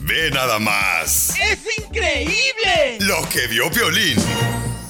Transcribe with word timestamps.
Ve 0.00 0.30
nada 0.32 0.58
más. 0.58 1.30
¡Es 1.38 1.58
increíble! 1.78 2.98
Lo 3.00 3.28
que 3.28 3.46
vio 3.46 3.70
Violín. 3.70 4.16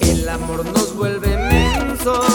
El 0.00 0.28
amor 0.28 0.64
nos 0.64 0.94
vuelve 0.94 1.36
mensos. 1.36 2.26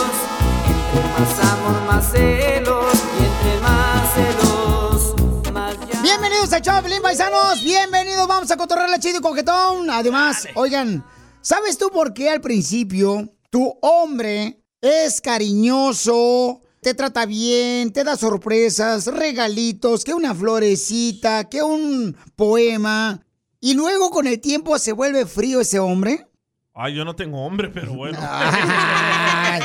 Entre 0.67 1.03
más 1.09 1.51
amor, 1.51 1.81
más 1.87 2.11
celos. 2.11 2.93
Y 3.19 3.25
entre 3.25 3.59
más 3.61 4.13
celos, 4.13 5.15
más 5.53 5.75
ya. 5.91 6.01
Bienvenidos 6.01 6.53
a 6.53 6.61
Chaplin, 6.61 7.01
paisanos. 7.01 7.63
Bienvenidos, 7.63 8.27
vamos 8.27 8.51
a 8.51 8.57
cotorrear 8.57 8.89
la 8.89 8.99
chido 8.99 9.19
y 9.19 9.21
coquetón. 9.21 9.89
Además, 9.89 10.47
oigan, 10.55 11.05
¿sabes 11.41 11.77
tú 11.77 11.89
por 11.89 12.13
qué 12.13 12.29
al 12.29 12.41
principio 12.41 13.33
tu 13.49 13.77
hombre 13.81 14.61
es 14.81 15.21
cariñoso? 15.21 16.61
Te 16.87 16.93
trata 16.93 17.25
bien, 17.25 17.91
te 17.91 18.05
da 18.05 18.15
sorpresas, 18.15 19.07
regalitos, 19.07 20.05
que 20.05 20.13
una 20.13 20.33
florecita, 20.33 21.49
que 21.49 21.61
un 21.61 22.15
poema. 22.37 23.25
Y 23.59 23.73
luego 23.73 24.09
con 24.09 24.25
el 24.25 24.39
tiempo 24.39 24.79
se 24.79 24.93
vuelve 24.93 25.25
frío 25.25 25.59
ese 25.59 25.79
hombre. 25.79 26.27
Ay, 26.73 26.95
yo 26.95 27.03
no 27.03 27.13
tengo 27.13 27.45
hombre, 27.45 27.67
pero 27.67 27.93
bueno. 27.93 28.17
Ay, 28.21 29.63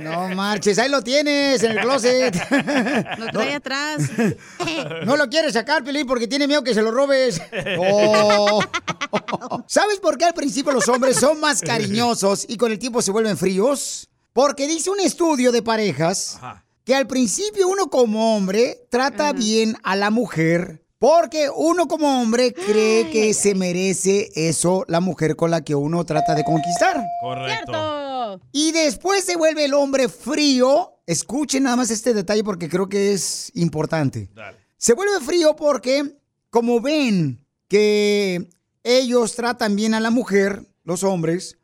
no 0.00 0.30
marches, 0.30 0.78
ahí 0.78 0.88
lo 0.88 1.02
tienes 1.02 1.62
en 1.62 1.72
el 1.72 1.80
closet. 1.80 2.34
Lo 3.18 3.26
trae 3.26 3.56
atrás. 3.56 4.10
No 5.04 5.18
lo 5.18 5.28
quieres 5.28 5.52
sacar, 5.52 5.84
Pilín, 5.84 6.06
porque 6.06 6.26
tiene 6.26 6.46
miedo 6.46 6.64
que 6.64 6.72
se 6.72 6.80
lo 6.80 6.90
robes. 6.90 7.38
Oh. 7.78 8.62
¿Sabes 9.66 10.00
por 10.00 10.16
qué 10.16 10.24
al 10.24 10.32
principio 10.32 10.72
los 10.72 10.88
hombres 10.88 11.18
son 11.18 11.38
más 11.38 11.60
cariñosos 11.60 12.46
y 12.48 12.56
con 12.56 12.72
el 12.72 12.78
tiempo 12.78 13.02
se 13.02 13.10
vuelven 13.10 13.36
fríos? 13.36 14.08
Porque 14.36 14.68
dice 14.68 14.90
un 14.90 15.00
estudio 15.00 15.50
de 15.50 15.62
parejas 15.62 16.38
que 16.84 16.94
al 16.94 17.06
principio 17.06 17.68
uno 17.68 17.88
como 17.88 18.36
hombre 18.36 18.86
trata 18.90 19.32
bien 19.32 19.76
a 19.82 19.96
la 19.96 20.10
mujer 20.10 20.84
porque 20.98 21.48
uno 21.48 21.88
como 21.88 22.20
hombre 22.20 22.52
cree 22.52 23.10
que 23.10 23.32
se 23.32 23.54
merece 23.54 24.28
eso 24.34 24.84
la 24.88 25.00
mujer 25.00 25.36
con 25.36 25.50
la 25.50 25.62
que 25.62 25.74
uno 25.74 26.04
trata 26.04 26.34
de 26.34 26.44
conquistar. 26.44 27.02
Correcto. 27.22 28.38
Y 28.52 28.72
después 28.72 29.24
se 29.24 29.36
vuelve 29.36 29.64
el 29.64 29.72
hombre 29.72 30.10
frío. 30.10 31.00
Escuchen 31.06 31.62
nada 31.62 31.76
más 31.76 31.90
este 31.90 32.12
detalle 32.12 32.44
porque 32.44 32.68
creo 32.68 32.90
que 32.90 33.14
es 33.14 33.50
importante. 33.54 34.28
Se 34.76 34.92
vuelve 34.92 35.24
frío 35.24 35.56
porque, 35.56 36.18
como 36.50 36.82
ven 36.82 37.42
que 37.68 38.50
ellos 38.84 39.34
tratan 39.34 39.76
bien 39.76 39.94
a 39.94 40.00
la 40.00 40.10
mujer, 40.10 40.62
los 40.84 41.04
hombres, 41.04 41.56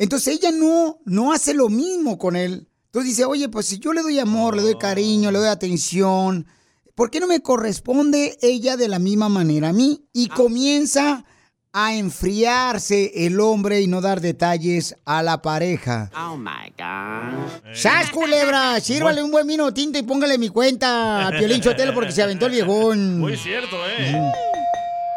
entonces 0.00 0.38
ella 0.38 0.50
no, 0.50 0.98
no 1.04 1.30
hace 1.30 1.52
lo 1.52 1.68
mismo 1.68 2.16
con 2.16 2.34
él. 2.34 2.66
Entonces 2.86 3.10
dice, 3.10 3.26
oye, 3.26 3.50
pues 3.50 3.66
si 3.66 3.78
yo 3.78 3.92
le 3.92 4.00
doy 4.00 4.18
amor, 4.18 4.56
le 4.56 4.62
doy 4.62 4.76
cariño, 4.78 5.30
le 5.30 5.38
doy 5.38 5.48
atención, 5.48 6.46
¿por 6.94 7.10
qué 7.10 7.20
no 7.20 7.26
me 7.26 7.42
corresponde 7.42 8.38
ella 8.40 8.78
de 8.78 8.88
la 8.88 8.98
misma 8.98 9.28
manera 9.28 9.68
a 9.68 9.72
mí? 9.74 10.06
Y 10.14 10.28
comienza 10.28 11.26
a 11.74 11.94
enfriarse 11.94 13.26
el 13.26 13.40
hombre 13.40 13.82
y 13.82 13.88
no 13.88 14.00
dar 14.00 14.22
detalles 14.22 14.96
a 15.04 15.22
la 15.22 15.42
pareja. 15.42 16.10
Oh 16.16 16.38
my 16.38 16.72
God. 16.78 17.74
¡Sas, 17.74 18.10
culebra! 18.10 18.80
Sírvale 18.80 19.22
un 19.22 19.30
buen 19.30 19.46
vino 19.46 19.72
tinto 19.74 19.98
y 19.98 20.02
póngale 20.02 20.38
mi 20.38 20.48
cuenta 20.48 21.26
a 21.26 21.30
Piolín 21.30 21.60
Chotelo 21.60 21.92
porque 21.92 22.12
se 22.12 22.22
aventó 22.22 22.46
el 22.46 22.52
viejón. 22.52 23.20
Muy 23.20 23.36
cierto, 23.36 23.76
¿eh? 23.86 24.49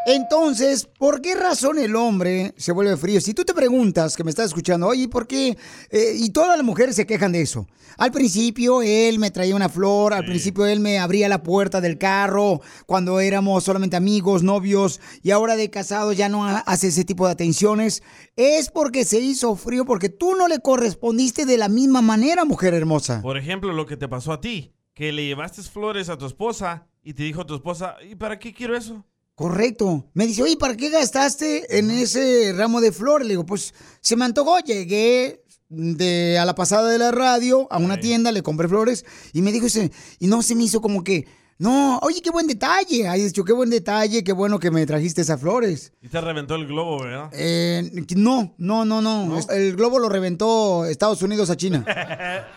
Entonces, 0.05 0.85
¿por 0.85 1.21
qué 1.21 1.33
razón 1.33 1.79
el 1.79 1.95
hombre 1.95 2.53
se 2.57 2.73
vuelve 2.73 2.97
frío? 2.97 3.21
Si 3.21 3.33
tú 3.33 3.45
te 3.45 3.53
preguntas, 3.53 4.17
que 4.17 4.23
me 4.25 4.31
estás 4.31 4.47
escuchando, 4.47 4.87
oye, 4.87 5.07
¿por 5.07 5.27
qué? 5.27 5.57
Eh, 5.91 6.15
y 6.17 6.29
todas 6.31 6.57
las 6.57 6.65
mujeres 6.65 6.95
se 6.97 7.05
quejan 7.05 7.31
de 7.31 7.41
eso. 7.41 7.67
Al 7.97 8.11
principio 8.11 8.81
él 8.81 9.17
me 9.19 9.31
traía 9.31 9.55
una 9.55 9.69
flor, 9.69 10.13
al 10.13 10.25
principio 10.25 10.65
él 10.65 10.79
me 10.81 10.99
abría 10.99 11.29
la 11.29 11.41
puerta 11.43 11.79
del 11.79 11.97
carro 11.97 12.59
cuando 12.85 13.19
éramos 13.21 13.63
solamente 13.63 13.95
amigos, 13.95 14.43
novios, 14.43 14.99
y 15.21 15.31
ahora 15.31 15.55
de 15.55 15.69
casado 15.69 16.11
ya 16.11 16.27
no 16.27 16.45
ha- 16.45 16.59
hace 16.59 16.87
ese 16.87 17.05
tipo 17.05 17.25
de 17.25 17.31
atenciones. 17.33 18.03
Es 18.35 18.69
porque 18.71 19.05
se 19.05 19.19
hizo 19.19 19.55
frío, 19.55 19.85
porque 19.85 20.09
tú 20.09 20.35
no 20.35 20.47
le 20.49 20.59
correspondiste 20.59 21.45
de 21.45 21.57
la 21.57 21.69
misma 21.69 22.01
manera, 22.01 22.43
mujer 22.45 22.73
hermosa. 22.73 23.21
Por 23.21 23.37
ejemplo, 23.37 23.71
lo 23.71 23.85
que 23.85 23.95
te 23.95 24.07
pasó 24.09 24.33
a 24.33 24.41
ti, 24.41 24.73
que 24.93 25.11
le 25.13 25.25
llevaste 25.25 25.61
flores 25.63 26.09
a 26.09 26.17
tu 26.17 26.25
esposa 26.25 26.87
y 27.03 27.13
te 27.13 27.23
dijo 27.23 27.45
tu 27.45 27.55
esposa, 27.55 27.95
¿y 28.09 28.15
para 28.15 28.37
qué 28.39 28.53
quiero 28.53 28.75
eso? 28.75 29.05
Correcto. 29.35 30.09
Me 30.13 30.27
dice, 30.27 30.43
oye, 30.43 30.57
¿para 30.57 30.77
qué 30.77 30.89
gastaste 30.89 31.77
en 31.79 31.89
ese 31.89 32.53
ramo 32.55 32.81
de 32.81 32.91
flores? 32.91 33.27
Le 33.27 33.33
digo, 33.33 33.45
pues 33.45 33.73
se 33.99 34.15
me 34.15 34.25
antojó, 34.25 34.59
llegué 34.59 35.43
de, 35.69 36.37
a 36.37 36.45
la 36.45 36.53
pasada 36.53 36.89
de 36.89 36.99
la 36.99 37.11
radio 37.11 37.67
a 37.71 37.77
una 37.77 37.99
tienda, 37.99 38.31
le 38.31 38.43
compré 38.43 38.67
flores 38.67 39.05
y 39.33 39.41
me 39.41 39.51
dijo, 39.51 39.65
ese, 39.65 39.91
y 40.19 40.27
no 40.27 40.43
se 40.43 40.53
me 40.53 40.63
hizo 40.63 40.81
como 40.81 41.03
que, 41.03 41.25
no, 41.57 41.97
oye, 41.99 42.21
qué 42.21 42.29
buen 42.29 42.45
detalle. 42.45 43.07
Ay, 43.07 43.23
dicho, 43.23 43.43
qué 43.43 43.53
buen 43.53 43.69
detalle, 43.69 44.23
qué 44.23 44.33
bueno 44.33 44.59
que 44.59 44.69
me 44.69 44.85
trajiste 44.85 45.21
esas 45.21 45.39
flores. 45.39 45.93
Y 46.01 46.09
te 46.09 46.19
reventó 46.19 46.55
el 46.55 46.67
globo, 46.67 47.03
¿verdad? 47.03 47.29
Eh, 47.31 47.89
no, 48.15 48.53
no, 48.57 48.85
no, 48.85 49.01
no, 49.01 49.39
El 49.49 49.75
globo 49.75 49.97
lo 49.97 50.09
reventó 50.09 50.85
Estados 50.85 51.21
Unidos 51.21 51.49
a 51.49 51.57
China. 51.57 51.85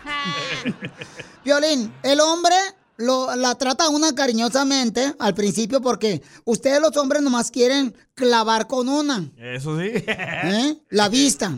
Violín, 1.45 1.93
el 2.03 2.21
hombre 2.21 2.57
lo, 2.99 3.35
la 3.37 3.55
trata 3.57 3.89
una 3.89 4.15
cariñosamente 4.15 5.15
al 5.19 5.35
principio 5.35 5.81
porque 5.81 6.23
ustedes 6.45 6.81
los 6.81 6.97
hombres 6.97 7.23
nomás 7.23 7.51
quieren 7.51 7.95
clavar 8.15 8.67
con 8.67 8.89
una, 8.89 9.31
Eso 9.37 9.79
sí. 9.79 9.91
¿eh? 9.95 10.79
La 10.91 11.09
vista. 11.09 11.53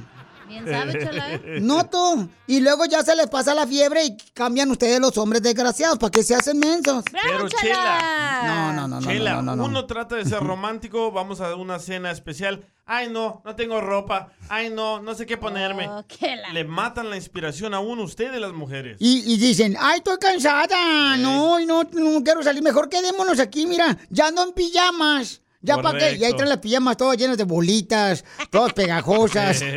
Bien 0.49 0.67
sabe, 0.67 1.05
chala, 1.05 1.33
¿eh? 1.35 1.59
No 1.61 1.89
tú. 1.89 2.29
Y 2.47 2.61
luego 2.61 2.85
ya 2.87 3.03
se 3.03 3.15
les 3.15 3.29
pasa 3.29 3.55
la 3.55 3.67
fiebre 3.67 4.05
y 4.05 4.17
cambian 4.35 4.71
ustedes 4.71 5.01
los 5.01 5.17
hombres 5.19 5.43
desgraciados. 5.43 5.99
¿Para 5.99 6.11
qué 6.11 6.23
se 6.23 6.35
hacen 6.35 6.59
mensos? 6.59 7.05
Pero 7.13 7.49
Chela. 7.49 8.43
No, 8.45 8.73
no, 8.73 8.89
no, 8.89 9.01
no, 9.01 9.07
Chela, 9.07 9.35
no, 9.37 9.43
no, 9.43 9.57
no. 9.57 9.65
uno 9.65 9.87
trata 9.87 10.17
de 10.17 10.25
ser 10.25 10.41
romántico, 10.45 11.13
vamos 11.13 11.41
a 11.41 11.55
una 11.55 11.79
cena 11.79 12.11
especial. 12.11 12.65
Ay, 12.91 13.11
no, 13.11 13.43
no 13.45 13.55
tengo 13.55 13.83
ropa. 13.83 14.33
Ay, 14.49 14.71
no, 14.71 15.01
no 15.03 15.15
sé 15.15 15.27
qué 15.27 15.37
ponerme. 15.37 15.87
Oh, 15.89 16.03
qué 16.09 16.37
la- 16.37 16.53
Le 16.55 16.65
matan 16.65 17.11
la 17.11 17.17
inspiración 17.17 17.75
a 17.75 17.81
uno 17.81 18.03
ustedes 18.03 18.41
las 18.41 18.55
mujeres. 18.55 18.97
Y, 18.99 19.31
y 19.31 19.37
dicen, 19.37 19.77
ay, 19.79 19.99
estoy 19.99 20.17
cansada, 20.19 21.17
no, 21.19 21.61
y 21.61 21.67
no, 21.67 21.83
no 21.85 22.25
quiero 22.25 22.43
salir, 22.43 22.63
mejor 22.63 22.89
quedémonos 22.89 23.39
aquí, 23.41 23.67
mira, 23.67 23.99
ya 24.09 24.29
ando 24.29 24.43
en 24.43 24.53
pijamas. 24.53 25.43
¿Ya 25.61 25.77
para 25.79 25.99
qué? 25.99 26.17
Y 26.17 26.25
ahí 26.25 26.33
traen 26.35 26.49
las 26.49 26.59
pijamas 26.59 26.97
todas 26.97 27.17
llenas 27.17 27.37
de 27.37 27.45
bolitas, 27.45 28.25
todas 28.51 28.73
pegajosas. 28.73 29.63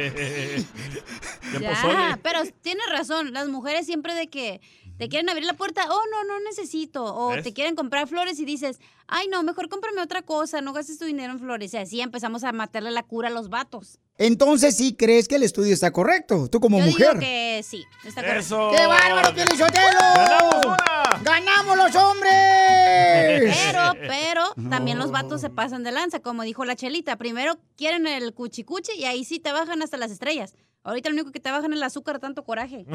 Ya, 1.59 2.17
pero 2.23 2.39
tienes 2.61 2.85
razón. 2.89 3.33
Las 3.33 3.49
mujeres 3.49 3.85
siempre 3.85 4.13
de 4.13 4.29
que 4.29 4.61
te 4.97 5.09
quieren 5.09 5.29
abrir 5.29 5.45
la 5.45 5.55
puerta, 5.55 5.85
oh, 5.89 6.01
no, 6.11 6.23
no 6.23 6.39
necesito. 6.41 7.03
O 7.03 7.31
¿Ves? 7.31 7.43
te 7.43 7.53
quieren 7.53 7.75
comprar 7.75 8.07
flores 8.07 8.39
y 8.39 8.45
dices, 8.45 8.79
ay, 9.07 9.27
no, 9.27 9.43
mejor 9.43 9.67
cómprame 9.67 10.01
otra 10.01 10.21
cosa, 10.21 10.61
no 10.61 10.73
gastes 10.73 10.97
tu 10.97 11.05
dinero 11.05 11.33
en 11.33 11.39
flores. 11.39 11.73
Y 11.73 11.77
así 11.77 11.99
empezamos 11.99 12.43
a 12.43 12.51
matarle 12.51 12.91
la 12.91 13.03
cura 13.03 13.27
a 13.27 13.31
los 13.31 13.49
vatos. 13.49 13.99
Entonces 14.17 14.77
sí 14.77 14.95
crees 14.95 15.27
que 15.27 15.35
el 15.35 15.43
estudio 15.43 15.73
está 15.73 15.91
correcto, 15.91 16.47
tú 16.47 16.59
como 16.59 16.79
Yo 16.79 16.85
mujer. 16.85 17.07
digo 17.09 17.19
que 17.19 17.61
sí, 17.63 17.85
está 18.05 18.21
correcto. 18.21 18.39
Eso. 18.41 18.71
¡Qué 18.75 18.85
bárbaro, 18.85 19.33
Pielichotelo! 19.33 19.99
¡Ganamos 20.15 20.65
una! 20.65 21.21
¡Ganamos 21.23 21.77
los 21.77 21.95
hombres! 21.95 22.31
Pero, 23.71 23.93
pero, 24.07 24.69
también 24.69 24.97
los 24.97 25.11
vatos 25.11 25.41
se 25.41 25.49
pasan 25.49 25.83
de 25.83 25.91
lanza, 25.91 26.19
como 26.19 26.43
dijo 26.43 26.65
la 26.65 26.75
chelita. 26.75 27.15
Primero 27.17 27.57
quieren 27.77 28.05
el 28.07 28.33
cuchicuchi 28.33 28.93
y 28.97 29.05
ahí 29.05 29.23
sí 29.23 29.39
te 29.39 29.51
bajan 29.51 29.81
hasta 29.81 29.97
las 29.97 30.11
estrellas. 30.11 30.53
Ahorita 30.83 31.09
lo 31.09 31.13
único 31.15 31.31
que 31.31 31.39
te 31.39 31.51
bajan 31.51 31.71
es 31.71 31.77
el 31.77 31.83
azúcar, 31.83 32.19
tanto 32.19 32.43
coraje. 32.43 32.85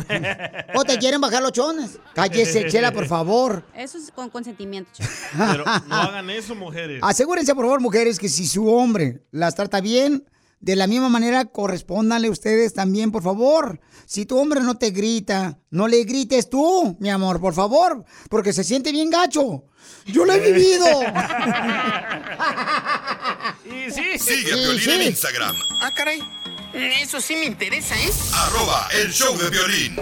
¿O 0.74 0.84
te 0.84 0.98
quieren 0.98 1.20
bajar 1.20 1.42
los 1.42 1.52
chones? 1.52 1.98
Cállese, 2.14 2.66
Chela, 2.68 2.92
por 2.92 3.06
favor. 3.06 3.64
Eso 3.74 3.98
es 3.98 4.10
con 4.10 4.28
consentimiento, 4.28 4.90
chela. 4.92 5.08
Pero 5.52 5.64
no 5.86 5.94
hagan 5.94 6.30
eso, 6.30 6.54
mujeres. 6.54 7.00
Asegúrense, 7.02 7.54
por 7.54 7.64
favor, 7.64 7.80
mujeres, 7.80 8.18
que 8.18 8.28
si 8.28 8.46
su 8.46 8.68
hombre 8.68 9.22
las 9.30 9.54
trata 9.54 9.80
bien, 9.80 10.24
de 10.66 10.74
la 10.74 10.88
misma 10.88 11.08
manera 11.08 11.44
correspóndanle 11.44 12.28
ustedes 12.28 12.74
también, 12.74 13.12
por 13.12 13.22
favor. 13.22 13.78
Si 14.04 14.26
tu 14.26 14.36
hombre 14.36 14.60
no 14.60 14.76
te 14.76 14.90
grita, 14.90 15.60
no 15.70 15.86
le 15.86 16.02
grites 16.02 16.50
tú, 16.50 16.96
mi 16.98 17.08
amor, 17.08 17.40
por 17.40 17.54
favor, 17.54 18.04
porque 18.28 18.52
se 18.52 18.64
siente 18.64 18.90
bien 18.90 19.08
gacho. 19.08 19.62
Yo 20.06 20.24
lo 20.24 20.32
he 20.32 20.40
vivido. 20.40 20.84
Y 23.64 23.90
sí. 23.90 24.18
Sigue 24.18 24.52
a 24.52 24.56
Sí, 24.56 24.62
Piolín 24.62 24.90
en 24.90 25.02
sí. 25.02 25.08
Instagram. 25.08 25.54
Ah, 25.82 25.90
caray. 25.96 26.20
Eso 26.74 27.20
sí 27.20 27.34
me 27.36 27.44
interesa, 27.46 27.94
¿eh? 27.96 28.10
Arroba 28.34 28.88
el 29.00 29.12
show 29.12 29.36
de 29.38 29.50
violín. 29.50 29.96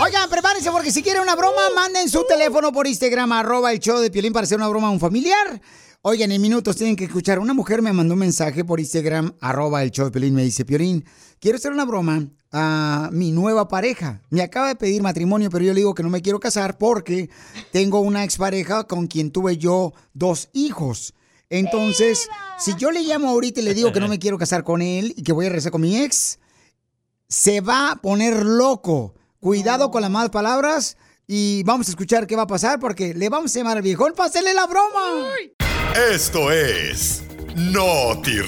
Oigan, 0.00 0.28
prepárense 0.28 0.70
porque 0.70 0.90
si 0.90 1.02
quieren 1.02 1.22
una 1.22 1.34
broma, 1.34 1.62
manden 1.74 2.08
su 2.10 2.24
teléfono 2.26 2.72
por 2.72 2.86
Instagram, 2.86 3.32
arroba 3.32 3.72
el 3.72 3.80
show 3.80 3.98
de 4.00 4.10
Piolín 4.10 4.32
para 4.32 4.44
hacer 4.44 4.58
una 4.58 4.68
broma 4.68 4.88
a 4.88 4.90
un 4.90 5.00
familiar. 5.00 5.60
Oigan, 6.06 6.32
en 6.32 6.42
minutos 6.42 6.76
tienen 6.76 6.96
que 6.96 7.04
escuchar. 7.04 7.38
Una 7.38 7.54
mujer 7.54 7.80
me 7.80 7.90
mandó 7.90 8.12
un 8.12 8.20
mensaje 8.20 8.62
por 8.62 8.78
Instagram, 8.78 9.32
arroba 9.40 9.82
el 9.82 9.90
show 9.90 10.04
de 10.04 10.10
Piolín. 10.10 10.34
Me 10.34 10.42
dice, 10.42 10.66
Piolín, 10.66 11.02
quiero 11.40 11.56
hacer 11.56 11.72
una 11.72 11.86
broma 11.86 12.28
a 12.52 13.08
mi 13.10 13.32
nueva 13.32 13.68
pareja. 13.68 14.20
Me 14.28 14.42
acaba 14.42 14.68
de 14.68 14.74
pedir 14.76 15.00
matrimonio, 15.00 15.48
pero 15.48 15.64
yo 15.64 15.72
le 15.72 15.80
digo 15.80 15.94
que 15.94 16.02
no 16.02 16.10
me 16.10 16.20
quiero 16.20 16.38
casar 16.40 16.76
porque 16.76 17.30
tengo 17.72 18.00
una 18.00 18.22
expareja 18.22 18.84
con 18.84 19.06
quien 19.06 19.30
tuve 19.30 19.56
yo 19.56 19.94
dos 20.12 20.50
hijos. 20.52 21.14
Entonces, 21.48 22.28
si 22.58 22.74
yo 22.76 22.90
le 22.90 23.00
llamo 23.00 23.30
ahorita 23.30 23.60
y 23.60 23.64
le 23.64 23.72
digo 23.72 23.90
que 23.90 24.00
no 24.00 24.08
me 24.08 24.18
quiero 24.18 24.36
casar 24.36 24.62
con 24.62 24.82
él 24.82 25.14
y 25.16 25.22
que 25.22 25.32
voy 25.32 25.46
a 25.46 25.48
regresar 25.48 25.72
con 25.72 25.80
mi 25.80 25.96
ex, 25.96 26.38
se 27.30 27.62
va 27.62 27.92
a 27.92 27.96
poner 27.96 28.44
loco. 28.44 29.14
Cuidado 29.40 29.90
con 29.90 30.02
las 30.02 30.10
malas 30.10 30.28
palabras 30.28 30.98
y 31.26 31.62
vamos 31.62 31.88
a 31.88 31.92
escuchar 31.92 32.26
qué 32.26 32.36
va 32.36 32.42
a 32.42 32.46
pasar 32.46 32.78
porque 32.78 33.14
le 33.14 33.30
vamos 33.30 33.56
a 33.56 33.58
llamar 33.58 33.78
al 33.78 33.82
viejón 33.82 34.12
para 34.14 34.28
hacerle 34.28 34.52
la 34.52 34.66
broma. 34.66 35.30
Esto 35.94 36.50
es 36.50 37.22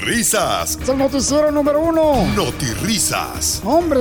Risas. 0.03 0.77
Es 0.83 0.89
el 0.89 0.99
noticiero 0.99 1.53
número 1.53 1.79
uno. 1.81 2.25
Risas. 2.83 3.63
Hombre, 3.65 4.01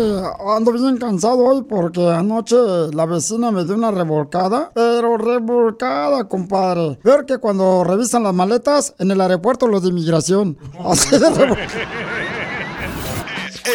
ando 0.57 0.71
bien 0.71 0.97
cansado 0.97 1.45
hoy 1.45 1.61
porque 1.63 2.09
anoche 2.09 2.55
la 2.91 3.05
vecina 3.05 3.51
me 3.51 3.63
dio 3.65 3.75
una 3.75 3.91
revolcada, 3.91 4.71
pero 4.73 5.15
revolcada, 5.17 6.27
compadre. 6.27 6.97
Peor 7.03 7.27
que 7.27 7.37
cuando 7.37 7.83
revisan 7.83 8.23
las 8.23 8.33
maletas 8.33 8.95
en 8.97 9.11
el 9.11 9.21
aeropuerto 9.21 9.67
los 9.67 9.83
de 9.83 9.89
inmigración. 9.89 10.57
Así 10.83 11.11
de 11.11 11.55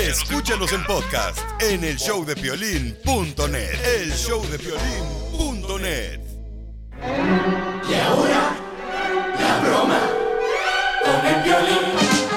Escúchanos 0.03 0.73
en 0.73 0.85
podcast 0.85 1.39
en 1.61 1.85
el 1.85 1.97
showdepiolín.net. 1.97 4.01
El 4.01 4.11
showdepiolín.net. 4.11 6.21
Y 7.89 7.95
ahora, 7.95 8.57
broma 9.61 10.01
con 11.05 11.27
el 11.27 11.43
violín. 11.43 11.79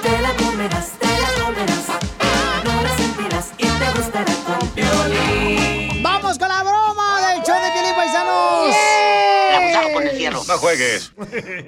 Te 0.02 0.22
la 0.22 0.36
comerás, 0.36 0.92
te 1.00 1.08
la 1.08 1.44
comerás. 1.44 1.88
No 2.64 2.82
la 2.82 2.98
sentirás 2.98 3.48
y 3.58 3.64
te 3.64 3.98
gustará 3.98 4.34
con 4.46 4.74
violín. 4.76 6.04
¡Vamos 6.04 6.38
con 6.38 6.48
la 6.48 6.64
broma 6.64 7.30
del 7.30 7.44
show 7.44 7.56
de 7.56 7.72
Piolín 7.72 7.96
Paisanos! 7.96 8.76
No 10.48 10.58
juegues. 10.58 11.14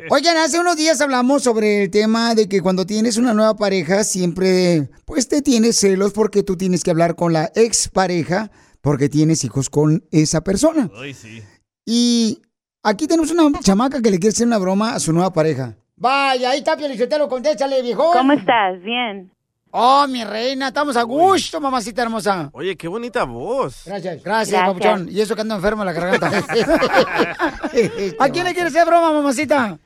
Oigan, 0.10 0.38
hace 0.38 0.60
unos 0.60 0.76
días 0.76 1.00
hablamos 1.00 1.44
sobre 1.44 1.84
el 1.84 1.92
tema 1.92 2.36
de 2.36 2.50
que 2.50 2.62
cuando 2.62 2.86
tienes 2.86 3.18
una 3.18 3.34
nueva 3.34 3.56
pareja 3.56 4.04
siempre 4.04 4.90
pues 5.06 5.28
te 5.28 5.42
tienes 5.42 5.78
celos 5.78 6.14
porque 6.14 6.44
tú 6.44 6.58
tienes 6.58 6.84
que 6.84 6.92
hablar 6.92 7.16
con 7.16 7.32
la 7.32 7.52
expareja 7.56 8.52
porque 8.82 9.10
tienes 9.10 9.44
hijos 9.44 9.70
con 9.70 10.06
esa 10.12 10.42
persona. 10.44 10.90
Ay, 10.96 11.14
sí. 11.14 11.42
Y 11.86 12.42
aquí 12.86 13.08
tenemos 13.08 13.32
una 13.32 13.60
chamaca 13.60 14.02
que 14.02 14.12
le 14.12 14.20
quiere 14.20 14.30
hacer 14.34 14.48
una 14.48 14.58
broma 14.58 14.94
a 14.96 15.00
su 15.00 15.12
nueva 15.12 15.32
pareja. 15.34 15.76
Vaya, 15.98 16.52
ahí 16.52 16.60
está 16.60 16.76
Piolichotelo, 16.78 17.28
contéstale, 17.28 17.82
viejo. 17.82 18.12
¿Cómo 18.14 18.34
estás? 18.34 18.82
Bien. 18.82 19.32
Oh, 19.72 20.06
mi 20.08 20.24
reina, 20.24 20.70
estamos 20.70 20.96
a 20.96 21.04
gusto, 21.04 21.60
mamacita 21.60 22.04
hermosa. 22.04 22.50
Oye, 22.54 22.78
qué 22.78 22.88
bonita 22.88 23.26
voz. 23.26 23.84
Gracias, 23.86 24.24
gracias, 24.24 24.52
Gracias. 24.64 24.68
papuchón. 24.68 25.10
Y 25.12 25.20
eso 25.20 25.36
que 25.36 25.42
ando 25.42 25.56
enfermo 25.56 25.82
en 25.84 25.88
la 25.88 25.94
garganta. 25.94 26.28
¿A 28.20 28.30
quién 28.30 28.46
le 28.46 28.54
quieres 28.54 28.74
hacer 28.74 28.86
broma, 28.88 29.12
mamacita? 29.12 29.78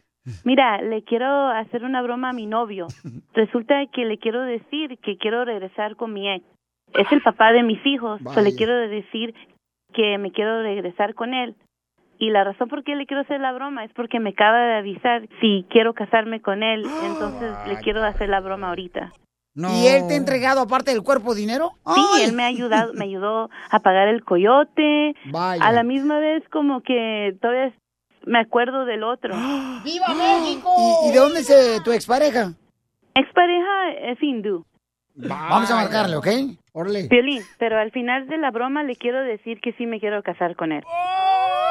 Mira, 0.44 0.80
le 0.82 1.04
quiero 1.04 1.48
hacer 1.50 1.84
una 1.84 2.02
broma 2.04 2.30
a 2.30 2.34
mi 2.34 2.46
novio. 2.46 2.86
Resulta 3.34 3.76
que 3.92 4.06
le 4.06 4.20
quiero 4.20 4.44
decir 4.44 5.00
que 5.04 5.18
quiero 5.18 5.44
regresar 5.44 5.96
con 5.96 6.14
mi 6.14 6.30
ex. 6.30 6.46
Es 6.94 7.12
el 7.12 7.22
papá 7.22 7.52
de 7.52 7.64
mis 7.64 7.84
hijos. 7.86 8.20
So, 8.24 8.42
le 8.42 8.52
Vaya. 8.52 8.56
quiero 8.58 8.76
decir 8.90 9.34
que 9.94 10.18
me 10.20 10.32
quiero 10.32 10.62
regresar 10.62 11.16
con 11.16 11.34
él. 11.34 11.56
Y 12.20 12.32
la 12.32 12.44
razón 12.44 12.68
por 12.68 12.84
qué 12.84 12.96
le 12.96 13.06
quiero 13.06 13.22
hacer 13.22 13.40
la 13.40 13.54
broma 13.54 13.86
es 13.86 13.92
porque 13.94 14.20
me 14.20 14.32
acaba 14.32 14.60
de 14.60 14.76
avisar 14.76 15.28
si 15.40 15.66
quiero 15.70 15.94
casarme 15.94 16.42
con 16.42 16.64
él. 16.64 16.84
Entonces 17.06 17.54
le 17.68 17.78
quiero 17.78 18.04
hacer 18.04 18.30
la 18.30 18.42
broma 18.42 18.70
ahorita. 18.70 19.14
¿Y 19.56 19.88
él 19.88 20.08
te 20.08 20.14
ha 20.14 20.18
entregado 20.18 20.62
aparte 20.62 20.92
del 20.92 21.02
cuerpo 21.02 21.34
dinero? 21.34 21.72
Sí, 21.94 22.02
Ay. 22.16 22.24
él 22.26 22.34
me 22.34 22.44
ha 22.44 22.48
ayudado, 22.48 22.94
me 22.94 23.06
ayudó 23.06 23.50
a 23.72 23.80
pagar 23.80 24.08
el 24.08 24.24
coyote. 24.24 25.16
Vaya. 25.32 25.66
A 25.66 25.72
la 25.72 25.84
misma 25.84 26.20
vez 26.20 26.44
como 26.50 26.82
que 26.82 27.36
todavía 27.42 27.74
me 28.26 28.40
acuerdo 28.40 28.86
del 28.86 29.04
otro. 29.04 29.34
¡Viva 29.84 30.08
México! 30.14 31.02
¿Y, 31.06 31.10
y 31.10 31.12
de 31.12 31.20
dónde 31.20 31.40
es 31.40 31.50
eh, 31.50 31.80
tu 31.84 31.92
expareja? 31.92 32.54
Expareja 33.16 33.92
es 34.12 34.22
hindú. 34.22 34.66
Vamos 35.16 35.70
a 35.72 35.76
marcarle, 35.76 36.16
¿ok? 36.16 36.28
Orle. 36.72 37.08
Violín, 37.10 37.44
pero 37.58 37.78
al 37.78 37.92
final 37.92 38.28
de 38.28 38.38
la 38.38 38.52
broma 38.52 38.84
le 38.84 38.96
quiero 38.96 39.22
decir 39.22 39.60
que 39.60 39.74
sí 39.74 39.86
me 39.86 40.00
quiero 40.00 40.24
casar 40.24 40.56
con 40.56 40.72
él. 40.72 40.84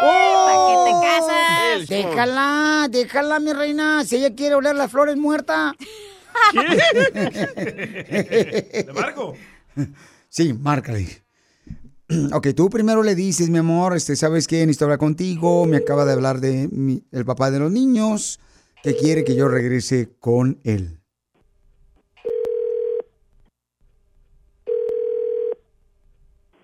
¿Para 0.01 0.67
qué 0.67 0.75
te 0.85 0.93
casas? 1.07 1.89
Déjala, 1.89 2.89
déjala, 2.91 3.41
mi 3.41 3.53
reina. 3.53 4.05
Si 4.05 4.17
ella 4.17 4.35
quiere 4.35 4.55
oler 4.55 4.77
las 4.77 4.91
flores 4.91 5.17
muertas. 5.17 5.75
¿Le 6.55 6.77
marco? 8.95 9.35
Sí, 10.29 10.53
márcale. 10.53 11.07
Ok, 12.33 12.49
tú 12.57 12.71
primero 12.71 13.03
le 13.03 13.15
dices, 13.15 13.51
mi 13.51 13.59
amor, 13.59 13.97
este, 13.97 14.17
¿sabes 14.17 14.47
qué? 14.47 14.61
Necesito 14.61 14.87
hablar 14.87 14.99
contigo. 14.99 15.67
Me 15.67 15.77
acaba 15.77 16.05
de 16.05 16.13
hablar 16.13 16.41
de 16.41 16.69
mi- 16.73 17.05
el 17.13 17.25
papá 17.25 17.51
de 17.51 17.59
los 17.59 17.71
niños 17.71 18.41
que 18.83 18.97
quiere 18.97 19.25
que 19.25 19.35
yo 19.35 19.49
regrese 19.49 20.11
con 20.19 20.59
él. 20.65 21.01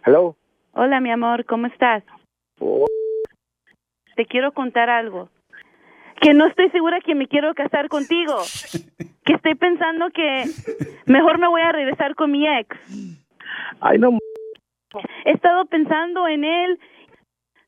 Hello. 0.04 0.36
Hola, 0.72 1.00
mi 1.00 1.10
amor, 1.10 1.44
¿cómo 1.46 1.66
estás? 1.66 2.02
Te 4.16 4.26
quiero 4.26 4.52
contar 4.52 4.90
algo. 4.90 5.28
Que 6.20 6.32
no 6.34 6.46
estoy 6.46 6.70
segura 6.70 7.00
que 7.00 7.14
me 7.14 7.26
quiero 7.26 7.52
casar 7.54 7.88
contigo. 7.88 8.36
Que 9.24 9.34
estoy 9.34 9.54
pensando 9.56 10.10
que 10.10 10.44
mejor 11.06 11.38
me 11.38 11.48
voy 11.48 11.62
a 11.62 11.72
regresar 11.72 12.14
con 12.14 12.30
mi 12.30 12.46
ex. 12.46 12.76
Ay, 13.80 13.98
no. 13.98 14.16
He 15.24 15.32
estado 15.32 15.64
pensando 15.66 16.28
en 16.28 16.44
él. 16.44 16.78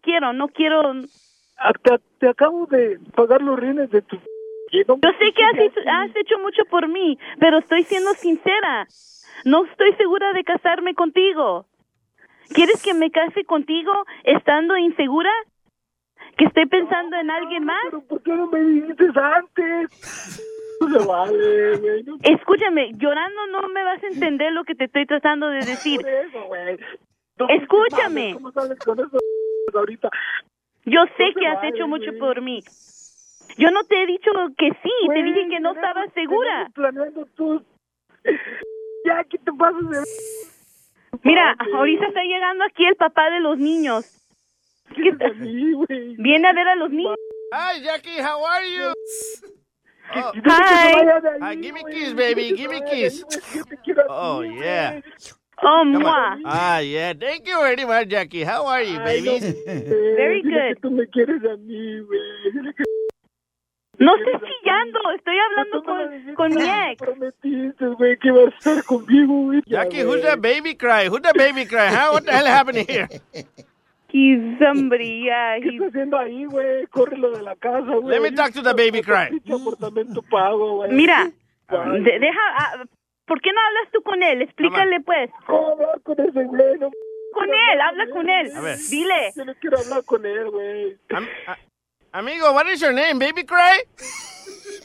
Quiero, 0.03 0.33
no 0.33 0.49
quiero. 0.49 0.93
Te, 1.83 1.99
te 2.21 2.29
acabo 2.29 2.67
de 2.67 3.01
pagar 3.15 3.43
los 3.43 3.59
rines 3.59 3.91
de 3.91 4.03
tu. 4.03 4.17
no- 4.17 4.99
Yo 5.03 5.11
sé 5.19 5.33
que 5.33 5.43
has 5.43 5.59
hecho, 5.59 5.81
has 5.91 6.15
hecho 6.15 6.39
mucho 6.39 6.65
por 6.67 6.87
mí, 6.89 7.19
pero 7.41 7.59
estoy 7.59 7.83
siendo 7.83 8.13
sincera. 8.15 8.87
No 9.45 9.65
estoy 9.65 9.93
segura 9.95 10.33
de 10.33 10.45
casarme 10.45 10.95
contigo. 10.95 11.67
¿Quieres 12.55 12.81
que 12.83 12.95
me 12.95 13.11
case 13.11 13.45
contigo 13.45 13.93
estando 14.23 14.77
insegura? 14.77 15.31
¿Que 16.37 16.45
esté 16.45 16.67
pensando 16.67 17.17
en 17.17 17.31
alguien 17.31 17.65
más? 17.65 17.81
¿Pero 17.87 18.03
por 18.03 18.23
qué 18.23 18.33
no 18.33 18.47
me 18.49 18.61
dijiste 18.61 19.07
antes? 19.15 20.43
No 20.81 20.91
se 21.01 21.07
vale, 21.07 21.77
güey. 21.79 22.03
No 22.05 22.17
Escúchame, 22.23 22.93
llorando 22.99 23.47
no 23.47 23.69
me 23.69 23.83
vas 23.83 24.03
a 24.03 24.07
entender 24.09 24.53
lo 24.53 24.65
que 24.65 24.75
te 24.75 24.85
estoy 24.85 25.07
tratando 25.07 25.49
de 25.49 25.59
decir. 25.59 26.01
por 26.01 26.11
eso, 26.11 26.45
güey. 26.47 26.79
No, 27.39 27.49
Escúchame. 27.49 28.35
¿Cómo 28.35 28.53
sales 28.53 28.79
con 28.81 28.99
eso 29.01 29.19
ahorita? 29.75 30.11
Yo 30.85 31.05
sé 31.17 31.33
que 31.39 31.47
has 31.47 31.57
vale, 31.57 31.69
hecho 31.71 31.89
mucho 31.89 32.07
güey. 32.11 32.19
por 32.19 32.43
mí. 32.43 32.61
Yo 33.59 33.71
no 33.71 33.85
te 33.85 34.03
he 34.03 34.07
dicho 34.07 34.31
que 34.59 34.69
sí, 34.83 34.91
te 35.09 35.23
dije 35.23 35.49
que 35.49 35.61
no 35.61 35.73
tenemos- 35.73 35.77
estaba 35.77 36.07
segura. 36.09 36.69
planeando 36.75 37.27
tú. 37.35 37.63
Ya, 39.07 39.23
¿qué 39.23 39.39
te 39.39 39.53
pasas 39.53 39.89
de...? 39.89 39.99
Mira, 41.23 41.55
ahorita 41.77 42.07
está 42.09 42.23
llegando 42.25 42.65
aquí 42.65 42.85
el 42.85 42.97
papá 42.97 43.31
de 43.31 43.39
los 43.39 43.57
niños. 43.57 44.05
¿Qué 44.86 44.86
de 44.86 44.86
mí, 44.86 44.86
güey? 44.86 44.86
Viene 44.97 46.49
a 46.49 46.53
ver 46.53 46.69
a 46.69 46.75
los 46.77 46.91
niños. 46.91 47.17
Hi, 47.53 47.81
Jackie, 47.83 48.19
how 48.21 48.45
are 48.45 48.65
you? 48.67 48.93
Oh, 50.15 50.33
Hi. 50.45 50.93
Ah, 51.41 51.55
give 51.55 51.75
me 51.75 51.83
kiss, 51.91 52.13
baby, 52.15 52.53
give 52.57 52.71
me 52.71 52.81
kiss. 52.91 53.25
Oh, 54.09 54.41
yeah. 54.41 55.01
Oh, 55.63 55.85
mua. 55.85 56.39
Ah, 56.45 56.79
yeah. 56.79 57.13
Thank 57.13 57.47
you 57.47 57.59
very 57.61 57.85
much, 57.85 58.09
Jackie. 58.09 58.45
How 58.45 58.67
are 58.67 58.83
you, 58.83 58.99
baby? 58.99 59.39
Very 59.67 60.43
good. 60.43 60.79
No 63.99 64.15
estés 64.15 64.41
chillando, 64.43 65.01
estoy 65.17 65.39
hablando 65.39 65.83
con, 65.83 66.35
con 66.35 66.55
mi 66.55 66.69
ex. 66.69 66.99
Prometiste, 66.99 67.87
güey, 67.97 68.19
que 68.19 68.29
ibas 68.29 68.53
a 68.53 68.59
estar 68.59 68.85
conmigo, 68.85 69.47
güey. 69.47 69.63
Jackie, 69.67 70.03
who's 70.03 70.21
that 70.23 70.43
baby 70.43 70.75
cry? 70.75 71.09
Who's 71.09 71.23
that 71.23 71.35
baby 71.35 71.65
cry? 71.65 71.89
Huh? 71.89 72.11
What 72.13 72.27
the 72.27 72.33
hell 72.33 72.45
happened 72.45 72.87
here? 72.87 73.09
He's 74.13 74.59
somebody, 74.59 75.25
yeah. 75.25 75.57
¿Qué 75.61 75.69
He's... 75.69 75.75
estás 75.75 75.89
haciendo 75.91 76.19
ahí, 76.19 76.45
güey? 76.47 76.87
Córrelo 76.87 77.31
de 77.33 77.43
la 77.43 77.57
casa, 77.57 77.81
güey. 77.97 78.09
Let 78.09 78.21
me 78.21 78.33
talk 78.33 78.53
to 78.53 78.63
the 78.63 78.73
baby 78.73 79.03
cry. 79.03 79.29
Apartamento 79.53 80.23
pago, 80.31 80.77
güey. 80.77 80.93
Mira, 80.93 81.25
de- 81.69 82.19
deja... 82.19 82.41
ah, 82.59 82.85
¿Por 83.27 83.41
qué 83.41 83.51
no 83.53 83.61
hablas 83.61 83.91
tú 83.93 84.03
con 84.03 84.23
él? 84.23 84.43
Explícale, 84.43 85.01
pues. 85.01 85.31
¿Cómo 85.47 85.73
hablar 85.73 86.01
con 86.03 86.21
ese 86.21 86.45
güey? 86.45 86.79
No, 86.79 86.91
Con 87.33 87.49
él, 87.49 87.81
habla 87.81 88.07
con 88.13 88.29
él. 88.31 88.53
A 88.55 88.61
ver. 88.61 88.79
Dile. 88.89 89.33
yo 89.35 89.45
no 89.45 89.55
quiero 89.61 89.79
hablar 89.79 90.05
con 90.05 90.25
él, 90.25 90.49
güey. 90.51 90.97
Am- 91.13 91.27
amigo, 92.13 92.53
what 92.53 92.67
is 92.73 92.81
your 92.81 92.93
name? 92.95 93.15
Baby 93.19 93.45
cry? 93.45 93.83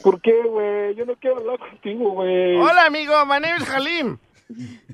¿Por 0.02 0.20
qué, 0.20 0.42
güey? 0.42 0.96
Yo 0.96 1.06
no 1.06 1.14
quiero 1.14 1.36
hablar 1.38 1.58
contigo, 1.60 2.10
güey. 2.10 2.56
Hola, 2.56 2.86
amigo. 2.86 3.24
My 3.26 3.38
name 3.38 3.58
is 3.58 3.68
Halim. 3.68 4.18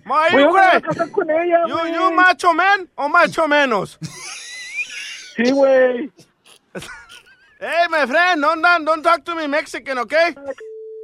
Why 0.04 0.28
Güey, 0.30 0.42
you 0.44 0.80
casar 0.82 1.10
con 1.10 1.30
ella, 1.30 1.64
You, 1.66 1.74
güey. 1.76 1.92
you 1.94 2.10
macho 2.12 2.52
man 2.54 2.88
o 2.96 3.08
macho 3.08 3.46
menos? 3.48 3.98
Sí, 5.36 5.50
güey. 5.52 6.10
Hey, 7.60 7.86
my 7.90 8.06
friend, 8.06 8.40
don't, 8.40 8.62
don't, 8.62 8.84
don't 8.84 9.02
talk 9.02 9.24
to 9.24 9.34
me 9.34 9.46
Mexican, 9.48 9.98
okay? 9.98 10.34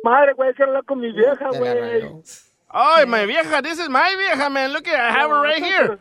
Madre, 0.04 0.34
güey, 0.34 0.54
quiero 0.54 0.70
hablar 0.73 0.84
con 0.87 1.00
mi 1.00 1.11
vieja, 1.12 1.50
güey. 1.52 2.23
Oh, 2.76 3.06
my 3.06 3.26
vieja, 3.26 3.61
this 3.62 3.78
is 3.78 3.88
my 3.88 4.14
vieja, 4.16 4.49
man. 4.50 4.73
Look 4.73 4.87
at, 4.88 4.99
I 4.99 5.11
have 5.12 5.30
her 5.30 5.40
right 5.42 5.62
here. 5.62 5.99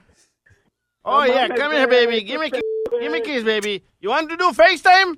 Oh, 1.06 1.24
yeah, 1.24 1.48
come 1.50 1.72
here, 1.74 1.88
baby. 1.88 2.22
Give 2.24 2.40
me, 2.40 2.50
ki- 2.50 2.62
give 3.02 3.12
me 3.12 3.20
a 3.20 3.22
kiss, 3.22 3.44
baby. 3.44 3.84
You 4.00 4.10
want 4.10 4.30
to 4.30 4.38
do 4.38 4.52
FaceTime? 4.52 5.18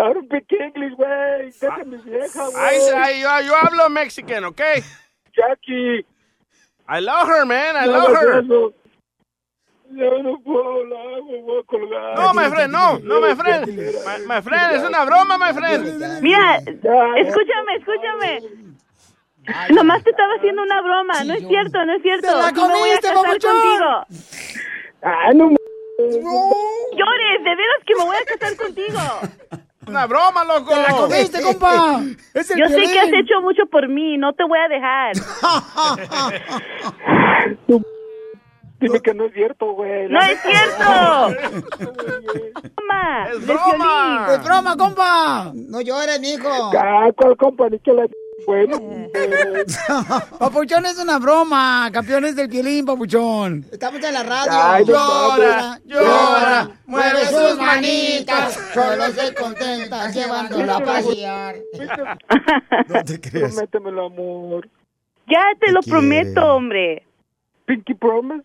I 0.00 0.12
don't 0.12 0.26
speak 0.26 0.46
English, 0.52 0.94
güey. 0.98 1.52
Deja 1.60 1.80
a 1.80 1.84
mi 1.84 1.96
vieja, 1.98 2.40
I, 2.54 2.78
güey. 2.78 2.94
I, 2.94 3.10
yo, 3.20 3.38
yo 3.46 3.54
hablo 3.54 3.90
Mexican, 3.90 4.44
okay? 4.46 4.82
Jackie. 5.38 6.04
I 6.88 7.00
love 7.00 7.28
her, 7.28 7.44
man. 7.46 7.76
I 7.76 7.86
no 7.86 7.92
love 7.92 8.16
her. 8.16 8.42
Ya 9.90 10.04
no 10.22 10.38
puedo 10.44 10.80
hablar, 10.80 11.22
me 11.24 11.40
voy 11.40 11.60
a 11.60 11.64
colgar. 11.64 12.14
No, 12.16 12.34
my 12.34 12.50
friend, 12.50 12.72
no, 12.72 12.98
no, 12.98 13.20
my 13.22 13.34
friend. 13.34 13.66
My, 14.04 14.18
my 14.26 14.42
friend, 14.42 14.76
es 14.76 14.82
una 14.82 15.04
broma, 15.04 15.38
my 15.38 15.52
friend. 15.54 16.20
Mira, 16.20 16.56
escúchame, 16.56 17.76
escúchame. 17.78 18.42
Nomás 19.70 20.04
te 20.04 20.10
estaba 20.10 20.34
haciendo 20.34 20.62
una 20.62 20.82
broma. 20.82 21.24
No 21.24 21.32
es 21.34 21.46
cierto, 21.48 21.84
no 21.86 21.94
es 21.96 22.02
cierto. 22.02 22.26
¡Te 22.26 22.34
la 22.34 22.48
Sí 22.48 22.54
me 22.54 22.60
voy 22.60 22.90
a 22.90 23.00
comiste, 23.00 23.08
casar 23.08 23.38
contigo. 23.40 24.06
Ah, 25.02 25.32
no, 25.34 25.50
Llores, 25.98 27.44
de 27.44 27.56
veras 27.56 27.82
que 27.86 27.94
me 27.96 28.04
voy 28.04 28.16
a 28.16 28.24
casar 28.24 28.56
contigo. 28.56 28.98
Una 29.88 30.06
broma, 30.06 30.44
loco. 30.44 30.74
¡Te 30.74 30.82
la 30.82 30.92
comiste, 30.92 31.40
compa! 31.42 32.00
Es 32.34 32.50
el 32.50 32.58
Yo 32.58 32.68
sé 32.68 32.82
que 32.92 33.00
has 33.00 33.08
hecho 33.08 33.40
mucho 33.42 33.64
por 33.70 33.88
mí, 33.88 34.18
no 34.18 34.32
te 34.34 34.44
voy 34.44 34.58
a 34.58 34.68
dejar. 34.68 35.12
Dime 38.80 39.00
que 39.00 39.12
no 39.12 39.24
es 39.24 39.32
cierto, 39.34 39.72
güey. 39.72 40.08
¡No 40.08 40.20
es 40.20 40.40
cierto! 40.40 40.84
Broma, 42.76 43.28
Es 43.32 43.44
de 43.46 43.52
broma. 43.52 44.26
¡Es 44.30 44.44
broma, 44.44 44.76
compa! 44.76 45.50
No 45.52 45.80
llores, 45.80 46.20
mijo. 46.20 46.48
Ah, 46.78 47.08
¿cuál 47.16 47.36
compa? 47.36 47.68
Ni 47.68 47.80
que 47.80 47.92
la... 47.92 48.06
Bueno, 48.46 48.78
Papuchón 50.38 50.86
es 50.86 50.98
una 50.98 51.18
broma. 51.18 51.90
Campeones 51.92 52.34
del 52.36 52.48
Piolín, 52.48 52.86
papuchón. 52.86 53.66
Estamos 53.70 54.02
en 54.02 54.14
la 54.14 54.22
radio. 54.22 54.52
Ay, 54.52 54.84
llora, 54.86 55.80
llora, 55.84 56.70
mueve 56.86 57.26
sus 57.26 57.58
manitas. 57.58 58.54
Solo 58.72 59.06
se 59.10 59.34
contenta 59.34 60.10
llevándolo 60.10 60.72
a 60.72 60.80
pasear. 60.80 61.56
No 62.88 63.04
te 63.04 63.20
creas. 63.30 63.52
prométeme 63.52 63.90
el 63.90 63.98
amor. 63.98 64.68
Ya 65.28 65.42
te 65.60 65.72
lo 65.72 65.80
quiere. 65.80 65.98
prometo, 65.98 66.54
hombre. 66.54 67.02
Pinky 67.66 67.94
Promise. 67.94 68.44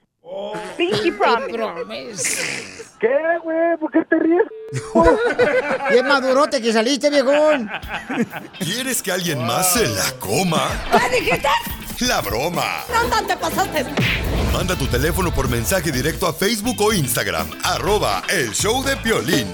Pinky 0.78 1.12
promise. 1.12 2.84
¿Qué, 3.00 3.10
güey? 3.44 3.78
¿Por 3.80 3.92
qué 3.92 4.00
te 4.10 4.18
ríes? 4.18 4.44
Bien 5.92 6.08
madurote 6.08 6.62
que 6.62 6.72
saliste, 6.72 7.10
viejón. 7.10 7.70
¿Quieres 8.60 9.02
que 9.02 9.12
alguien 9.12 9.46
más 9.46 9.74
se 9.74 9.88
la 9.88 10.12
coma? 10.20 10.70
¿Qué 10.92 11.20
dijiste? 11.20 11.50
La 12.08 12.22
broma. 12.22 12.84
¿Dónde 12.92 13.28
te 13.28 13.38
pasaste? 13.38 13.86
Manda 14.52 14.75
tu 14.75 14.88
teléfono 14.88 15.34
por 15.34 15.50
mensaje 15.50 15.92
directo 15.92 16.28
a 16.28 16.34
Facebook 16.34 16.80
o 16.82 16.94
Instagram. 16.94 17.50
Arroba 17.63 18.24
el 18.30 18.52
show 18.52 18.84
de 18.84 18.98
Piolín. 18.98 19.48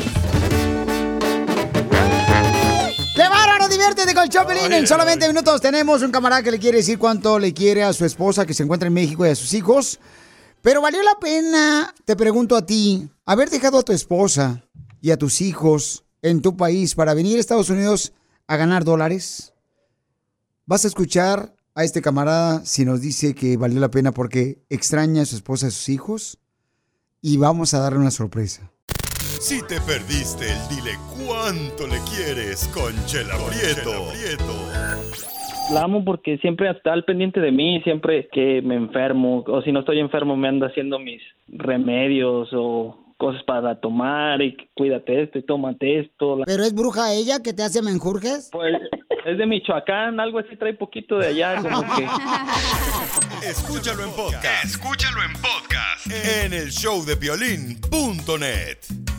¡Qué 3.15 3.27
bárbaro! 3.27 3.67
Diviértete 3.67 4.13
con 4.13 4.24
el 4.24 4.29
Chopelín. 4.29 4.71
En 4.71 4.88
solamente 4.88 5.27
minutos 5.27 5.59
tenemos 5.62 6.01
un 6.01 6.12
camarada 6.12 6.41
que 6.41 6.51
le 6.51 6.59
quiere 6.59 6.77
decir 6.77 6.98
cuánto 6.98 7.38
le 7.38 7.53
quiere 7.53 7.83
a 7.83 7.93
su 7.93 8.05
esposa 8.05 8.45
que 8.45 8.53
se 8.53 8.63
encuentra 8.63 8.88
en 8.88 8.93
México 8.93 9.25
y 9.25 9.29
a 9.29 9.36
sus 9.36 9.53
hijos. 9.53 10.00
Pero 10.61 10.81
valió 10.81 11.01
la 11.03 11.17
pena, 11.19 11.93
te 12.05 12.15
pregunto 12.15 12.55
a 12.55 12.65
ti, 12.65 13.09
haber 13.25 13.49
dejado 13.49 13.79
a 13.79 13.83
tu 13.83 13.93
esposa 13.93 14.63
y 15.01 15.11
a 15.11 15.17
tus 15.17 15.41
hijos 15.41 16.03
en 16.21 16.41
tu 16.41 16.57
país 16.57 16.95
para 16.95 17.13
venir 17.13 17.37
a 17.37 17.39
Estados 17.39 17.69
Unidos 17.69 18.11
a 18.47 18.57
ganar 18.57 18.83
dólares. 18.83 19.53
Vas 20.65 20.83
a 20.83 20.87
escuchar 20.89 21.55
a 21.75 21.83
este 21.85 22.01
camarada 22.01 22.65
si 22.65 22.83
nos 22.83 22.99
dice 22.99 23.33
que 23.33 23.55
valió 23.55 23.79
la 23.79 23.89
pena 23.91 24.11
porque 24.11 24.61
extraña 24.69 25.21
a 25.21 25.25
su 25.25 25.37
esposa 25.37 25.67
y 25.67 25.69
a 25.69 25.71
sus 25.71 25.89
hijos. 25.89 26.39
Y 27.21 27.37
vamos 27.37 27.73
a 27.73 27.79
darle 27.79 27.99
una 27.99 28.11
sorpresa. 28.11 28.71
Si 29.39 29.61
te 29.63 29.79
perdiste 29.81 30.51
el 30.51 30.67
dile 30.67 30.99
cuánto 31.25 31.87
le 31.87 31.99
quieres 32.01 32.67
con 32.73 32.93
Chela 33.05 33.37
Prieto. 33.47 34.11
La 35.71 35.83
amo 35.83 36.03
porque 36.03 36.38
siempre 36.39 36.69
está 36.69 36.93
al 36.93 37.05
pendiente 37.05 37.39
de 37.39 37.51
mí, 37.51 37.81
siempre 37.83 38.27
que 38.31 38.61
me 38.63 38.75
enfermo 38.75 39.43
o 39.47 39.61
si 39.61 39.71
no 39.71 39.81
estoy 39.81 39.99
enfermo 39.99 40.35
me 40.35 40.47
anda 40.47 40.67
haciendo 40.67 40.97
mis 40.97 41.21
remedios 41.47 42.49
o 42.53 42.97
cosas 43.17 43.43
para 43.43 43.79
tomar 43.79 44.41
y 44.41 44.57
cuídate 44.75 45.23
esto 45.23 45.38
y 45.38 45.43
tómate 45.43 45.99
esto. 45.99 46.39
¿Pero 46.45 46.63
es 46.63 46.73
bruja 46.73 47.13
ella 47.13 47.39
que 47.43 47.53
te 47.53 47.63
hace 47.63 47.81
menjurjes? 47.81 48.49
Pues 48.51 48.75
es 49.25 49.38
de 49.38 49.45
Michoacán, 49.45 50.19
algo 50.19 50.39
así 50.39 50.55
trae 50.55 50.73
poquito 50.73 51.17
de 51.17 51.27
allá, 51.27 51.61
como 51.61 51.81
que... 51.81 52.07
Escúchalo 53.47 54.05
en 54.05 54.11
podcast. 54.11 54.65
Escúchalo 54.65 55.21
en 55.21 55.33
podcast. 55.33 56.43
En 56.43 56.53
el 56.53 56.71
show 56.71 57.05
de 57.05 57.15
Piolín.net. 57.15 59.18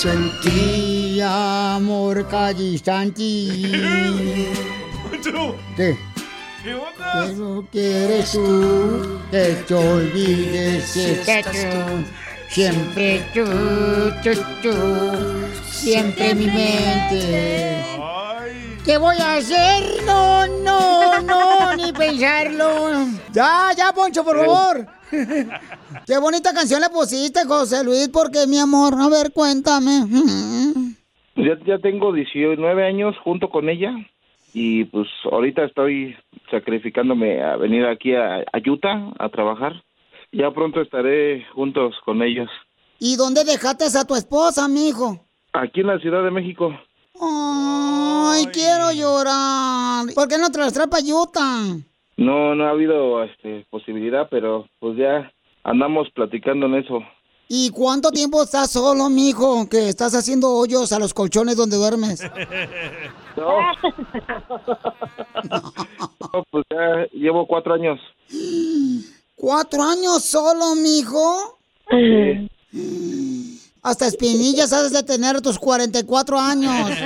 Pienso 0.00 0.16
en 0.16 0.40
ti, 0.42 1.20
amor 1.20 2.28
callistanti. 2.28 3.72
¿Qué? 5.76 5.98
Que 6.62 7.32
no 7.34 7.66
quieres 7.72 8.30
tú 8.30 9.18
que 9.32 9.64
te 9.66 9.74
olvides 9.74 10.92
que 10.92 11.42
tú. 11.42 12.04
Siempre 12.48 13.26
tú, 13.34 13.44
tú, 14.22 14.40
tú, 14.62 14.72
siempre 15.68 16.30
en 16.30 16.38
mi 16.38 16.46
mente. 16.46 17.84
¿Qué 18.84 18.98
voy 18.98 19.16
a 19.16 19.34
hacer? 19.38 20.04
No, 20.06 20.46
no, 20.46 21.20
no. 21.22 21.92
pensarlo. 21.98 23.08
Ya, 23.32 23.72
ya, 23.76 23.92
Poncho, 23.92 24.22
por 24.22 24.38
favor. 24.38 24.97
Qué 26.06 26.18
bonita 26.18 26.52
canción 26.52 26.80
le 26.80 26.88
pusiste, 26.90 27.44
José 27.46 27.84
Luis, 27.84 28.08
porque 28.08 28.46
mi 28.46 28.58
amor, 28.58 28.94
a 28.98 29.08
ver, 29.08 29.32
cuéntame. 29.32 30.04
Ya, 31.36 31.58
ya 31.66 31.78
tengo 31.78 32.12
19 32.12 32.86
años 32.86 33.14
junto 33.22 33.48
con 33.48 33.68
ella 33.68 33.92
y 34.52 34.84
pues 34.86 35.06
ahorita 35.30 35.64
estoy 35.64 36.16
sacrificándome 36.50 37.42
a 37.42 37.56
venir 37.56 37.86
aquí 37.86 38.14
a, 38.14 38.38
a 38.38 38.58
Utah 38.66 39.12
a 39.18 39.28
trabajar. 39.28 39.82
Ya 40.32 40.50
pronto 40.50 40.80
estaré 40.80 41.46
juntos 41.54 41.94
con 42.04 42.22
ellos. 42.22 42.48
¿Y 42.98 43.16
dónde 43.16 43.44
dejaste 43.44 43.84
a 43.96 44.04
tu 44.04 44.14
esposa, 44.14 44.68
mijo? 44.68 45.24
Aquí 45.52 45.80
en 45.80 45.86
la 45.86 45.98
Ciudad 45.98 46.22
de 46.22 46.30
México. 46.30 46.72
Ay, 47.20 48.46
quiero 48.52 48.92
llorar. 48.92 50.06
¿Por 50.14 50.28
qué 50.28 50.38
no 50.38 50.50
te 50.50 50.58
las 50.58 50.72
traes 50.72 50.88
para 50.88 51.02
Utah? 51.02 51.76
No, 52.18 52.54
no 52.56 52.66
ha 52.66 52.70
habido 52.70 53.22
este, 53.22 53.64
posibilidad, 53.70 54.26
pero 54.28 54.66
pues 54.80 54.98
ya 54.98 55.32
andamos 55.62 56.10
platicando 56.10 56.66
en 56.66 56.74
eso. 56.74 56.98
¿Y 57.48 57.70
cuánto 57.70 58.10
tiempo 58.10 58.42
estás 58.42 58.72
solo, 58.72 59.08
mijo? 59.08 59.68
Que 59.70 59.88
estás 59.88 60.14
haciendo 60.14 60.50
hoyos 60.50 60.92
a 60.92 60.98
los 60.98 61.14
colchones 61.14 61.56
donde 61.56 61.76
duermes. 61.76 62.20
No. 63.36 63.48
No, 66.34 66.44
pues 66.50 66.64
ya 66.70 67.06
llevo 67.12 67.46
cuatro 67.46 67.74
años. 67.74 68.00
¿Cuatro 69.36 69.82
años 69.84 70.24
solo, 70.24 70.74
mijo? 70.74 71.56
Hasta 73.82 74.06
espinillas 74.08 74.72
has 74.72 74.92
de 74.92 75.02
tener 75.04 75.40
tus 75.40 75.56
44 75.58 76.38
años. 76.38 76.90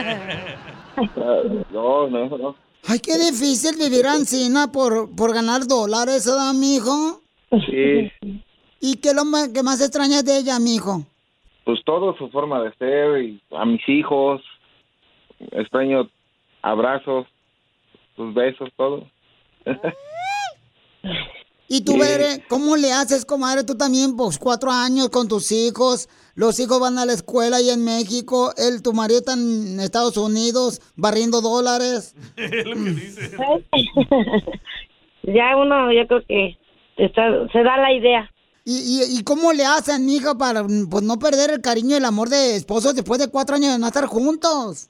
Ah, 0.96 1.42
No, 1.70 2.08
no, 2.08 2.38
no. 2.38 2.56
Ay, 2.88 2.98
qué 2.98 3.16
difícil 3.18 3.76
vivir 3.78 4.06
Ancina 4.06 4.70
por, 4.72 5.14
por 5.14 5.32
ganar 5.32 5.66
dólares, 5.66 6.26
¿verdad, 6.26 6.52
mijo? 6.52 7.20
Sí, 7.66 8.10
¿Y 8.80 8.96
qué 8.96 9.10
es 9.10 9.14
lo 9.14 9.24
ma- 9.24 9.52
que 9.52 9.62
más 9.62 9.80
extrañas 9.80 10.24
de 10.24 10.38
ella, 10.38 10.58
mijo? 10.58 11.04
pues 11.64 11.78
todo 11.84 12.16
su 12.16 12.28
forma 12.30 12.60
de 12.60 12.74
ser 12.74 13.22
y 13.22 13.40
a 13.56 13.64
mis 13.64 13.88
hijos. 13.88 14.42
Extraño 15.52 16.10
abrazos, 16.60 17.26
sus 18.16 18.34
besos, 18.34 18.68
todo. 18.76 19.06
¿Y 21.74 21.80
tú, 21.80 21.92
Sí. 21.92 21.98
Bere, 22.00 22.44
cómo 22.48 22.76
le 22.76 22.92
haces, 22.92 23.24
comadre? 23.24 23.64
Tú 23.64 23.74
también, 23.76 24.14
pues, 24.14 24.36
cuatro 24.38 24.70
años 24.70 25.08
con 25.08 25.26
tus 25.26 25.50
hijos. 25.52 26.06
Los 26.34 26.60
hijos 26.60 26.78
van 26.78 26.98
a 26.98 27.06
la 27.06 27.14
escuela 27.14 27.56
ahí 27.56 27.70
en 27.70 27.82
México. 27.82 28.52
Él, 28.58 28.82
tu 28.82 28.92
marido 28.92 29.20
está 29.20 29.32
en 29.32 29.80
Estados 29.80 30.18
Unidos 30.18 30.82
barriendo 30.96 31.40
dólares. 31.40 32.14
ya 35.22 35.56
uno, 35.56 35.92
yo 35.92 36.06
creo 36.06 36.24
que 36.26 36.58
está- 36.96 37.48
se 37.52 37.62
da 37.62 37.76
la 37.78 37.92
idea. 37.92 38.28
¿Y, 38.64 38.76
y, 38.76 39.18
y 39.18 39.24
cómo 39.24 39.52
le 39.52 39.64
hacen, 39.64 40.06
mija, 40.06 40.36
para 40.36 40.64
pues, 40.64 41.02
no 41.02 41.18
perder 41.18 41.50
el 41.50 41.60
cariño 41.60 41.94
y 41.94 41.98
el 41.98 42.04
amor 42.04 42.28
de 42.28 42.56
esposos 42.56 42.94
después 42.94 43.18
de 43.18 43.28
cuatro 43.28 43.56
años 43.56 43.72
de 43.72 43.78
no 43.78 43.86
estar 43.86 44.06
juntos? 44.06 44.88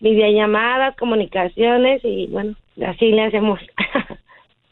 Videollamadas, 0.00 0.96
comunicaciones 0.98 2.00
y 2.04 2.26
bueno, 2.28 2.54
así 2.86 3.06
le 3.06 3.24
hacemos. 3.24 3.58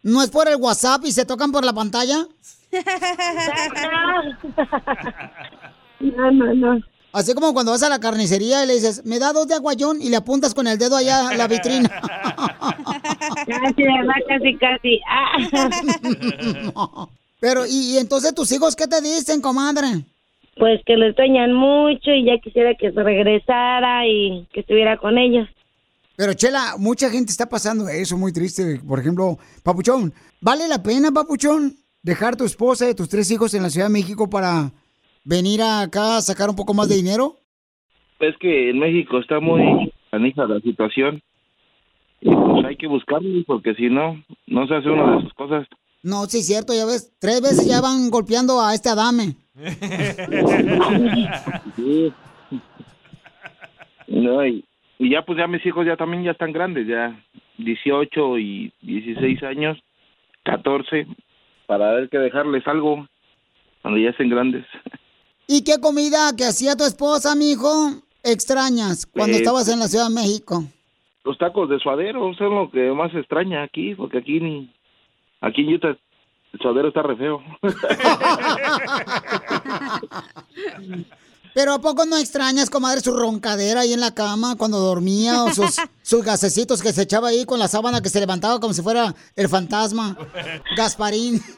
¿No 0.02 0.22
es 0.22 0.30
por 0.30 0.48
el 0.48 0.56
WhatsApp 0.56 1.04
y 1.04 1.12
se 1.12 1.24
tocan 1.26 1.52
por 1.52 1.64
la 1.64 1.72
pantalla? 1.72 2.26
No, 6.00 6.30
no, 6.30 6.54
no. 6.54 6.80
Así 7.12 7.34
como 7.34 7.52
cuando 7.52 7.72
vas 7.72 7.82
a 7.82 7.88
la 7.88 7.98
carnicería 7.98 8.62
y 8.62 8.68
le 8.68 8.74
dices, 8.74 9.04
me 9.04 9.18
da 9.18 9.32
dos 9.32 9.48
de 9.48 9.54
aguayón 9.54 10.00
y 10.00 10.10
le 10.10 10.16
apuntas 10.16 10.54
con 10.54 10.68
el 10.68 10.78
dedo 10.78 10.96
allá 10.96 11.28
a 11.28 11.34
la 11.34 11.48
vitrina. 11.48 11.88
Casi. 13.46 13.84
Casi, 14.28 14.56
casi. 14.56 15.00
Ah. 15.08 15.36
Pero, 17.40 17.66
¿y, 17.66 17.94
y 17.94 17.98
entonces 17.98 18.34
tus 18.34 18.52
hijos 18.52 18.76
qué 18.76 18.86
te 18.86 19.00
dicen, 19.00 19.40
comadre? 19.40 20.04
Pues 20.56 20.80
que 20.86 20.96
lo 20.96 21.06
extrañan 21.06 21.52
mucho 21.52 22.12
y 22.12 22.24
ya 22.26 22.38
quisiera 22.38 22.74
que 22.74 22.92
se 22.92 23.02
regresara 23.02 24.06
y 24.06 24.46
que 24.52 24.60
estuviera 24.60 24.96
con 24.98 25.18
ellos. 25.18 25.48
Pero, 26.20 26.34
Chela, 26.34 26.74
mucha 26.78 27.08
gente 27.08 27.32
está 27.32 27.48
pasando 27.48 27.88
eso, 27.88 28.18
muy 28.18 28.30
triste. 28.30 28.78
Por 28.86 28.98
ejemplo, 28.98 29.38
Papuchón, 29.64 30.12
¿vale 30.42 30.68
la 30.68 30.82
pena, 30.82 31.10
Papuchón, 31.10 31.76
dejar 32.02 32.36
tu 32.36 32.44
esposa 32.44 32.90
y 32.90 32.94
tus 32.94 33.08
tres 33.08 33.30
hijos 33.30 33.54
en 33.54 33.62
la 33.62 33.70
Ciudad 33.70 33.86
de 33.86 33.94
México 33.94 34.28
para 34.28 34.70
venir 35.24 35.62
acá 35.62 36.18
a 36.18 36.20
sacar 36.20 36.50
un 36.50 36.56
poco 36.56 36.74
más 36.74 36.90
de 36.90 36.96
dinero? 36.96 37.38
Es 38.18 38.36
que 38.36 38.68
en 38.68 38.80
México 38.80 39.18
está 39.18 39.40
muy 39.40 39.94
canija 40.10 40.44
la 40.44 40.60
situación. 40.60 41.22
Y 42.20 42.28
pues 42.28 42.66
hay 42.66 42.76
que 42.76 42.86
buscarlo 42.86 43.42
porque 43.46 43.74
si 43.76 43.88
no, 43.88 44.22
no 44.46 44.66
se 44.66 44.74
hace 44.74 44.90
una 44.90 45.16
de 45.16 45.22
sus 45.22 45.32
cosas. 45.32 45.66
No, 46.02 46.26
sí, 46.26 46.40
es 46.40 46.46
cierto, 46.46 46.74
ya 46.74 46.84
ves, 46.84 47.14
tres 47.18 47.40
veces 47.40 47.66
ya 47.66 47.80
van 47.80 48.10
golpeando 48.10 48.60
a 48.60 48.74
este 48.74 48.90
Adame. 48.90 49.36
Sí. 51.76 52.12
No, 54.08 54.44
y, 54.44 54.64
y 55.00 55.08
ya 55.08 55.22
pues 55.22 55.38
ya 55.38 55.46
mis 55.46 55.64
hijos 55.64 55.86
ya 55.86 55.96
también 55.96 56.22
ya 56.22 56.32
están 56.32 56.52
grandes, 56.52 56.86
ya 56.86 57.18
18 57.56 58.38
y 58.38 58.70
16 58.82 59.42
años, 59.44 59.78
14, 60.44 61.06
para 61.66 61.92
ver 61.92 62.10
que 62.10 62.18
dejarles 62.18 62.66
algo 62.66 63.08
cuando 63.80 63.98
ya 63.98 64.10
estén 64.10 64.28
grandes. 64.28 64.66
¿Y 65.48 65.64
qué 65.64 65.80
comida 65.80 66.36
que 66.36 66.44
hacía 66.44 66.76
tu 66.76 66.84
esposa, 66.84 67.34
mijo, 67.34 67.92
extrañas 68.22 69.06
cuando 69.06 69.38
Eh, 69.38 69.40
estabas 69.40 69.70
en 69.70 69.78
la 69.78 69.88
Ciudad 69.88 70.08
de 70.08 70.14
México? 70.14 70.64
Los 71.24 71.38
tacos 71.38 71.70
de 71.70 71.78
suadero 71.78 72.34
son 72.34 72.54
lo 72.54 72.70
que 72.70 72.92
más 72.92 73.14
extraña 73.14 73.62
aquí, 73.62 73.94
porque 73.94 74.18
aquí 74.18 74.38
ni 74.38 74.70
aquí 75.40 75.62
en 75.62 75.76
Utah 75.76 75.96
el 76.52 76.60
suadero 76.60 76.88
está 76.88 77.02
re 77.02 77.16
feo. 77.16 77.42
Pero 81.54 81.74
¿a 81.74 81.80
poco 81.80 82.06
no 82.06 82.16
extrañas, 82.16 82.70
comadre, 82.70 83.00
su 83.00 83.12
roncadera 83.12 83.80
ahí 83.80 83.92
en 83.92 84.00
la 84.00 84.14
cama 84.14 84.56
cuando 84.56 84.78
dormía 84.78 85.44
o 85.44 85.52
sus, 85.52 85.76
sus 86.02 86.24
gasecitos 86.24 86.82
que 86.82 86.92
se 86.92 87.02
echaba 87.02 87.28
ahí 87.28 87.44
con 87.44 87.58
la 87.58 87.68
sábana 87.68 88.00
que 88.00 88.08
se 88.08 88.20
levantaba 88.20 88.60
como 88.60 88.74
si 88.74 88.82
fuera 88.82 89.14
el 89.36 89.48
fantasma? 89.48 90.16
Gasparín. 90.76 91.42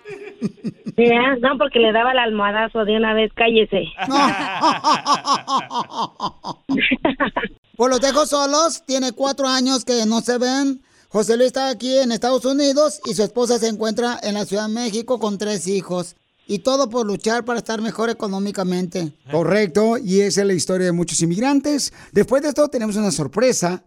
Ya, 0.96 1.36
no, 1.40 1.56
porque 1.56 1.78
le 1.78 1.92
daba 1.92 2.12
el 2.12 2.18
almohadazo 2.18 2.84
de 2.84 2.96
una 2.96 3.14
vez, 3.14 3.30
cállese. 3.34 3.84
Pues 7.76 7.90
los 7.90 8.00
dejo 8.00 8.26
solos, 8.26 8.84
tiene 8.84 9.12
cuatro 9.12 9.48
años 9.48 9.84
que 9.84 10.04
no 10.04 10.20
se 10.20 10.38
ven. 10.38 10.82
José 11.08 11.36
Luis 11.36 11.48
está 11.48 11.68
aquí 11.68 11.98
en 11.98 12.12
Estados 12.12 12.44
Unidos 12.44 13.00
y 13.06 13.14
su 13.14 13.22
esposa 13.22 13.58
se 13.58 13.68
encuentra 13.68 14.18
en 14.22 14.34
la 14.34 14.44
Ciudad 14.44 14.68
de 14.68 14.74
México 14.74 15.18
con 15.18 15.38
tres 15.38 15.66
hijos. 15.66 16.16
Y 16.52 16.58
todo 16.58 16.90
por 16.90 17.06
luchar 17.06 17.46
para 17.46 17.60
estar 17.60 17.80
mejor 17.80 18.10
económicamente. 18.10 19.14
Correcto, 19.30 19.96
y 19.96 20.20
esa 20.20 20.42
es 20.42 20.46
la 20.46 20.52
historia 20.52 20.84
de 20.84 20.92
muchos 20.92 21.22
inmigrantes. 21.22 21.94
Después 22.12 22.42
de 22.42 22.48
esto 22.48 22.68
tenemos 22.68 22.94
una 22.96 23.10
sorpresa 23.10 23.86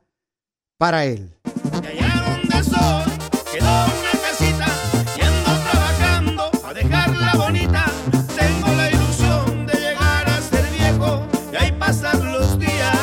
para 0.75 1.06
él. 1.06 1.30
donde 1.43 2.63
soy, 2.63 3.12
quedó 3.54 3.69
una 3.69 4.12
casita 4.19 4.65
y 5.15 5.21
ando 5.21 5.51
trabajando 5.69 6.51
a 6.63 6.73
dejarla 6.73 7.34
bonita. 7.36 7.86
Tengo 8.36 8.67
la 8.75 8.89
ilusión 8.89 9.67
de 9.67 9.73
llegar 9.73 10.28
a 10.28 10.41
ser 10.41 10.65
viejo 10.71 11.28
y 11.54 11.56
ahí 11.58 11.71
pasar 11.73 12.15
los 12.15 12.58
días. 12.58 12.97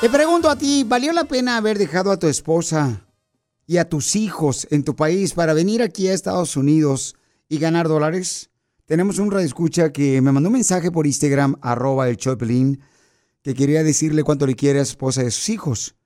Te 0.00 0.10
pregunto 0.10 0.50
a 0.50 0.58
ti, 0.58 0.82
¿valió 0.82 1.12
la 1.12 1.26
pena 1.26 1.58
haber 1.58 1.78
dejado 1.78 2.10
a 2.10 2.18
tu 2.18 2.26
esposa 2.26 3.06
y 3.68 3.76
a 3.76 3.88
tus 3.88 4.16
hijos 4.16 4.66
en 4.72 4.82
tu 4.82 4.96
país 4.96 5.32
para 5.32 5.54
venir 5.54 5.80
aquí 5.80 6.08
a 6.08 6.12
Estados 6.12 6.56
Unidos 6.56 7.14
y 7.48 7.58
ganar 7.58 7.86
dólares? 7.86 8.50
Tenemos 8.86 9.18
un 9.18 9.32
radioescucha 9.32 9.92
que 9.92 10.22
me 10.22 10.30
mandó 10.30 10.48
un 10.48 10.52
mensaje 10.52 10.92
por 10.92 11.06
Instagram, 11.06 11.56
arroba 11.60 12.08
el 12.08 12.16
Choplin, 12.16 12.78
que 13.42 13.52
quería 13.52 13.82
decirle 13.82 14.22
cuánto 14.22 14.46
le 14.46 14.54
quiere 14.54 14.78
a 14.78 14.84
su 14.84 14.92
esposa 14.92 15.24
y 15.24 15.26
a 15.26 15.30
sus 15.30 15.48
hijos. 15.48 15.96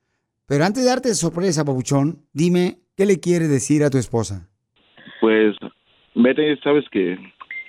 Pero 0.48 0.64
antes 0.64 0.82
de 0.82 0.88
darte 0.88 1.14
sorpresa, 1.14 1.62
papuchón, 1.62 2.24
dime, 2.32 2.78
¿qué 2.96 3.04
le 3.04 3.20
quiere 3.20 3.48
decir 3.48 3.84
a 3.84 3.90
tu 3.90 3.98
esposa? 3.98 4.48
Pues, 5.20 5.56
vete, 6.14 6.56
sabes 6.64 6.86
que 6.90 7.18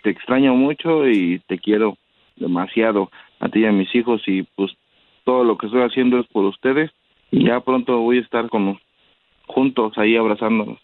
te 0.04 0.12
extraño 0.12 0.56
mucho 0.56 1.06
y 1.06 1.39
te 1.45 1.60
quiero 1.60 1.97
demasiado 2.38 3.12
a 3.41 3.50
ti 3.50 3.60
y 3.60 3.65
a 3.65 3.74
mis 3.74 3.93
hijos 3.93 4.21
y 4.28 4.43
pues 4.56 4.71
todo 5.26 5.43
lo 5.43 5.58
que 5.58 5.65
estoy 5.65 5.82
haciendo 5.82 6.19
es 6.19 6.28
por 6.28 6.45
ustedes 6.45 6.89
y 7.32 7.47
ya 7.47 7.60
pronto 7.60 8.00
voy 8.00 8.19
a 8.19 8.21
estar 8.21 8.50
con 8.50 8.80
juntos 9.45 9.91
ahí 9.97 10.15
abrazándonos. 10.15 10.80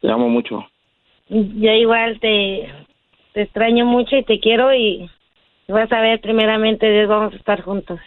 Te 0.00 0.10
amo 0.12 0.28
mucho. 0.28 0.64
Yo 1.28 1.72
igual 1.72 2.20
te, 2.20 2.68
te 3.34 3.42
extraño 3.42 3.84
mucho 3.84 4.16
y 4.16 4.24
te 4.24 4.40
quiero 4.40 4.72
y 4.72 5.10
vas 5.68 5.92
a 5.92 6.00
ver, 6.00 6.18
primeramente 6.20 6.90
Dios, 6.90 7.08
vamos 7.08 7.34
a 7.34 7.36
estar 7.36 7.62
juntos. 7.62 8.00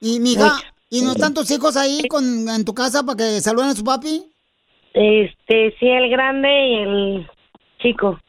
Y, 0.00 0.20
mija, 0.20 0.52
¿y 0.90 1.02
no 1.02 1.10
están 1.12 1.34
tus 1.34 1.50
hijos 1.50 1.76
ahí 1.76 2.06
con, 2.08 2.48
en 2.48 2.64
tu 2.64 2.72
casa 2.74 3.02
para 3.02 3.16
que 3.16 3.40
saluden 3.40 3.70
a 3.70 3.74
su 3.74 3.82
papi? 3.82 4.22
Este, 4.92 5.74
sí, 5.78 5.88
el 5.88 6.10
grande 6.10 6.48
y 6.48 6.74
el 6.74 7.26
chico. 7.80 8.20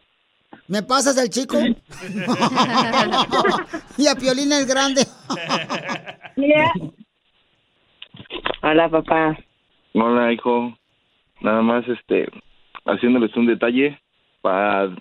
¿Me 0.67 0.83
pasas 0.83 1.17
el 1.17 1.29
chico? 1.29 1.57
y 3.97 4.07
a 4.07 4.15
Piolín 4.15 4.53
el 4.53 4.65
grande. 4.65 5.01
Hola, 8.63 8.87
papá. 8.87 9.37
Hola, 9.93 10.31
hijo. 10.31 10.73
Nada 11.41 11.61
más, 11.61 11.85
este, 11.89 12.29
haciéndoles 12.85 13.35
un 13.35 13.47
detalle 13.47 13.99
para 14.41 14.95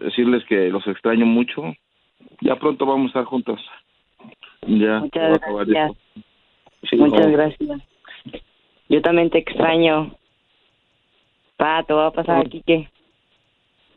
decirles 0.00 0.44
que 0.46 0.68
los 0.68 0.86
extraño 0.86 1.26
mucho. 1.26 1.62
Ya 2.40 2.56
pronto 2.56 2.86
vamos 2.86 3.06
a 3.06 3.08
estar 3.08 3.24
juntos. 3.24 3.60
Ya. 4.62 5.00
Muchas 5.00 5.22
va 5.22 5.32
a 5.32 5.36
acabar 5.36 5.66
gracias. 5.66 5.98
Sí, 6.88 6.96
Muchas 6.96 7.26
no. 7.26 7.32
gracias. 7.32 7.82
Yo 8.88 9.02
también 9.02 9.30
te 9.30 9.38
extraño. 9.38 10.14
Pa, 11.56 11.82
te 11.84 11.92
voy 11.92 12.06
a 12.06 12.10
pasar 12.10 12.46
aquí 12.46 12.62
que. 12.66 12.88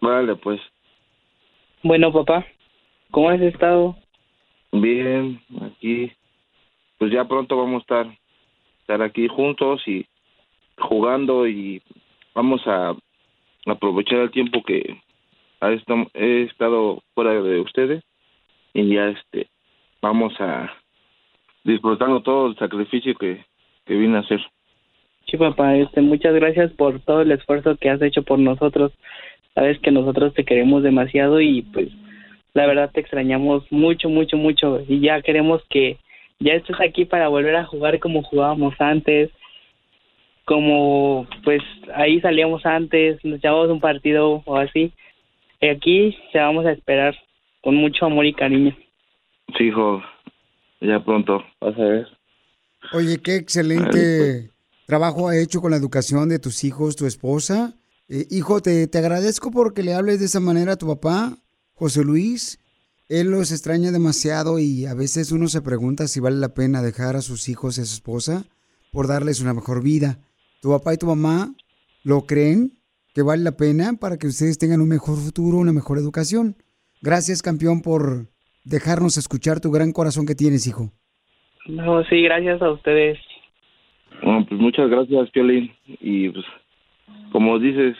Vale, 0.01 0.35
pues. 0.35 0.59
Bueno, 1.81 2.11
papá, 2.11 2.45
¿cómo 3.11 3.29
has 3.29 3.41
estado? 3.41 3.95
Bien, 4.71 5.39
aquí. 5.61 6.11
Pues 6.97 7.11
ya 7.11 7.25
pronto 7.25 7.57
vamos 7.57 7.81
a 7.81 7.83
estar, 7.83 8.17
estar 8.81 9.01
aquí 9.01 9.27
juntos 9.27 9.81
y 9.87 10.05
jugando 10.77 11.47
y 11.47 11.81
vamos 12.33 12.65
a 12.67 12.95
aprovechar 13.65 14.19
el 14.19 14.31
tiempo 14.31 14.63
que 14.63 15.01
he 16.13 16.43
estado 16.43 17.01
fuera 17.13 17.41
de 17.41 17.59
ustedes 17.59 18.03
y 18.73 18.93
ya 18.93 19.09
este 19.09 19.47
vamos 20.01 20.33
a 20.39 20.71
disfrutando 21.63 22.21
todo 22.21 22.47
el 22.47 22.55
sacrificio 22.57 23.15
que, 23.15 23.45
que 23.85 23.95
vine 23.95 24.17
a 24.17 24.21
hacer. 24.21 24.41
Sí, 25.27 25.37
papá, 25.37 25.75
este, 25.77 26.01
muchas 26.01 26.33
gracias 26.35 26.71
por 26.73 26.99
todo 26.99 27.21
el 27.21 27.31
esfuerzo 27.31 27.77
que 27.77 27.89
has 27.89 28.01
hecho 28.01 28.23
por 28.23 28.39
nosotros. 28.39 28.91
Sabes 29.55 29.79
que 29.79 29.91
nosotros 29.91 30.33
te 30.33 30.43
queremos 30.43 30.83
demasiado 30.83 31.39
y 31.39 31.61
pues 31.61 31.89
la 32.53 32.65
verdad 32.67 32.91
te 32.91 32.99
extrañamos 32.99 33.63
mucho, 33.71 34.09
mucho, 34.09 34.37
mucho 34.37 34.81
y 34.87 34.99
ya 34.99 35.21
queremos 35.21 35.63
que 35.69 35.97
ya 36.39 36.53
estés 36.53 36.79
aquí 36.81 37.05
para 37.05 37.29
volver 37.29 37.55
a 37.55 37.65
jugar 37.65 37.99
como 37.99 38.23
jugábamos 38.23 38.75
antes, 38.79 39.31
como 40.45 41.25
pues 41.43 41.61
ahí 41.95 42.19
salíamos 42.19 42.65
antes, 42.65 43.23
nos 43.23 43.37
echábamos 43.37 43.69
un 43.69 43.79
partido 43.79 44.43
o 44.45 44.57
así. 44.57 44.91
Y 45.63 45.69
aquí 45.69 46.13
te 46.33 46.39
vamos 46.39 46.65
a 46.65 46.73
esperar 46.73 47.15
con 47.61 47.75
mucho 47.75 48.05
amor 48.05 48.25
y 48.25 48.33
cariño. 48.33 48.75
Sí, 49.57 49.63
hijo, 49.67 50.01
ya 50.81 51.01
pronto 51.05 51.41
vas 51.61 51.77
a 51.77 51.83
ver. 51.83 52.07
Oye, 52.91 53.21
qué 53.21 53.37
excelente 53.37 54.49
trabajo 54.87 55.29
ha 55.29 55.37
hecho 55.37 55.61
con 55.61 55.71
la 55.71 55.77
educación 55.77 56.27
de 56.27 56.39
tus 56.39 56.65
hijos, 56.65 56.97
tu 56.97 57.05
esposa. 57.05 57.75
Eh, 58.09 58.27
hijo, 58.29 58.61
te, 58.61 58.87
te 58.87 58.97
agradezco 58.97 59.51
porque 59.51 59.83
le 59.83 59.93
hables 59.93 60.19
de 60.19 60.25
esa 60.25 60.41
manera 60.41 60.73
a 60.73 60.77
tu 60.77 60.87
papá, 60.87 61.37
José 61.75 62.03
Luis. 62.03 62.59
Él 63.07 63.31
los 63.31 63.53
extraña 63.53 63.93
demasiado 63.93 64.59
y 64.59 64.85
a 64.85 64.93
veces 64.93 65.31
uno 65.31 65.47
se 65.47 65.61
pregunta 65.61 66.09
si 66.09 66.19
vale 66.19 66.35
la 66.35 66.53
pena 66.53 66.81
dejar 66.81 67.15
a 67.15 67.21
sus 67.21 67.47
hijos 67.47 67.77
y 67.77 67.81
a 67.81 67.85
su 67.85 67.93
esposa 67.93 68.43
por 68.91 69.07
darles 69.07 69.39
una 69.39 69.53
mejor 69.53 69.81
vida. 69.81 70.19
¿Tu 70.61 70.71
papá 70.71 70.93
y 70.93 70.97
tu 70.97 71.05
mamá 71.05 71.55
lo 72.03 72.25
creen 72.25 72.82
que 73.13 73.21
vale 73.21 73.43
la 73.43 73.57
pena 73.57 73.93
para 73.99 74.17
que 74.17 74.27
ustedes 74.27 74.57
tengan 74.57 74.81
un 74.81 74.89
mejor 74.89 75.17
futuro, 75.17 75.57
una 75.57 75.73
mejor 75.73 75.97
educación? 75.97 76.55
Gracias, 77.01 77.41
campeón, 77.41 77.81
por 77.81 78.27
dejarnos 78.63 79.17
escuchar 79.17 79.59
tu 79.59 79.71
gran 79.71 79.91
corazón 79.91 80.25
que 80.25 80.35
tienes, 80.35 80.67
hijo. 80.67 80.91
No, 81.67 82.03
sí, 82.05 82.21
gracias 82.21 82.61
a 82.61 82.71
ustedes. 82.71 83.17
Bueno, 84.21 84.45
pues 84.47 84.59
muchas 84.59 84.89
gracias, 84.89 85.29
Piolín. 85.31 85.71
Y 85.85 86.29
pues, 86.29 86.45
como 87.31 87.59
dices, 87.59 87.95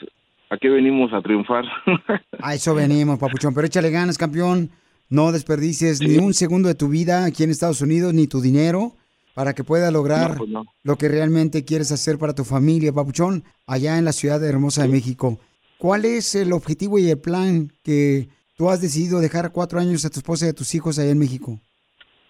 aquí 0.50 0.68
venimos 0.68 1.12
a 1.12 1.22
triunfar. 1.22 1.64
A 2.40 2.54
eso 2.54 2.74
venimos, 2.74 3.18
papuchón. 3.18 3.54
Pero 3.54 3.66
échale 3.66 3.90
ganas, 3.90 4.18
campeón. 4.18 4.70
No 5.10 5.32
desperdicies 5.32 6.00
ni 6.00 6.16
un 6.16 6.34
segundo 6.34 6.68
de 6.68 6.74
tu 6.74 6.88
vida 6.88 7.24
aquí 7.24 7.44
en 7.44 7.50
Estados 7.50 7.80
Unidos, 7.82 8.14
ni 8.14 8.26
tu 8.26 8.40
dinero, 8.40 8.94
para 9.34 9.52
que 9.54 9.64
puedas 9.64 9.92
lograr 9.92 10.32
No, 10.32 10.36
pues 10.38 10.50
no. 10.50 10.64
lo 10.82 10.96
que 10.96 11.08
realmente 11.08 11.64
quieres 11.64 11.90
hacer 11.92 12.18
para 12.18 12.34
tu 12.34 12.44
familia, 12.44 12.92
papuchón, 12.92 13.44
allá 13.66 13.98
en 13.98 14.04
la 14.04 14.12
ciudad 14.12 14.42
hermosa 14.44 14.82
de 14.82 14.88
México. 14.88 15.38
¿Cuál 15.78 16.04
es 16.04 16.34
el 16.34 16.52
objetivo 16.52 16.98
y 16.98 17.10
el 17.10 17.18
plan 17.20 17.70
que 17.82 18.28
tú 18.56 18.70
has 18.70 18.80
decidido 18.80 19.20
dejar 19.20 19.52
cuatro 19.52 19.80
años 19.80 20.04
a 20.04 20.10
tu 20.10 20.20
esposa 20.20 20.46
y 20.46 20.50
a 20.50 20.54
tus 20.54 20.74
hijos 20.74 20.98
allá 20.98 21.10
en 21.10 21.18
México? 21.18 21.60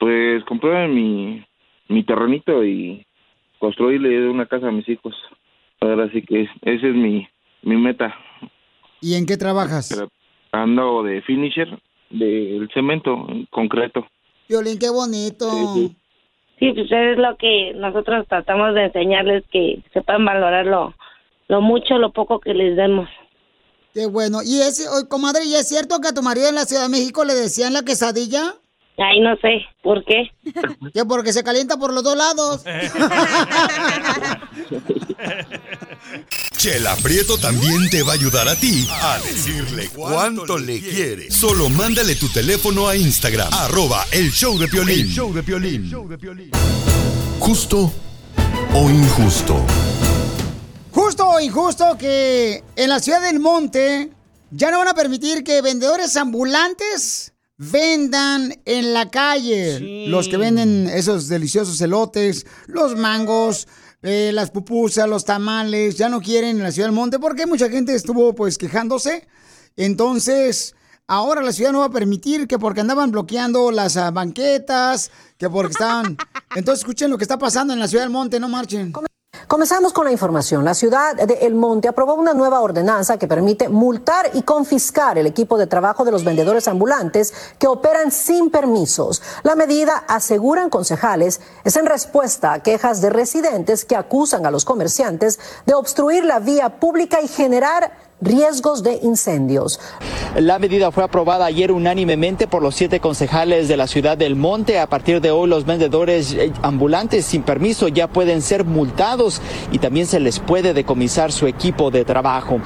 Pues 0.00 0.42
compré 0.44 0.88
mi, 0.88 1.44
mi 1.88 2.04
terrenito 2.04 2.64
y 2.64 3.06
construirle 3.58 4.28
una 4.28 4.46
casa 4.46 4.68
a 4.68 4.72
mis 4.72 4.88
hijos. 4.88 5.14
Ahora 5.80 6.10
sí 6.12 6.22
que 6.22 6.42
es- 6.42 6.50
esa 6.62 6.86
es 6.88 6.94
mi, 6.94 7.26
mi 7.62 7.76
meta. 7.76 8.14
¿Y 9.00 9.14
en 9.14 9.26
qué 9.26 9.36
trabajas? 9.36 9.88
Pero 9.90 10.08
ando 10.52 11.02
de 11.02 11.20
finisher 11.22 11.68
del 12.10 12.68
cemento 12.72 13.26
en 13.28 13.46
concreto. 13.50 14.06
Violín, 14.48 14.78
qué 14.78 14.88
bonito. 14.90 15.50
Sí, 15.74 15.96
pues 16.58 16.90
es 16.90 17.18
lo 17.18 17.36
que 17.36 17.72
nosotros 17.74 18.26
tratamos 18.28 18.74
de 18.74 18.84
enseñarles 18.84 19.44
que 19.50 19.82
sepan 19.92 20.24
valorar 20.24 20.66
lo, 20.66 21.60
mucho, 21.60 21.98
lo 21.98 22.12
poco 22.12 22.40
que 22.40 22.54
les 22.54 22.76
demos. 22.76 23.08
Qué 23.92 24.06
bueno. 24.06 24.38
¿Y 24.42 24.60
es, 24.60 24.88
comadre, 25.08 25.44
¿y 25.44 25.54
es 25.54 25.68
cierto 25.68 26.00
que 26.00 26.08
a 26.08 26.14
tu 26.14 26.22
marido 26.22 26.48
en 26.48 26.54
la 26.54 26.64
Ciudad 26.64 26.82
de 26.82 26.88
México 26.88 27.24
le 27.24 27.34
decían 27.34 27.72
la 27.72 27.82
quesadilla? 27.82 28.54
Ay, 28.96 29.20
no 29.20 29.34
sé, 29.36 29.66
¿por 29.82 30.04
qué? 30.04 30.30
Que 30.92 31.04
porque 31.04 31.32
se 31.32 31.42
calienta 31.42 31.76
por 31.76 31.92
los 31.92 32.04
dos 32.04 32.16
lados. 32.16 32.62
Chela 36.56 36.94
Prieto 37.02 37.36
también 37.36 37.90
te 37.90 38.04
va 38.04 38.12
a 38.12 38.14
ayudar 38.14 38.48
a 38.48 38.54
ti 38.54 38.86
a 38.88 39.18
decirle 39.18 39.88
cuánto 39.88 40.58
le 40.58 40.80
quiere. 40.80 41.30
Solo 41.30 41.68
mándale 41.68 42.14
tu 42.14 42.28
teléfono 42.28 42.86
a 42.88 42.96
Instagram, 42.96 43.52
arroba 43.52 44.06
el 44.12 44.30
show 44.30 44.56
de 44.58 44.68
Piolín. 44.68 45.00
El 45.00 45.12
show 45.12 45.34
de 45.34 45.42
Piolín. 45.42 45.90
Justo 47.40 47.92
o 48.74 48.90
injusto. 48.90 49.60
Justo 50.92 51.28
o 51.28 51.40
injusto 51.40 51.98
que 51.98 52.62
en 52.76 52.88
la 52.88 53.00
ciudad 53.00 53.20
del 53.20 53.40
monte 53.40 54.10
ya 54.50 54.70
no 54.70 54.78
van 54.78 54.88
a 54.88 54.94
permitir 54.94 55.42
que 55.42 55.60
vendedores 55.60 56.16
ambulantes 56.16 57.33
vendan 57.56 58.54
en 58.64 58.92
la 58.92 59.10
calle. 59.10 60.06
Los 60.08 60.28
que 60.28 60.36
venden 60.36 60.88
esos 60.88 61.28
deliciosos 61.28 61.80
elotes, 61.80 62.46
los 62.66 62.96
mangos, 62.96 63.68
eh, 64.02 64.32
las 64.32 64.50
pupusas, 64.50 65.08
los 65.08 65.24
tamales, 65.24 65.96
ya 65.96 66.08
no 66.08 66.20
quieren 66.20 66.56
en 66.56 66.62
la 66.62 66.72
ciudad 66.72 66.88
del 66.88 66.94
monte 66.94 67.18
porque 67.18 67.46
mucha 67.46 67.68
gente 67.70 67.94
estuvo 67.94 68.34
pues 68.34 68.58
quejándose. 68.58 69.26
Entonces, 69.76 70.74
ahora 71.06 71.42
la 71.42 71.52
ciudad 71.52 71.72
no 71.72 71.80
va 71.80 71.86
a 71.86 71.90
permitir 71.90 72.46
que 72.46 72.58
porque 72.58 72.80
andaban 72.80 73.10
bloqueando 73.10 73.70
las 73.70 73.96
ah, 73.96 74.10
banquetas, 74.10 75.10
que 75.38 75.48
porque 75.48 75.72
estaban... 75.72 76.16
Entonces 76.54 76.82
escuchen 76.82 77.10
lo 77.10 77.18
que 77.18 77.24
está 77.24 77.38
pasando 77.38 77.72
en 77.72 77.80
la 77.80 77.88
ciudad 77.88 78.04
del 78.04 78.12
monte, 78.12 78.38
no 78.38 78.48
marchen. 78.48 78.92
Comenzamos 79.46 79.92
con 79.92 80.06
la 80.06 80.12
información. 80.12 80.64
La 80.64 80.72
ciudad 80.72 81.14
de 81.14 81.34
El 81.42 81.54
Monte 81.54 81.88
aprobó 81.88 82.14
una 82.14 82.32
nueva 82.32 82.60
ordenanza 82.60 83.18
que 83.18 83.28
permite 83.28 83.68
multar 83.68 84.30
y 84.32 84.42
confiscar 84.42 85.18
el 85.18 85.26
equipo 85.26 85.58
de 85.58 85.66
trabajo 85.66 86.04
de 86.04 86.12
los 86.12 86.24
vendedores 86.24 86.66
ambulantes 86.66 87.34
que 87.58 87.66
operan 87.66 88.10
sin 88.10 88.50
permisos. 88.50 89.22
La 89.42 89.54
medida, 89.54 90.04
aseguran 90.08 90.70
concejales, 90.70 91.42
es 91.62 91.76
en 91.76 91.84
respuesta 91.84 92.54
a 92.54 92.62
quejas 92.62 93.02
de 93.02 93.10
residentes 93.10 93.84
que 93.84 93.96
acusan 93.96 94.46
a 94.46 94.50
los 94.50 94.64
comerciantes 94.64 95.38
de 95.66 95.74
obstruir 95.74 96.24
la 96.24 96.38
vía 96.38 96.80
pública 96.80 97.20
y 97.20 97.28
generar 97.28 97.92
riesgos 98.24 98.82
de 98.82 98.98
incendios. 99.02 99.78
La 100.36 100.58
medida 100.58 100.90
fue 100.90 101.04
aprobada 101.04 101.44
ayer 101.44 101.70
unánimemente 101.70 102.46
por 102.48 102.62
los 102.62 102.74
siete 102.74 102.98
concejales 102.98 103.68
de 103.68 103.76
la 103.76 103.86
ciudad 103.86 104.18
del 104.18 104.34
Monte. 104.34 104.78
A 104.78 104.88
partir 104.88 105.20
de 105.20 105.30
hoy, 105.30 105.48
los 105.48 105.64
vendedores 105.64 106.32
eh, 106.32 106.52
ambulantes 106.62 107.24
sin 107.24 107.42
permiso 107.42 107.88
ya 107.88 108.08
pueden 108.08 108.42
ser 108.42 108.64
multados 108.64 109.40
y 109.70 109.78
también 109.78 110.06
se 110.06 110.20
les 110.20 110.40
puede 110.40 110.74
decomisar 110.74 111.30
su 111.30 111.46
equipo 111.46 111.90
de 111.90 112.04
trabajo. 112.04 112.60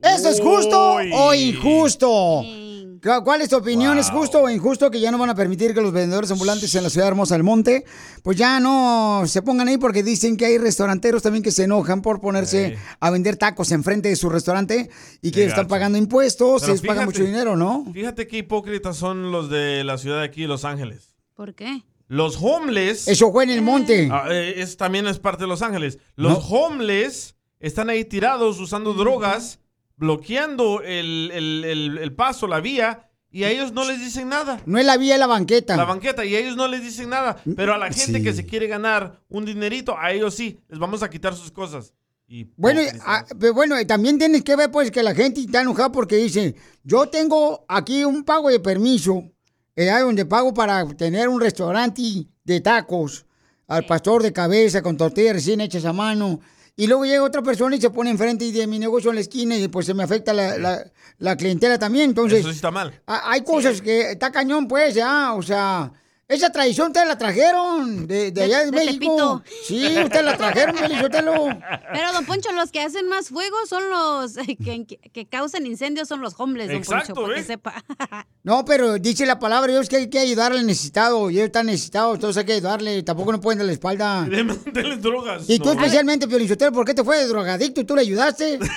¿Eso 0.00 0.28
es 0.30 0.40
justo 0.40 0.96
o 1.12 1.34
injusto? 1.34 2.42
¿Cu- 3.02 3.24
¿Cuál 3.24 3.42
es 3.42 3.48
tu 3.48 3.56
opinión? 3.56 3.98
¿Es 3.98 4.10
justo 4.10 4.40
o 4.42 4.48
injusto 4.48 4.90
que 4.90 5.00
ya 5.00 5.10
no 5.10 5.18
van 5.18 5.30
a 5.30 5.34
permitir 5.34 5.74
que 5.74 5.80
los 5.80 5.92
vendedores 5.92 6.30
ambulantes 6.30 6.72
en 6.76 6.84
la 6.84 6.90
ciudad 6.90 7.08
hermosa 7.08 7.34
del 7.34 7.42
monte, 7.42 7.84
pues 8.22 8.36
ya 8.36 8.60
no 8.60 9.24
se 9.26 9.42
pongan 9.42 9.66
ahí 9.68 9.76
porque 9.76 10.02
dicen 10.02 10.36
que 10.36 10.46
hay 10.46 10.58
restauranteros 10.58 11.22
también 11.22 11.42
que 11.42 11.50
se 11.50 11.64
enojan 11.64 12.00
por 12.02 12.20
ponerse 12.20 12.78
a 13.00 13.10
vender 13.10 13.36
tacos 13.36 13.72
enfrente 13.72 14.08
de 14.08 14.16
su 14.16 14.28
restaurante 14.30 14.88
y 15.20 15.32
que 15.32 15.44
están 15.46 15.66
pagando 15.66 15.98
impuestos 15.98 16.62
Pero 16.62 16.72
y 16.72 16.76
les 16.76 16.80
pagan 16.82 17.06
fíjate, 17.08 17.18
mucho 17.18 17.24
dinero, 17.24 17.56
¿no? 17.56 17.84
Fíjate 17.92 18.28
qué 18.28 18.38
hipócritas 18.38 18.96
son 18.96 19.32
los 19.32 19.50
de 19.50 19.82
la 19.82 19.98
ciudad 19.98 20.18
de 20.20 20.24
aquí, 20.24 20.46
Los 20.46 20.64
Ángeles. 20.64 21.14
¿Por 21.34 21.54
qué? 21.54 21.82
Los 22.06 22.36
homeless. 22.40 23.08
Eso 23.08 23.32
fue 23.32 23.44
en 23.44 23.50
el 23.50 23.62
monte. 23.62 24.08
Ah, 24.12 24.26
eh, 24.30 24.54
es, 24.58 24.76
también 24.76 25.06
es 25.06 25.18
parte 25.18 25.44
de 25.44 25.48
Los 25.48 25.62
Ángeles. 25.62 25.98
Los 26.14 26.32
No. 26.50 26.56
homeless 26.56 27.34
están 27.58 27.88
ahí 27.90 28.04
tirados 28.04 28.60
usando 28.60 28.92
drogas, 28.92 29.58
bloqueando 30.06 30.82
el, 30.82 31.30
el- 31.32 31.64
el- 31.64 31.98
el 31.98 32.12
paso, 32.14 32.46
la 32.48 32.60
vía, 32.60 33.08
y 33.30 33.44
a 33.44 33.50
ellos 33.50 33.72
no 33.72 33.84
les 33.86 33.98
dicen 34.00 34.28
nada. 34.28 34.60
No 34.66 34.78
es 34.78 34.84
la 34.84 34.96
vía, 34.98 35.14
es 35.14 35.20
la 35.20 35.26
banqueta. 35.28 35.76
La 35.76 35.84
banqueta, 35.84 36.24
y 36.24 36.34
a 36.34 36.40
ellos 36.40 36.56
no 36.56 36.66
les 36.68 36.82
dicen 36.82 37.08
nada. 37.08 37.40
Pero 37.56 37.72
a 37.72 37.78
la 37.78 37.86
gente 37.90 38.18
Sí. 38.18 38.22
que 38.22 38.32
se 38.34 38.44
quiere 38.44 38.66
ganar 38.66 39.20
un 39.30 39.44
dinerito, 39.46 39.96
a 39.96 40.10
ellos 40.12 40.34
sí, 40.34 40.58
les 40.68 40.78
vamos 40.78 41.02
a 41.02 41.08
quitar 41.08 41.34
sus 41.34 41.50
cosas. 41.50 41.94
Y 42.28 42.48
Bueno, 42.56 42.82
y, 42.82 42.86
ah, 43.06 43.24
pero 43.38 43.54
bueno, 43.54 43.80
y 43.80 43.86
también 43.86 44.18
tienes 44.18 44.42
que 44.42 44.56
ver 44.56 44.70
pues 44.70 44.90
que 44.90 45.02
la 45.02 45.14
gente 45.14 45.40
está 45.40 45.62
enojada 45.62 45.90
porque 45.92 46.16
dice, 46.16 46.54
yo 46.82 47.06
tengo 47.08 47.64
aquí 47.68 48.04
un 48.04 48.24
pago 48.24 48.48
de 48.50 48.58
permiso, 48.60 49.22
eh, 49.76 49.88
ahí 49.90 50.02
donde 50.02 50.26
pago 50.26 50.52
para 50.52 50.84
tener 50.94 51.28
un 51.28 51.40
restaurante 51.40 52.02
de 52.44 52.60
tacos 52.60 53.24
al 53.68 53.86
pastor 53.86 54.22
de 54.22 54.32
cabeza 54.32 54.82
con 54.82 54.96
tortillas 54.96 55.34
recién 55.34 55.60
hechas 55.60 55.84
a 55.86 55.92
mano 55.92 56.40
Y 56.74 56.86
luego 56.86 57.04
llega 57.04 57.22
otra 57.22 57.42
persona 57.42 57.76
y 57.76 57.80
se 57.80 57.90
pone 57.90 58.10
enfrente 58.10 58.50
de 58.50 58.66
mi 58.66 58.78
negocio 58.78 59.10
en 59.10 59.16
la 59.16 59.20
esquina 59.20 59.56
y 59.56 59.68
pues 59.68 59.84
se 59.86 59.92
me 59.94 60.02
afecta 60.02 60.32
la, 60.32 60.56
la- 60.58 60.84
la 61.18 61.36
clientela 61.36 61.78
también. 61.78 62.10
Entonces, 62.10 62.40
Eso 62.40 62.48
sí 62.50 62.56
está 62.56 62.70
mal. 62.70 62.98
a- 63.06 63.30
hay 63.30 63.42
cosas 63.42 63.80
que 63.82 64.12
está 64.12 64.32
cañón, 64.32 64.66
pues, 64.68 64.94
ya, 64.94 65.34
o 65.34 65.42
sea, 65.42 65.92
esa 66.32 66.50
tradición 66.50 66.88
ustedes 66.88 67.06
la 67.08 67.16
trajeron 67.18 68.06
de, 68.06 68.30
de 68.30 68.42
allá 68.42 68.58
de, 68.60 68.64
de 68.66 68.72
México. 68.72 69.42
Tepito. 69.42 69.42
Sí, 69.66 69.86
ustedes 70.04 70.24
la 70.24 70.36
trajeron, 70.36 70.76
Pelizotelo. 70.76 71.48
Pero, 71.92 72.12
don 72.12 72.24
Poncho, 72.26 72.52
los 72.52 72.70
que 72.70 72.80
hacen 72.80 73.08
más 73.08 73.28
fuego 73.28 73.56
son 73.68 73.88
los 73.90 74.34
que, 74.34 74.84
que- 74.86 74.98
que 75.12 75.26
causan 75.26 75.66
incendios, 75.66 76.08
son 76.08 76.20
los 76.20 76.34
hombres, 76.38 76.68
don 76.68 76.76
Exacto, 76.78 77.14
Poncho, 77.14 77.22
para 77.28 77.34
¿eh? 77.38 77.40
que 77.40 77.46
sepa. 77.46 77.74
No, 78.44 78.64
pero 78.64 78.98
dice 78.98 79.24
la 79.24 79.38
palabra 79.38 79.70
Dios 79.72 79.88
que 79.88 79.96
hay 79.96 80.10
que 80.10 80.18
ayudarle 80.18 80.58
al 80.58 80.66
necesitado. 80.66 81.30
Y 81.30 81.34
ellos 81.34 81.46
están 81.46 81.66
necesitados, 81.66 82.16
entonces 82.16 82.40
hay 82.40 82.44
que 82.46 82.52
ayudarle. 82.54 83.00
Tampoco 83.04 83.30
no 83.30 83.40
pueden 83.40 83.58
dar 83.58 83.66
la 83.66 83.72
espalda. 83.72 84.22
Denle 84.28 84.96
drogas. 84.96 85.44
Y 85.48 85.60
tú 85.60 85.66
No. 85.66 85.72
especialmente, 85.74 86.26
Piolinsotelo, 86.26 86.72
¿por 86.72 86.84
qué 86.84 86.92
te 86.92 87.04
fue 87.04 87.18
de 87.18 87.28
drogadicto 87.28 87.80
y 87.80 87.84
tú 87.84 87.94
le 87.94 88.00
ayudaste? 88.02 88.58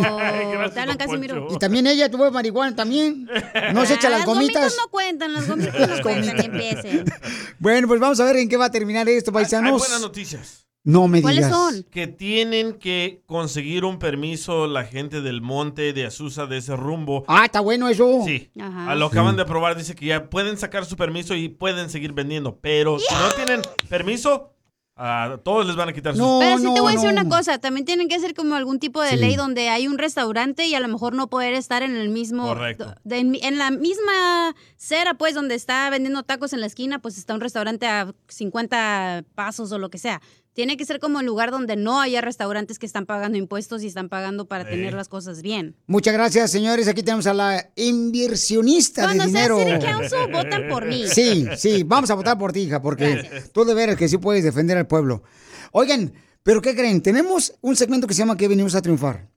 Oh, 0.00 0.96
Casimiro. 0.98 1.48
Y 1.50 1.58
también 1.58 1.86
ella 1.86 2.10
tuvo 2.10 2.30
marihuana 2.30 2.74
también. 2.76 3.28
No 3.72 3.84
se 3.86 3.94
echa 3.94 4.08
Ah, 4.08 4.10
las 4.10 4.24
gomitas. 4.24 4.54
gomitas 4.62 4.76
no 4.80 4.88
cuentan, 4.90 5.32
las 5.32 5.48
gomitas 5.48 5.88
no 5.88 6.02
cuentan, 6.02 6.36
ni 6.36 6.44
empiecen. 6.44 6.97
Bueno, 7.58 7.88
pues 7.88 8.00
vamos 8.00 8.20
a 8.20 8.24
ver 8.24 8.36
en 8.36 8.48
qué 8.48 8.56
va 8.56 8.66
a 8.66 8.70
terminar 8.70 9.08
esto, 9.08 9.30
Hay 9.30 9.34
paisanos. 9.34 9.78
buenas 9.80 10.00
noticias. 10.00 10.66
No 10.84 11.06
me 11.08 11.20
digas. 11.20 11.84
Que 11.90 12.06
tienen 12.06 12.74
que 12.74 13.22
conseguir 13.26 13.84
un 13.84 13.98
permiso 13.98 14.66
la 14.66 14.84
gente 14.84 15.20
del 15.20 15.42
monte 15.42 15.92
de 15.92 16.06
Azusa 16.06 16.46
de 16.46 16.58
ese 16.58 16.76
rumbo. 16.76 17.24
Ah, 17.26 17.44
está 17.44 17.60
bueno 17.60 17.88
eso. 17.88 18.22
Sí. 18.24 18.50
Ajá. 18.58 18.92
A 18.92 18.94
lo 18.94 19.06
acaban 19.06 19.36
de 19.36 19.44
probar, 19.44 19.76
dice 19.76 19.94
que 19.94 20.06
ya 20.06 20.30
pueden 20.30 20.56
sacar 20.56 20.86
su 20.86 20.96
permiso 20.96 21.34
y 21.34 21.48
pueden 21.48 21.90
seguir 21.90 22.12
vendiendo. 22.12 22.58
Pero 22.60 22.98
si 23.00 23.12
no 23.14 23.30
tienen 23.32 23.60
permiso, 23.88 24.54
a 25.00 25.38
todos 25.44 25.64
les 25.66 25.76
van 25.76 25.88
a 25.88 25.92
quitar 25.92 26.16
su 26.16 26.38
Pero 26.40 26.58
sí 26.58 26.64
te 26.74 26.80
voy 26.80 26.92
a 26.92 26.96
decir 26.96 27.08
una 27.10 27.28
cosa, 27.28 27.58
también 27.58 27.84
tienen 27.86 28.08
que 28.08 28.16
hacer 28.16 28.34
como 28.34 28.56
algún 28.56 28.78
tipo 28.80 29.00
de 29.00 29.10
Sí. 29.10 29.16
ley 29.16 29.36
donde 29.36 29.68
hay 29.68 29.86
un 29.86 29.96
restaurante 29.96 30.66
y 30.66 30.74
a 30.74 30.80
lo 30.80 30.88
mejor 30.88 31.14
no 31.14 31.28
poder 31.28 31.54
estar 31.54 31.82
en 31.84 31.94
el 31.96 32.08
mismo... 32.08 32.46
Correcto. 32.48 32.94
de- 33.04 33.18
en, 33.18 33.36
en 33.40 33.58
la 33.58 33.70
misma 33.70 34.56
cera, 34.76 35.14
pues, 35.14 35.34
donde 35.34 35.54
está 35.54 35.88
vendiendo 35.90 36.22
tacos 36.24 36.52
en 36.52 36.60
la 36.60 36.66
esquina, 36.66 36.98
pues 36.98 37.16
está 37.16 37.32
un 37.34 37.40
restaurante 37.40 37.86
a 37.86 38.12
50 38.28 39.24
pasos 39.34 39.70
o 39.72 39.78
lo 39.78 39.90
que 39.90 39.98
sea. 39.98 40.20
Tiene 40.58 40.76
que 40.76 40.84
ser 40.84 40.98
como 40.98 41.20
el 41.20 41.26
lugar 41.26 41.52
donde 41.52 41.76
no 41.76 42.00
haya 42.00 42.20
restaurantes 42.20 42.80
que 42.80 42.86
están 42.86 43.06
pagando 43.06 43.38
impuestos 43.38 43.84
y 43.84 43.86
están 43.86 44.08
pagando 44.08 44.48
para 44.48 44.64
Sí. 44.64 44.70
tener 44.70 44.92
las 44.92 45.08
cosas 45.08 45.40
bien. 45.40 45.76
Muchas 45.86 46.12
gracias, 46.12 46.50
señores. 46.50 46.88
Aquí 46.88 47.04
tenemos 47.04 47.28
a 47.28 47.32
la 47.32 47.70
inversionista 47.76 49.02
Cuando 49.04 49.22
de 49.26 49.30
sea 49.30 49.42
dinero. 49.42 49.58
City 49.60 49.86
Council, 49.86 50.18
votan 50.32 50.68
por 50.68 50.84
mí. 50.84 51.04
Sí, 51.06 51.46
sí, 51.56 51.84
vamos 51.84 52.10
a 52.10 52.14
votar 52.14 52.36
por 52.36 52.50
ti, 52.52 52.62
hija, 52.62 52.82
porque 52.82 53.30
tú 53.52 53.64
de 53.64 53.72
veras 53.72 53.94
que 53.94 54.08
sí 54.08 54.18
puedes 54.18 54.42
defender 54.42 54.76
al 54.76 54.88
pueblo. 54.88 55.22
Oigan, 55.70 56.12
¿pero 56.42 56.60
qué 56.60 56.74
creen? 56.74 57.02
Tenemos 57.02 57.54
un 57.60 57.76
segmento 57.76 58.08
que 58.08 58.14
se 58.14 58.18
llama 58.18 58.36
Que 58.36 58.48
venimos 58.48 58.74
a 58.74 58.82
triunfar. 58.82 59.28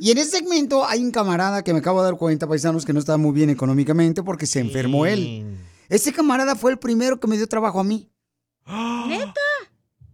Y 0.00 0.12
en 0.12 0.18
ese 0.18 0.30
segmento 0.30 0.86
hay 0.86 1.02
un 1.02 1.10
camarada 1.10 1.64
que 1.64 1.72
me 1.72 1.80
acabo 1.80 2.02
de 2.02 2.10
dar 2.12 2.16
cuenta, 2.16 2.46
paisanos, 2.46 2.84
que 2.84 2.92
no 2.92 3.00
está 3.00 3.16
muy 3.16 3.32
bien 3.32 3.50
económicamente 3.50 4.22
porque 4.22 4.46
se 4.46 4.60
enfermó 4.60 5.06
él. 5.06 5.44
Ese 5.88 6.12
camarada 6.12 6.54
fue 6.54 6.70
el 6.70 6.78
primero 6.78 7.18
que 7.18 7.26
me 7.26 7.36
dio 7.36 7.48
trabajo 7.48 7.80
a 7.80 7.84
mí. 7.84 8.08
¿Neta? 9.08 9.34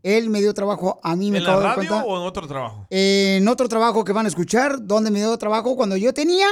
Él 0.05 0.29
me 0.29 0.41
dio 0.41 0.53
trabajo 0.53 1.01
a 1.03 1.17
mí, 1.17 1.31
me 1.31 1.39
¿En 1.39 1.45
la 1.45 1.51
acabo 1.51 1.61
de 1.63 1.67
dar 1.67 1.77
radio 1.79 1.89
cuenta. 1.89 2.07
o 2.07 2.21
en 2.21 2.27
otro 2.29 2.47
trabajo? 2.47 2.87
en 2.91 3.49
otro 3.49 3.69
trabajo 3.69 4.05
que 4.05 4.13
van 4.13 4.27
a 4.27 4.29
escuchar, 4.29 4.77
donde 4.81 5.11
me 5.11 5.19
dio 5.19 5.37
trabajo 5.39 5.75
cuando 5.75 5.97
yo 5.97 6.13
tenía 6.13 6.47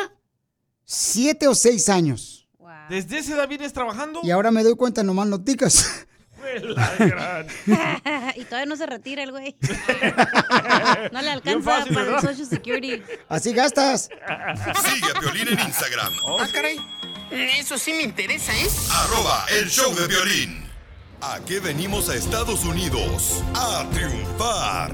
siete 0.85 1.47
o 1.47 1.55
seis 1.55 1.89
años. 1.89 2.49
¿Desde 2.89 3.19
esa 3.19 3.35
edad 3.35 3.47
vienes 3.49 3.73
trabajando? 3.73 4.21
Y 4.23 4.31
ahora 4.31 4.51
me 4.51 4.65
doy 4.65 4.75
cuenta 4.75 5.03
nomás 5.03 5.27
noticas. 5.29 6.07
Y 8.37 8.45
todavía 8.45 8.67
no 8.67 8.77
se 8.77 8.87
retira 8.87 9.23
el 9.23 9.31
güey. 9.31 9.57
no 11.13 11.23
le 11.23 11.31
alcanza 11.31 11.71
fácil, 11.71 11.95
para 11.95 12.17
el. 12.17 12.21
Social 12.21 12.47
Security. 12.47 13.03
Así 13.29 13.53
gastas. 13.53 14.09
Sigue 14.85 15.11
a 15.15 15.21
Piolín 15.21 15.49
en 15.49 15.61
Instagram. 15.61 16.13
Ah, 16.41 16.49
caray. 16.53 16.79
Eso 17.31 17.79
sí 17.79 17.93
me 17.93 18.03
interesa, 18.03 18.53
¿eh? 18.55 18.69
Arroba 18.91 19.47
el 19.59 19.69
show 19.71 19.95
de 19.95 20.07
violín. 20.07 20.62
¿A 21.25 21.39
qué 21.45 21.61
venimos 21.61 22.09
a 22.09 22.17
Estados 22.17 22.65
Unidos? 22.65 23.45
A 23.55 23.89
triunfar. 23.93 24.91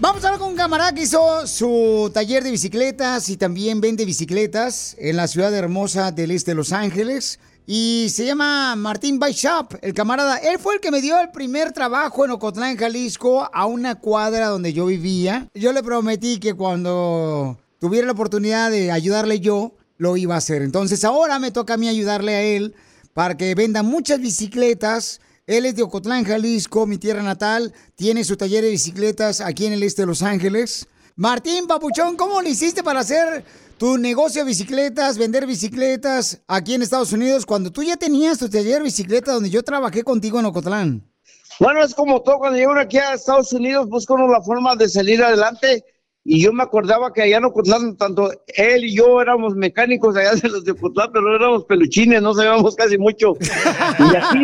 Vamos 0.00 0.24
a 0.24 0.26
hablar 0.26 0.40
con 0.40 0.48
un 0.48 0.56
camarada 0.56 0.92
que 0.92 1.02
hizo 1.02 1.46
su 1.46 2.10
taller 2.12 2.42
de 2.42 2.50
bicicletas 2.50 3.28
y 3.28 3.36
también 3.36 3.80
vende 3.80 4.04
bicicletas 4.04 4.96
en 4.98 5.18
la 5.18 5.28
ciudad 5.28 5.54
hermosa 5.54 6.10
del 6.10 6.32
este 6.32 6.50
de 6.50 6.54
Los 6.56 6.72
Ángeles. 6.72 7.38
Y 7.64 8.08
se 8.10 8.26
llama 8.26 8.74
Martín 8.74 9.20
Bike 9.20 9.36
Shop, 9.36 9.74
el 9.82 9.94
camarada. 9.94 10.38
Él 10.38 10.58
fue 10.58 10.74
el 10.74 10.80
que 10.80 10.90
me 10.90 11.00
dio 11.00 11.20
el 11.20 11.30
primer 11.30 11.70
trabajo 11.70 12.24
en 12.24 12.32
Ocotlán, 12.32 12.76
Jalisco, 12.76 13.48
a 13.54 13.66
una 13.66 14.00
cuadra 14.00 14.48
donde 14.48 14.72
yo 14.72 14.86
vivía. 14.86 15.46
Yo 15.54 15.72
le 15.72 15.84
prometí 15.84 16.40
que 16.40 16.54
cuando 16.54 17.56
tuviera 17.78 18.06
la 18.06 18.14
oportunidad 18.14 18.72
de 18.72 18.90
ayudarle 18.90 19.38
yo, 19.38 19.76
lo 19.96 20.16
iba 20.16 20.34
a 20.34 20.38
hacer. 20.38 20.60
Entonces 20.60 21.04
ahora 21.04 21.38
me 21.38 21.52
toca 21.52 21.74
a 21.74 21.76
mí 21.76 21.86
ayudarle 21.86 22.34
a 22.34 22.42
él 22.42 22.74
para 23.14 23.36
que 23.36 23.54
venda 23.54 23.82
muchas 23.82 24.20
bicicletas. 24.20 25.20
Él 25.46 25.66
es 25.66 25.76
de 25.76 25.82
Ocotlán, 25.82 26.24
Jalisco, 26.24 26.86
mi 26.86 26.98
tierra 26.98 27.22
natal. 27.22 27.72
Tiene 27.96 28.24
su 28.24 28.36
taller 28.36 28.64
de 28.64 28.70
bicicletas 28.70 29.40
aquí 29.40 29.66
en 29.66 29.72
el 29.72 29.82
este 29.82 30.02
de 30.02 30.06
Los 30.06 30.22
Ángeles. 30.22 30.86
Martín 31.16 31.66
Papuchón, 31.66 32.16
¿cómo 32.16 32.40
le 32.40 32.50
hiciste 32.50 32.82
para 32.82 33.00
hacer 33.00 33.44
tu 33.76 33.98
negocio 33.98 34.42
de 34.42 34.48
bicicletas, 34.48 35.18
vender 35.18 35.46
bicicletas 35.46 36.40
aquí 36.46 36.74
en 36.74 36.82
Estados 36.82 37.12
Unidos 37.12 37.44
cuando 37.44 37.70
tú 37.70 37.82
ya 37.82 37.96
tenías 37.96 38.38
tu 38.38 38.48
taller 38.48 38.78
de 38.78 38.84
bicicleta 38.84 39.32
donde 39.32 39.50
yo 39.50 39.62
trabajé 39.62 40.04
contigo 40.04 40.38
en 40.38 40.46
Ocotlán? 40.46 41.12
Bueno, 41.58 41.84
es 41.84 41.94
como 41.94 42.22
todo, 42.22 42.38
cuando 42.38 42.58
llegan 42.58 42.78
aquí 42.78 42.98
a 42.98 43.14
Estados 43.14 43.52
Unidos 43.52 43.88
buscan 43.88 44.18
la 44.30 44.40
forma 44.40 44.74
de 44.76 44.88
salir 44.88 45.22
adelante 45.22 45.84
y 46.24 46.40
yo 46.40 46.52
me 46.52 46.62
acordaba 46.62 47.12
que 47.12 47.22
allá 47.22 47.38
en 47.38 47.46
Ocotlán, 47.46 47.96
tanto 47.96 48.30
él 48.46 48.84
y 48.84 48.94
yo 48.94 49.20
éramos 49.20 49.56
mecánicos 49.56 50.16
allá 50.16 50.34
de 50.34 50.48
los 50.48 50.64
de 50.64 50.70
Ocotlán, 50.72 51.10
pero 51.12 51.34
éramos 51.34 51.64
peluchines, 51.64 52.22
no 52.22 52.32
sabíamos 52.32 52.76
casi 52.76 52.96
mucho. 52.96 53.34
Y 53.40 54.16
aquí 54.16 54.38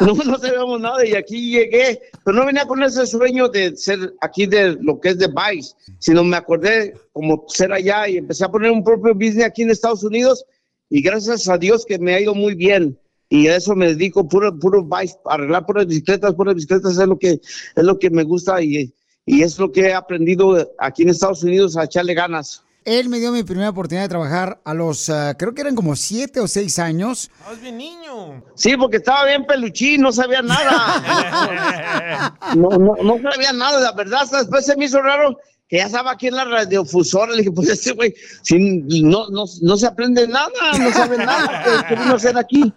no, 0.00 0.14
no 0.14 0.38
sabíamos 0.38 0.80
nada 0.80 1.06
y 1.06 1.14
aquí 1.14 1.52
llegué, 1.52 2.00
pero 2.22 2.36
no 2.36 2.46
venía 2.46 2.66
con 2.66 2.82
ese 2.82 3.06
sueño 3.06 3.48
de 3.48 3.74
ser 3.76 4.14
aquí 4.20 4.46
de 4.46 4.76
lo 4.80 5.00
que 5.00 5.10
es 5.10 5.18
de 5.18 5.28
Vice, 5.28 5.74
sino 5.98 6.22
me 6.22 6.36
acordé 6.36 6.94
como 7.12 7.44
ser 7.48 7.72
allá 7.72 8.08
y 8.08 8.18
empecé 8.18 8.44
a 8.44 8.50
poner 8.50 8.70
un 8.70 8.84
propio 8.84 9.14
business 9.14 9.46
aquí 9.46 9.62
en 9.62 9.70
Estados 9.70 10.04
Unidos 10.04 10.44
y 10.90 11.00
gracias 11.00 11.48
a 11.48 11.56
Dios 11.56 11.86
que 11.86 11.98
me 11.98 12.14
ha 12.14 12.20
ido 12.20 12.34
muy 12.34 12.54
bien 12.54 12.98
y 13.30 13.46
a 13.48 13.56
eso 13.56 13.74
me 13.74 13.86
dedico 13.86 14.28
puro 14.28 14.58
puro 14.58 14.84
bike, 14.84 15.12
arreglar 15.24 15.64
puras 15.64 15.86
bicicletas, 15.86 16.34
puras 16.34 16.54
bicicletas 16.54 16.98
es 16.98 17.08
lo 17.08 17.18
que 17.18 17.40
es 17.40 17.84
lo 17.84 17.98
que 17.98 18.10
me 18.10 18.22
gusta 18.24 18.62
y, 18.62 18.92
y 19.26 19.42
es 19.42 19.58
lo 19.58 19.70
que 19.70 19.88
he 19.88 19.94
aprendido 19.94 20.72
aquí 20.78 21.02
en 21.02 21.10
Estados 21.10 21.42
Unidos 21.42 21.76
a 21.76 21.84
echarle 21.84 22.14
ganas. 22.14 22.64
Él 22.84 23.08
me 23.08 23.20
dio 23.20 23.30
mi 23.30 23.44
primera 23.44 23.70
oportunidad 23.70 24.04
de 24.04 24.08
trabajar 24.08 24.60
a 24.64 24.74
los, 24.74 25.08
ah, 25.08 25.36
creo 25.38 25.54
que 25.54 25.60
eran 25.60 25.76
como 25.76 25.94
siete 25.94 26.40
o 26.40 26.48
seis 26.48 26.80
años. 26.80 27.30
Estabas 27.38 27.60
bien 27.60 27.76
niño. 27.76 28.42
Sí, 28.56 28.76
porque 28.76 28.96
estaba 28.96 29.24
bien 29.26 29.46
peluchín, 29.46 30.00
no 30.00 30.12
sabía 30.12 30.42
nada. 30.42 32.34
No, 32.56 32.68
no, 32.70 32.94
no 33.02 33.30
sabía 33.30 33.52
nada, 33.52 33.80
la 33.80 33.92
verdad, 33.92 34.22
hasta 34.22 34.38
después 34.38 34.66
se 34.66 34.76
me 34.76 34.84
hizo 34.86 35.00
raro 35.00 35.38
que 35.68 35.78
ya 35.78 35.86
estaba 35.86 36.10
aquí 36.12 36.26
en 36.26 36.36
la 36.36 36.44
radiofusora. 36.44 37.32
Le 37.32 37.38
dije, 37.38 37.52
pues 37.52 37.68
este 37.68 37.92
güey, 37.92 38.14
si 38.42 38.58
no, 38.58 39.28
no, 39.30 39.44
no 39.62 39.76
se 39.76 39.86
aprende 39.86 40.28
nada, 40.28 40.50
no 40.78 40.92
sabe 40.92 41.16
nada. 41.16 41.62
¿Qué, 41.64 41.70
qué 41.88 41.94
vino 42.00 42.12
a 42.12 42.16
hacer 42.16 42.36
aquí? 42.36 42.72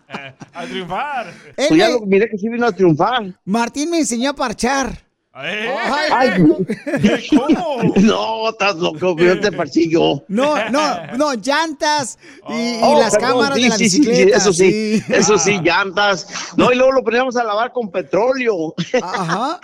A 0.53 0.65
triunfar. 0.65 1.33
Pues 1.55 1.69
ya 1.71 1.89
lo 1.89 2.01
miré 2.01 2.29
que 2.29 2.37
sí 2.37 2.47
vino 2.47 2.65
a 2.65 2.71
triunfar. 2.71 3.37
Martín 3.43 3.89
me 3.89 3.99
enseñó 3.99 4.29
a 4.29 4.33
parchar. 4.33 5.04
¿Eh? 5.37 5.75
Ay, 6.11 6.29
No, 8.01 8.49
estás 8.49 8.75
loco, 8.77 9.17
yo 9.17 9.37
te 9.39 9.51
parsillo. 9.51 10.23
No, 10.29 10.69
no, 10.69 10.97
no, 11.17 11.33
llantas 11.33 12.17
y, 12.49 12.53
y 12.53 12.79
Oh, 12.81 12.99
las 12.99 13.15
perdón, 13.15 13.29
cámaras 13.31 13.57
sí, 13.57 13.63
de 13.63 13.69
la 13.69 13.77
sí, 13.77 13.89
sí, 13.89 13.89
sí, 13.89 13.99
bicicleta. 14.09 14.37
eso 14.37 14.53
sí, 14.53 15.03
eso 15.09 15.37
sí, 15.37 15.59
llantas. 15.63 16.27
No, 16.55 16.71
y 16.71 16.75
luego 16.77 16.93
lo 16.93 17.03
poníamos 17.03 17.35
a 17.35 17.43
lavar 17.43 17.73
con 17.73 17.91
petróleo. 17.91 18.73
Ajá. 19.01 19.59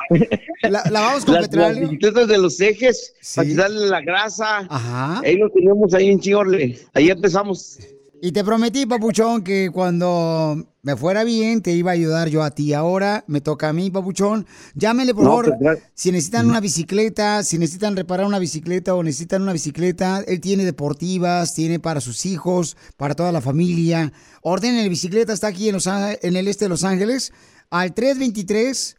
La- 0.63 0.83
lavamos 0.91 1.23
con 1.23 1.35
las, 1.35 1.47
petróleo. 1.47 1.69
Las 1.69 1.79
bicicletas 1.79 2.27
de 2.27 2.37
los 2.37 2.59
ejes, 2.59 3.13
para 3.35 3.47
quitarle 3.47 3.85
la 3.87 4.01
grasa. 4.01 4.67
Ajá. 4.69 5.21
Ahí 5.23 5.37
lo 5.37 5.49
teníamos 5.51 5.93
ahí 5.93 6.09
en 6.09 6.19
Chingorle. 6.19 6.79
Ahí 6.93 7.09
empezamos. 7.09 7.79
Y 8.23 8.33
te 8.33 8.43
prometí, 8.43 8.85
papuchón, 8.85 9.43
que 9.43 9.71
cuando 9.73 10.67
me 10.83 10.95
fuera 10.95 11.23
bien 11.23 11.63
te 11.63 11.71
iba 11.71 11.89
a 11.89 11.95
ayudar 11.95 12.29
yo 12.29 12.43
a 12.43 12.51
ti. 12.51 12.71
Ahora 12.75 13.23
me 13.25 13.41
toca 13.41 13.69
a 13.69 13.73
mí, 13.73 13.89
papuchón. 13.89 14.45
Llámenle, 14.75 15.15
por 15.15 15.23
No, 15.23 15.31
favor, 15.31 15.57
pues, 15.59 15.79
si 15.95 16.11
necesitan 16.11 16.47
una 16.47 16.59
bicicleta, 16.59 17.43
si 17.43 17.57
necesitan 17.57 17.95
reparar 17.95 18.27
una 18.27 18.37
bicicleta 18.37 18.93
o 18.93 19.01
necesitan 19.01 19.41
una 19.41 19.53
bicicleta. 19.53 20.23
Él 20.27 20.39
tiene 20.39 20.65
deportivas, 20.65 21.55
tiene 21.55 21.79
para 21.79 21.99
sus 21.99 22.27
hijos, 22.27 22.77
para 22.95 23.15
toda 23.15 23.31
la 23.31 23.41
familia. 23.41 24.13
Ordenen 24.43 24.87
bicicleta, 24.87 25.33
está 25.33 25.47
aquí 25.47 25.69
en, 25.69 25.73
Los 25.73 25.87
en 25.87 26.35
el 26.35 26.47
este 26.47 26.65
de 26.65 26.69
Los 26.69 26.83
Ángeles, 26.83 27.33
al 27.71 27.95
323 27.95 28.97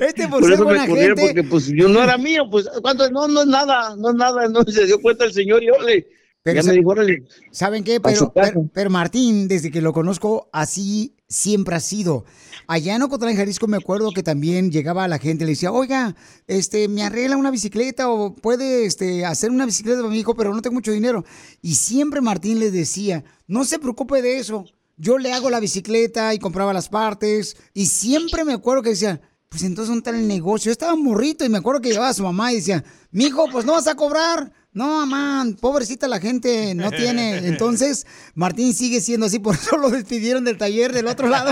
Este 0.01 0.27
por, 0.27 0.39
Por 0.39 0.43
ser 0.45 0.53
eso 0.53 0.63
buena 0.63 0.83
me 0.83 0.89
corrieron, 0.89 1.17
gente. 1.17 1.33
porque 1.33 1.49
pues 1.49 1.67
yo 1.67 1.87
no 1.87 2.01
era 2.03 2.17
mío, 2.17 2.45
pues 2.49 2.67
¿cuánto? 2.81 3.09
No, 3.11 3.27
no 3.27 3.41
es 3.41 3.47
nada, 3.47 3.95
no 3.95 4.09
es 4.09 4.15
nada, 4.15 4.47
no 4.47 4.63
se 4.63 4.85
dio 4.85 4.99
cuenta 4.99 5.25
el 5.25 5.33
señor 5.33 5.63
y 5.63 5.69
órale. 5.69 6.07
Pero 6.43 6.61
ya 6.61 6.69
me 6.69 6.77
dijo, 6.77 6.89
órale. 6.89 7.23
¿Saben 7.51 7.85
qué? 7.85 8.01
Pero, 8.01 8.33
pero, 8.33 8.69
pero 8.73 8.89
Martín, 8.89 9.47
desde 9.47 9.71
que 9.71 9.81
lo 9.81 9.93
conozco, 9.93 10.49
así 10.51 11.15
siempre 11.29 11.75
ha 11.75 11.79
sido. 11.79 12.25
Allá 12.67 12.95
en 12.95 13.01
Ocotlán, 13.01 13.37
Jalisco, 13.37 13.67
me 13.67 13.77
acuerdo 13.77 14.11
que 14.11 14.23
también 14.23 14.69
llegaba 14.69 15.07
la 15.07 15.19
gente 15.19 15.43
y 15.43 15.47
le 15.47 15.53
decía, 15.53 15.71
oiga, 15.71 16.15
este, 16.47 16.89
me 16.89 17.03
arregla 17.03 17.37
una 17.37 17.49
bicicleta 17.49 18.09
o 18.09 18.35
puede 18.35 18.85
este, 18.85 19.25
hacer 19.25 19.51
una 19.51 19.65
bicicleta 19.65 19.99
para 19.99 20.11
mi 20.11 20.19
hijo, 20.19 20.35
pero 20.35 20.53
no 20.53 20.61
tengo 20.61 20.75
mucho 20.75 20.91
dinero. 20.91 21.23
Y 21.61 21.75
siempre 21.75 22.19
Martín 22.19 22.59
les 22.59 22.73
decía, 22.73 23.23
no 23.47 23.63
se 23.63 23.79
preocupe 23.79 24.21
de 24.21 24.37
eso. 24.37 24.65
Yo 24.97 25.17
le 25.17 25.31
hago 25.31 25.49
la 25.49 25.61
bicicleta 25.61 26.33
y 26.33 26.39
compraba 26.39 26.73
las 26.73 26.89
partes. 26.89 27.55
Y 27.73 27.85
siempre 27.85 28.43
me 28.43 28.53
acuerdo 28.53 28.83
que 28.83 28.89
decía, 28.89 29.21
pues 29.47 29.63
entonces 29.63 29.87
¿dónde 29.87 30.09
está 30.09 30.19
el 30.19 30.27
negocio? 30.27 30.69
Yo 30.69 30.71
estaba 30.73 30.95
morrito 30.95 31.45
y 31.45 31.49
me 31.49 31.59
acuerdo 31.59 31.79
que 31.81 31.89
llevaba 31.89 32.09
a 32.09 32.13
su 32.13 32.23
mamá 32.23 32.51
y 32.51 32.57
decía, 32.57 32.83
mijo, 33.11 33.45
pues 33.51 33.65
no 33.65 33.73
vas 33.73 33.87
a 33.87 33.95
cobrar. 33.95 34.51
No, 34.73 35.05
man, 35.05 35.55
pobrecita 35.55 36.07
la 36.07 36.19
gente, 36.19 36.73
no 36.73 36.89
tiene. 36.89 37.37
Entonces, 37.47 38.07
Martín 38.33 38.73
sigue 38.73 39.01
siendo 39.01 39.27
así, 39.27 39.37
por 39.39 39.55
eso 39.55 39.77
lo 39.77 39.89
despidieron 39.89 40.43
del 40.43 40.57
taller 40.57 40.91
del 40.91 41.07
otro 41.07 41.29
lado. 41.29 41.51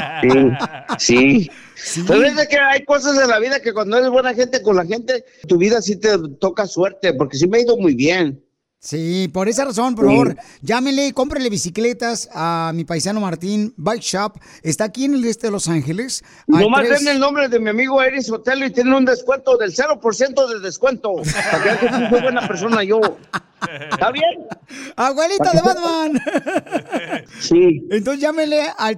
Sí, 0.97 1.49
sí. 1.75 2.03
Pero 2.07 2.23
es 2.23 2.36
de 2.36 2.47
que 2.47 2.57
hay 2.57 2.84
cosas 2.84 3.21
en 3.21 3.29
la 3.29 3.39
vida 3.39 3.60
que 3.62 3.73
cuando 3.73 3.97
eres 3.97 4.10
buena 4.10 4.34
gente 4.34 4.62
con 4.62 4.75
la 4.75 4.86
gente, 4.86 5.23
tu 5.47 5.57
vida 5.57 5.81
sí 5.81 5.95
te 5.97 6.17
toca 6.39 6.65
suerte, 6.65 7.13
porque 7.13 7.38
sí 7.38 7.47
me 7.47 7.60
ha 7.60 7.62
ido 7.62 7.77
muy 7.77 7.93
bien. 7.93 8.43
Sí, 8.83 9.27
por 9.31 9.47
esa 9.47 9.63
razón, 9.63 9.93
por 9.93 10.05
Sí. 10.05 10.11
favor, 10.11 10.35
llámenle 10.63 11.05
y 11.05 11.11
cómprenle 11.11 11.51
bicicletas 11.51 12.27
a 12.33 12.71
mi 12.73 12.83
paisano 12.83 13.19
Martín 13.21 13.75
Bike 13.77 14.01
Shop. 14.01 14.39
Está 14.63 14.85
aquí 14.85 15.05
en 15.05 15.13
el 15.13 15.23
este 15.25 15.45
de 15.47 15.51
Los 15.51 15.67
Ángeles. 15.67 16.23
Nomás 16.47 16.85
tres- 16.87 16.97
den 17.05 17.09
el 17.09 17.19
nombre 17.19 17.47
de 17.47 17.59
mi 17.59 17.69
amigo 17.69 18.01
Eris 18.01 18.25
Sotelo 18.25 18.65
y 18.65 18.71
tienen 18.71 18.93
un 18.93 19.05
descuento 19.05 19.55
del 19.57 19.71
0% 19.71 20.47
de 20.47 20.59
descuento. 20.61 21.11
Para 21.13 21.79
que 21.79 21.89
soy 22.09 22.21
buena 22.21 22.47
persona 22.47 22.83
yo. 22.83 22.99
¿Está 23.91 24.11
bien? 24.11 24.47
Abuelita 24.95 25.51
de 25.51 25.61
Batman. 25.61 26.19
Sí. 27.39 27.83
Entonces 27.91 28.19
llámenle 28.19 28.63
al 28.79 28.97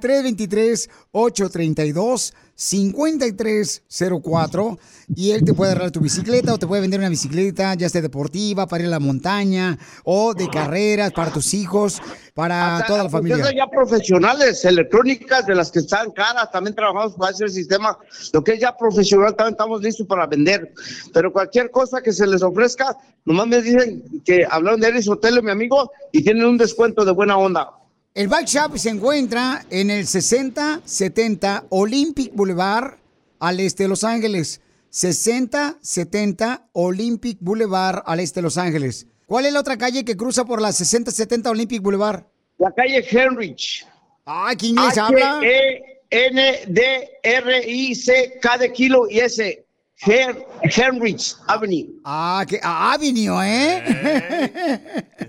323-832-5304 2.57 4.77
y 5.15 5.31
él 5.31 5.43
te 5.43 5.53
puede 5.53 5.71
agarrar 5.71 5.91
tu 5.91 5.99
bicicleta 5.99 6.53
o 6.53 6.57
te 6.57 6.67
puede 6.67 6.81
vender 6.81 6.99
una 6.99 7.09
bicicleta, 7.09 7.73
ya 7.73 7.89
sea 7.89 8.01
deportiva, 8.01 8.67
para 8.67 8.83
ir 8.83 8.87
a 8.87 8.91
la 8.91 8.99
montaña 8.99 9.77
o 10.03 10.33
de 10.33 10.49
carreras 10.49 11.11
para 11.11 11.31
tus 11.31 11.53
hijos, 11.53 12.01
para 12.33 12.83
toda 12.87 13.03
la 13.03 13.09
familia. 13.09 13.37
Ustedes 13.37 13.57
ya 13.57 13.67
profesionales, 13.67 14.63
electrónicas, 14.65 15.45
de 15.45 15.55
las 15.55 15.71
que 15.71 15.79
están 15.79 16.11
caras, 16.11 16.51
también 16.51 16.75
trabajamos 16.75 17.15
para 17.15 17.31
ese 17.31 17.49
sistema. 17.49 17.97
Lo 18.31 18.43
que 18.43 18.53
es 18.53 18.59
ya 18.59 18.75
profesional, 18.77 19.35
también 19.35 19.53
estamos 19.53 19.81
listos 19.81 20.07
para 20.07 20.27
vender. 20.27 20.73
Pero 21.13 21.33
cualquier 21.33 21.71
cosa 21.71 22.01
que 22.01 22.11
se 22.11 22.27
les 22.27 22.41
ofrezca, 22.41 22.97
nomás 23.25 23.47
me 23.47 23.61
dicen 23.61 24.03
que 24.25 24.45
hablaron 24.49 24.79
de 24.79 24.87
Eris 24.87 25.07
Hotel, 25.07 25.41
mi 25.43 25.51
amigo, 25.51 25.91
y 26.11 26.23
tienen 26.23 26.45
un 26.45 26.57
descuento 26.57 27.05
de 27.05 27.11
buena 27.11 27.37
onda. 27.37 27.71
El 28.15 28.27
Bike 28.27 28.45
Shop 28.45 28.77
se 28.77 28.89
encuentra 28.89 29.65
en 29.71 29.89
el 29.89 30.05
6070 30.05 31.65
Olympic 31.69 32.31
Boulevard 32.35 32.99
al 33.39 33.59
este 33.59 33.83
de 33.83 33.89
Los 33.89 34.03
Ángeles. 34.03 34.61
6070 34.91 36.69
Olympic 36.73 37.39
Boulevard 37.41 38.03
al 38.05 38.19
este 38.19 38.39
de 38.39 38.43
Los 38.43 38.59
Ángeles. 38.59 39.07
¿Cuál 39.25 39.47
es 39.47 39.53
la 39.53 39.61
otra 39.61 39.79
calle 39.79 40.05
que 40.05 40.15
cruza 40.15 40.45
por 40.45 40.61
la 40.61 40.71
6070 40.71 41.49
Olympic 41.49 41.81
Boulevard? 41.81 42.25
La 42.59 42.71
calle 42.71 43.03
Henrich. 43.09 43.83
Ay, 44.25 44.57
¿qué 44.57 44.67
inglés 44.67 44.95
habla? 44.95 45.39
E 45.43 45.93
H-E-N-D-R-I-C-K 46.13 48.57
de 48.59 48.73
kilo 48.73 49.09
y 49.09 49.21
S. 49.21 49.62
Hen- 50.05 50.43
Henrich 50.63 51.35
Avenue. 51.47 51.87
Ah, 52.03 52.45
que 52.47 52.59
Avenue, 52.61 53.41
¿eh? 53.43 54.79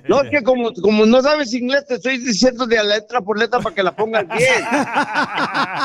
No, 0.09 0.23
es 0.23 0.31
que 0.31 0.43
como, 0.43 0.73
como 0.75 1.07
no 1.07 1.23
sabes 1.23 1.53
inglés, 1.55 1.87
te 1.87 1.95
estoy 1.95 2.19
diciendo 2.19 2.67
de 2.67 2.83
letra 2.85 3.21
por 3.21 3.39
letra 3.39 3.61
para 3.61 3.75
que 3.75 3.83
la 3.83 3.95
pongas 3.95 4.27
bien. 4.29 4.65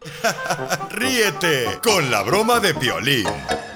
Ríete 0.90 1.78
con 1.82 2.10
la 2.10 2.22
broma 2.22 2.58
de 2.60 2.74
Piolín. 2.74 3.26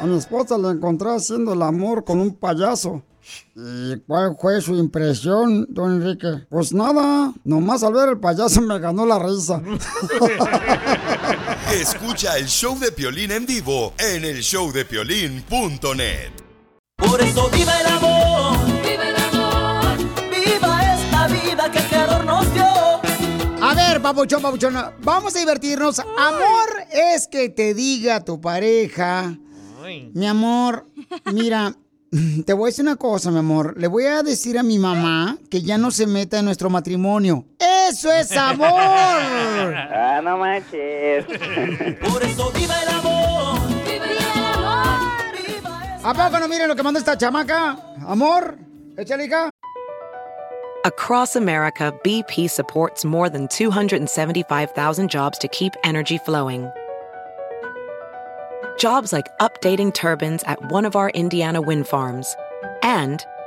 A 0.00 0.04
mi 0.04 0.18
esposa 0.18 0.58
la 0.58 0.70
encontré 0.70 1.14
haciendo 1.14 1.52
el 1.52 1.62
amor 1.62 2.04
con 2.04 2.20
un 2.20 2.34
payaso. 2.34 3.02
¿Y 3.56 3.96
cuál 4.06 4.36
fue 4.40 4.60
su 4.60 4.74
impresión, 4.76 5.66
don 5.70 5.94
Enrique? 6.00 6.46
Pues 6.48 6.72
nada, 6.72 7.32
nomás 7.44 7.82
al 7.82 7.92
ver 7.94 8.10
el 8.10 8.20
payaso 8.20 8.60
me 8.62 8.78
ganó 8.78 9.04
la 9.06 9.18
risa. 9.18 9.60
Escucha 11.76 12.38
el 12.38 12.46
show 12.46 12.78
de 12.78 12.90
Piolín 12.90 13.30
en 13.32 13.44
vivo 13.44 13.92
en 13.98 14.24
el 14.24 14.40
showdepiolín.net. 14.40 16.30
Por 16.96 17.20
eso 17.20 17.50
viva 17.50 17.78
el 17.78 17.86
amor, 17.88 18.66
viva 18.82 19.08
el 19.10 19.16
amor, 19.16 19.98
viva 20.30 20.94
esta 20.94 21.28
vida 21.28 21.70
que 21.70 21.78
el 21.78 21.84
Creador 21.84 22.24
nos 22.24 22.54
dio. 22.54 22.64
papuchón, 24.00 24.40
papuchón. 24.40 24.74
Vamos 25.02 25.36
a 25.36 25.38
divertirnos. 25.38 25.98
Amor 25.98 26.86
es 26.90 27.28
que 27.28 27.50
te 27.50 27.74
diga 27.74 28.24
tu 28.24 28.40
pareja. 28.40 29.36
Mi 30.14 30.26
amor, 30.26 30.88
mira, 31.30 31.76
te 32.46 32.54
voy 32.54 32.68
a 32.68 32.70
decir 32.70 32.86
una 32.86 32.96
cosa, 32.96 33.30
mi 33.30 33.40
amor. 33.40 33.74
Le 33.76 33.88
voy 33.88 34.06
a 34.06 34.22
decir 34.22 34.58
a 34.58 34.62
mi 34.62 34.78
mamá 34.78 35.36
que 35.50 35.60
ya 35.60 35.76
no 35.76 35.90
se 35.90 36.06
meta 36.06 36.38
en 36.38 36.46
nuestro 36.46 36.70
matrimonio. 36.70 37.44
¡Eso 37.88 38.10
es 38.12 38.36
amor! 38.36 38.66
Ah, 38.68 40.20
no 40.22 40.38
manches. 40.38 41.24
Por 41.24 42.22
eso 42.22 42.50
viva 42.50 42.74
el 42.82 42.88
amor. 42.88 43.60
Viva 43.84 44.06
el 44.06 44.18
amor. 44.54 45.66
¿A 46.04 46.14
poco 46.14 46.38
no 46.40 46.48
miren 46.48 46.68
lo 46.68 46.74
que 46.74 46.82
manda 46.82 46.98
esta 46.98 47.16
chamaca? 47.16 47.76
Amor, 48.06 48.58
échale. 48.96 49.28
Across 50.84 51.36
America, 51.36 51.92
BP 52.04 52.48
supports 52.48 53.04
more 53.04 53.28
than 53.28 53.48
275,000 53.48 55.10
jobs 55.10 55.38
to 55.38 55.48
keep 55.48 55.72
energy 55.82 56.18
flowing. 56.18 56.70
Jobs 58.78 59.12
like 59.12 59.26
updating 59.40 59.92
turbines 59.92 60.42
at 60.44 60.70
one 60.70 60.84
of 60.84 60.94
our 60.94 61.10
Indiana 61.10 61.60
wind 61.60 61.88
farms 61.88 62.36
and 62.82 63.24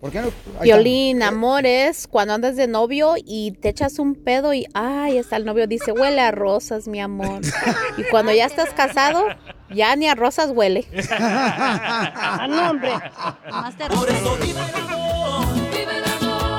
¿Por 0.00 0.10
qué 0.10 0.22
no? 0.22 0.32
Violín, 0.62 1.22
amores, 1.22 2.06
cuando 2.06 2.32
andas 2.32 2.56
de 2.56 2.66
novio 2.66 3.16
y 3.18 3.52
te 3.52 3.68
echas 3.68 3.98
un 3.98 4.14
pedo 4.14 4.54
y, 4.54 4.66
ay, 4.72 5.18
hasta 5.18 5.36
el 5.36 5.44
novio 5.44 5.66
dice, 5.66 5.92
huele 5.92 6.22
a 6.22 6.30
rosas, 6.30 6.88
mi 6.88 7.00
amor. 7.00 7.42
Y 7.98 8.04
cuando 8.04 8.32
ya 8.32 8.46
estás 8.46 8.70
casado, 8.70 9.26
ya 9.68 9.94
ni 9.96 10.08
a 10.08 10.14
rosas 10.14 10.52
huele. 10.52 10.86
Ah, 11.10 12.46
no, 12.48 12.70
hombre. 12.70 12.92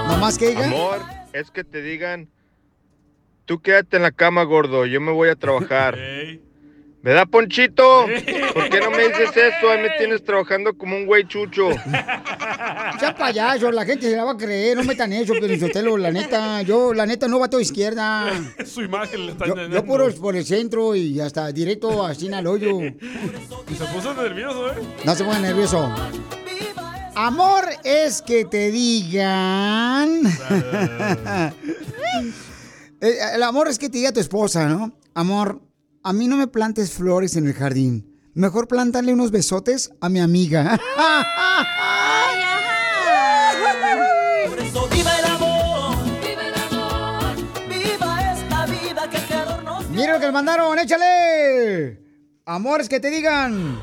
¿Nomás 0.07 0.37
que 0.37 0.49
diga? 0.49 0.65
Amor, 0.65 1.01
es 1.33 1.49
que 1.49 1.63
te 1.63 1.81
digan, 1.81 2.29
tú 3.45 3.59
quédate 3.59 3.97
en 3.97 4.03
la 4.03 4.11
cama, 4.11 4.43
gordo, 4.43 4.85
yo 4.85 5.01
me 5.01 5.11
voy 5.11 5.29
a 5.29 5.35
trabajar. 5.35 5.97
¿Verdad, 7.03 7.27
Ponchito? 7.27 8.05
¿Por 8.53 8.69
qué 8.69 8.79
no 8.79 8.91
me 8.91 9.07
dices 9.07 9.31
eso? 9.35 9.71
Ahí 9.71 9.81
me 9.81 9.89
tienes 9.97 10.23
trabajando 10.23 10.77
como 10.77 10.95
un 10.95 11.07
güey 11.07 11.27
chucho. 11.27 11.69
Ya 13.01 13.15
payaso, 13.17 13.71
la 13.71 13.85
gente 13.85 14.07
se 14.09 14.15
la 14.15 14.23
va 14.23 14.33
a 14.33 14.37
creer, 14.37 14.77
no 14.77 14.83
metan 14.83 15.11
eso, 15.11 15.33
pero 15.39 15.57
Sotelo, 15.57 15.97
la 15.97 16.11
neta, 16.11 16.61
yo, 16.61 16.93
la 16.93 17.07
neta, 17.07 17.27
no 17.27 17.39
va 17.39 17.47
a 17.47 17.61
izquierda. 17.61 18.29
Su 18.65 18.83
imagen 18.83 19.25
le 19.25 19.31
está 19.31 19.47
Yo, 19.47 19.55
yo 19.67 19.83
por, 19.83 20.13
por 20.19 20.35
el 20.35 20.45
centro 20.45 20.95
y 20.95 21.19
hasta 21.19 21.51
directo 21.51 21.89
hoyo. 22.45 22.81
Y 22.81 23.75
se 23.75 23.85
puso 23.85 24.13
nervioso, 24.13 24.69
¿eh? 24.71 24.75
No 25.03 25.15
se 25.15 25.23
pongan 25.23 25.41
nervioso. 25.41 25.91
Amor 27.15 27.65
es 27.83 28.21
que 28.21 28.45
te 28.45 28.69
digan. 28.71 30.21
el, 33.01 33.13
el 33.35 33.43
amor 33.43 33.67
es 33.69 33.79
que 33.79 33.89
te 33.89 33.97
diga 33.97 34.11
tu 34.11 34.19
esposa, 34.19 34.67
¿no? 34.67 34.93
Amor, 35.13 35.59
a 36.03 36.13
mí 36.13 36.27
no 36.27 36.37
me 36.37 36.47
plantes 36.47 36.91
flores 36.91 37.35
en 37.35 37.47
el 37.47 37.53
jardín. 37.53 38.07
Mejor 38.33 38.67
plántale 38.67 39.13
unos 39.13 39.31
besotes 39.31 39.91
a 39.99 40.09
mi 40.09 40.19
amiga. 40.19 40.79
Por 44.49 44.59
eso 44.59 44.87
viva 44.89 45.11
el 45.19 45.25
amor. 45.25 45.97
Viva 46.21 46.47
el 46.47 46.53
amor. 46.53 47.35
Viva 47.67 48.33
esta 48.33 48.65
vida 48.65 49.09
que 49.09 49.17
el 49.17 49.23
creador 49.25 49.63
nos 49.63 49.89
Mira 49.89 50.13
lo 50.13 50.19
que 50.19 50.25
le 50.25 50.31
mandaron, 50.31 50.79
échale. 50.79 51.99
Amor 52.45 52.81
es 52.81 52.89
que 52.89 52.99
te 52.99 53.09
digan. 53.09 53.79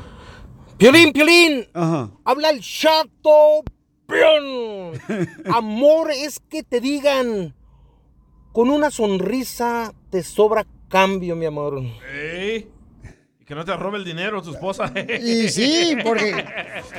Piolín, 0.77 1.13
Piolín. 1.13 1.67
Habla 1.73 2.49
el 2.49 2.61
chato. 2.61 3.63
Pion. 4.07 4.99
Amor 5.53 6.11
es 6.11 6.39
que 6.39 6.63
te 6.63 6.81
digan. 6.81 7.55
Con 8.51 8.69
una 8.69 8.89
sonrisa 8.89 9.93
te 10.09 10.23
sobra 10.23 10.65
cambio, 10.89 11.35
mi 11.35 11.45
amor. 11.45 11.81
Ey. 12.13 12.69
Y 13.39 13.45
que 13.45 13.55
no 13.55 13.63
te 13.63 13.75
robe 13.75 13.97
el 13.97 14.03
dinero 14.03 14.41
tu 14.41 14.51
esposa. 14.51 14.91
Y 15.21 15.47
sí, 15.49 15.95
porque 16.03 16.45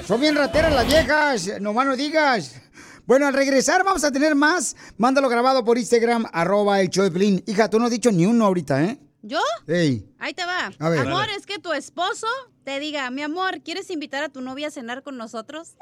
son 0.07 0.21
bien 0.21 0.35
rateras 0.35 0.73
las 0.73 0.87
viejas, 0.87 1.61
nomás 1.61 1.87
no 1.87 1.97
digas. 1.97 2.63
Bueno, 3.07 3.27
al 3.27 3.35
regresar 3.35 3.85
vamos 3.85 4.05
a 4.05 4.13
tener 4.13 4.35
más. 4.35 4.77
Mándalo 4.97 5.29
grabado 5.29 5.65
por 5.65 5.77
Instagram, 5.77 6.27
arroba 6.33 6.81
el 6.81 6.89
show 6.91 7.05
de 7.05 7.11
Piolín. 7.11 7.43
Hija, 7.47 7.69
tú 7.69 7.79
no 7.79 7.87
has 7.87 7.91
dicho 7.91 8.13
ni 8.13 8.25
uno 8.25 8.47
ahorita, 8.47 8.85
¿eh? 8.85 8.99
¿Yo? 9.23 9.41
Ey. 9.67 10.07
Ahí 10.19 10.33
te 10.33 10.45
va. 10.47 10.71
A 10.79 10.89
ver. 10.89 11.01
Amor, 11.01 11.27
Dale. 11.27 11.35
es 11.35 11.45
que 11.45 11.59
tu 11.59 11.73
esposo 11.73 12.27
te 12.65 12.79
diga, 12.81 13.11
mi 13.11 13.23
amor, 13.23 13.61
¿quieres 13.63 13.91
invitar 13.91 14.23
a 14.23 14.29
tu 14.29 14.41
novia 14.41 14.69
a 14.69 14.71
cenar 14.71 15.03
con 15.03 15.17
nosotros? 15.17 15.75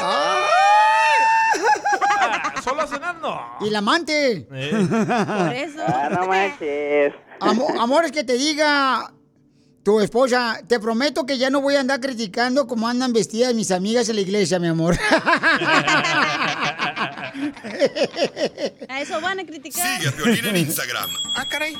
Ah. 0.00 0.46
Solo 2.62 2.82
a 2.82 2.86
cenar, 2.86 3.16
no. 3.20 3.40
Y 3.60 3.70
la 3.70 3.78
amante. 3.78 4.46
Por 4.48 4.56
eso. 5.54 5.82
Ah, 5.86 6.08
no 6.10 6.26
manches. 6.26 7.14
Amo- 7.40 7.80
amor, 7.80 8.04
es 8.04 8.12
que 8.12 8.24
te 8.24 8.34
diga 8.34 9.12
tu 9.84 10.00
esposa, 10.00 10.60
te 10.66 10.80
prometo 10.80 11.24
que 11.26 11.38
ya 11.38 11.48
no 11.48 11.60
voy 11.60 11.76
a 11.76 11.80
andar 11.80 12.00
criticando 12.00 12.66
cómo 12.66 12.88
andan 12.88 13.12
vestidas 13.12 13.54
mis 13.54 13.70
amigas 13.70 14.08
en 14.08 14.16
la 14.16 14.22
iglesia, 14.22 14.58
mi 14.58 14.66
amor. 14.68 14.98
A 18.88 19.00
eso 19.00 19.20
van 19.20 19.40
a 19.40 19.44
criticar. 19.46 19.96
Sigue 19.98 20.08
a 20.08 20.12
Piolín 20.12 20.44
en 20.46 20.56
Instagram, 20.56 21.10
Ah, 21.34 21.44
caray. 21.48 21.76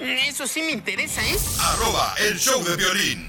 Eso 0.00 0.46
sí 0.46 0.62
me 0.62 0.70
interesa, 0.72 1.20
¿eh? 1.26 1.36
arroba 1.60 2.14
el 2.28 2.38
show 2.38 2.62
de 2.62 2.76
violín. 2.76 3.27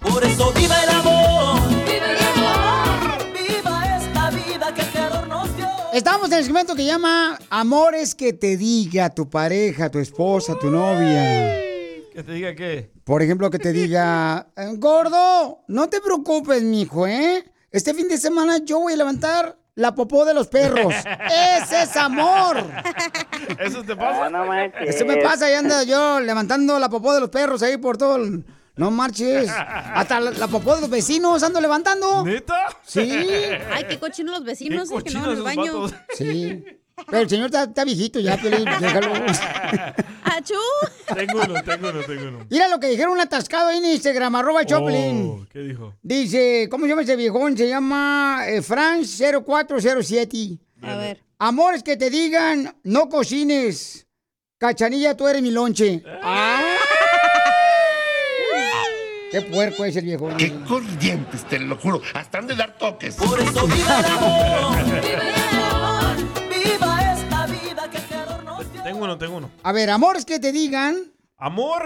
Por 0.00 0.24
eso 0.24 0.52
viva 0.52 0.74
el 0.82 0.90
amor. 0.90 1.60
Viva 1.68 2.12
el 2.12 2.18
amor. 2.36 3.32
Viva 3.32 3.96
esta 3.98 4.30
vida 4.30 4.74
que 4.74 4.80
el 4.82 4.86
creador 4.88 5.28
nos 5.28 5.56
dio. 5.56 5.66
Estamos 5.92 6.30
en 6.30 6.38
el 6.38 6.44
segmento 6.44 6.74
que 6.74 6.84
llama 6.84 7.38
Amores 7.50 8.14
que 8.14 8.32
te 8.32 8.56
diga 8.56 9.10
tu 9.10 9.28
pareja, 9.28 9.90
tu 9.90 9.98
esposa, 9.98 10.54
tu 10.58 10.70
novia. 10.70 11.56
Que 12.12 12.22
te 12.24 12.32
diga 12.32 12.54
qué. 12.54 12.90
Por 13.04 13.22
ejemplo, 13.22 13.50
que 13.50 13.58
te 13.58 13.72
diga, 13.72 14.48
"Eh, 14.56 14.72
gordo, 14.76 15.64
no 15.68 15.88
te 15.88 16.00
preocupes, 16.00 16.62
mijo, 16.62 17.06
¿eh? 17.06 17.44
Este 17.70 17.92
fin 17.94 18.08
de 18.08 18.18
semana 18.18 18.58
yo 18.64 18.80
voy 18.80 18.94
a 18.94 18.96
levantar 18.96 19.58
la 19.74 19.94
popó 19.94 20.24
de 20.24 20.34
los 20.34 20.48
perros. 20.48 20.92
¡Ese 21.62 21.82
es 21.82 21.96
amor! 21.96 22.56
¿Eso 23.60 23.84
te 23.84 23.94
pasa? 23.94 24.26
Ah, 24.26 24.30
no 24.30 24.46
manches. 24.46 24.96
Eso 24.96 25.04
me 25.04 25.18
pasa 25.18 25.50
y 25.50 25.54
anda 25.54 25.82
yo 25.84 26.18
levantando 26.20 26.78
la 26.78 26.88
popó 26.88 27.12
de 27.14 27.20
los 27.20 27.28
perros 27.30 27.62
ahí 27.62 27.76
por 27.76 27.96
todo 27.96 28.16
el... 28.16 28.44
No 28.78 28.90
marches. 28.90 29.50
Hasta 29.50 30.20
la, 30.20 30.30
la 30.30 30.48
popó 30.48 30.74
de 30.76 30.80
los 30.82 30.90
vecinos 30.90 31.42
ando 31.42 31.60
levantando. 31.60 32.24
¿Neta? 32.24 32.66
Sí. 32.84 33.00
Ay, 33.10 33.84
qué 33.88 33.98
cochinos 33.98 34.36
los 34.36 34.44
vecinos, 34.44 34.88
Qué 34.88 34.96
eh, 34.96 35.02
que 35.02 35.10
no 35.10 35.20
van 35.20 35.30
al 35.30 35.42
baño. 35.42 35.80
vatos. 35.82 35.94
Sí. 36.16 36.64
Pero 37.06 37.22
el 37.22 37.28
señor 37.30 37.46
está, 37.46 37.62
está 37.64 37.84
viejito 37.84 38.18
ya, 38.18 38.36
pero 38.42 38.58
déjalo. 38.58 39.12
¡Achú! 40.24 40.54
Tengo 41.14 41.42
uno, 41.44 41.62
tengo 41.62 41.90
uno, 41.90 42.00
tengo 42.04 42.28
uno. 42.28 42.46
Mira 42.50 42.66
lo 42.68 42.80
que 42.80 42.88
dijeron 42.88 43.12
un 43.12 43.20
atascado 43.20 43.68
ahí 43.68 43.78
en 43.78 43.84
Instagram, 43.84 44.34
arroba 44.34 44.64
Choplin. 44.64 45.28
Oh, 45.42 45.46
¿Qué 45.50 45.60
dijo? 45.60 45.94
Dice, 46.02 46.66
¿cómo 46.70 46.84
se 46.84 46.88
llama 46.90 47.02
ese 47.02 47.14
viejón? 47.16 47.56
Se 47.56 47.68
llama 47.68 48.42
eh, 48.48 48.62
Franz 48.62 49.20
0407. 49.20 50.58
A 50.82 50.96
ver. 50.96 51.22
Amores 51.38 51.82
que 51.84 51.96
te 51.96 52.10
digan, 52.10 52.76
no 52.82 53.08
cocines. 53.08 54.06
Cachanilla, 54.58 55.16
tú 55.16 55.28
eres 55.28 55.40
mi 55.40 55.52
lonche. 55.52 56.02
¡Ay! 56.20 56.64
¡Qué 59.30 59.42
puerco 59.42 59.84
es 59.84 59.94
el 59.96 60.06
viejón! 60.06 60.36
Qué 60.36 60.52
corrientes, 60.66 61.44
te 61.44 61.58
lo 61.58 61.76
juro. 61.76 62.00
Hasta 62.14 62.38
han 62.38 62.46
de 62.46 62.54
dar 62.56 62.78
toques. 62.78 63.16
Por 63.16 63.38
eso 63.38 63.66
viva 63.66 63.98
el 64.00 64.04
amor. 64.06 64.84
Viva 64.84 65.20
el 65.20 65.34
amor. 65.34 66.16
Viva 66.48 67.12
esta 67.12 67.46
vida 67.46 67.90
que 67.90 67.98
creador 67.98 68.42
nos 68.44 68.72
dio. 68.72 68.82
Tengo 68.82 69.04
uno, 69.04 69.18
tengo 69.18 69.36
uno. 69.36 69.50
A 69.62 69.72
ver, 69.72 69.90
amores 69.90 70.24
que 70.24 70.38
te 70.38 70.50
digan. 70.50 70.96
Amor 71.36 71.82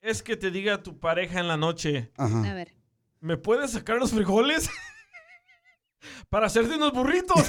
es 0.00 0.22
que 0.22 0.36
te 0.36 0.50
diga 0.50 0.82
tu 0.82 0.98
pareja 0.98 1.40
en 1.40 1.48
la 1.48 1.58
noche. 1.58 2.10
Ajá. 2.16 2.50
A 2.50 2.54
ver. 2.54 2.72
¿Me 3.20 3.36
puedes 3.36 3.72
sacar 3.72 3.98
los 3.98 4.12
frijoles? 4.12 4.70
Para 6.30 6.46
hacerte 6.46 6.74
unos 6.74 6.92
burritos. 6.92 7.38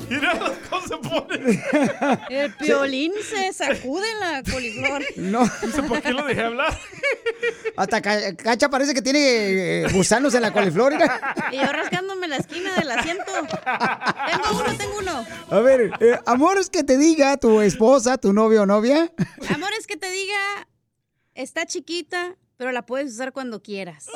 Mira 0.11 0.37
cómo 0.69 0.87
se 0.87 0.97
pone. 0.97 1.63
El 2.29 2.53
piolín 2.55 3.13
se 3.23 3.53
sacude 3.53 4.09
en 4.11 4.19
la 4.19 4.43
coliflor. 4.43 5.03
No. 5.15 5.43
¿Por 5.87 6.01
qué 6.01 6.11
lo 6.11 6.25
dejé 6.25 6.41
hablar? 6.43 6.77
Hasta 7.77 8.01
Ca- 8.01 8.35
Cacha 8.35 8.69
parece 8.69 8.93
que 8.93 9.01
tiene 9.01 9.19
eh, 9.83 9.87
gusanos 9.93 10.33
en 10.35 10.41
la 10.41 10.51
coliflor. 10.51 10.91
mira. 10.93 11.35
Y 11.51 11.57
yo 11.57 11.71
rascándome 11.71 12.27
la 12.27 12.37
esquina 12.37 12.75
del 12.75 12.91
asiento. 12.91 13.31
Tengo 13.31 14.59
uno, 14.59 14.77
tengo 14.77 14.97
uno. 14.99 15.25
A 15.49 15.59
ver, 15.61 15.91
eh, 15.99 16.19
amor, 16.25 16.57
es 16.57 16.69
que 16.69 16.83
te 16.83 16.97
diga 16.97 17.37
tu 17.37 17.61
esposa, 17.61 18.17
tu 18.17 18.33
novio 18.33 18.63
o 18.63 18.65
novia. 18.65 19.11
Amor, 19.53 19.69
es 19.79 19.87
que 19.87 19.95
te 19.97 20.11
diga, 20.11 20.67
está 21.35 21.65
chiquita, 21.65 22.35
pero 22.57 22.71
la 22.71 22.85
puedes 22.85 23.13
usar 23.13 23.31
cuando 23.31 23.61
quieras. 23.63 24.07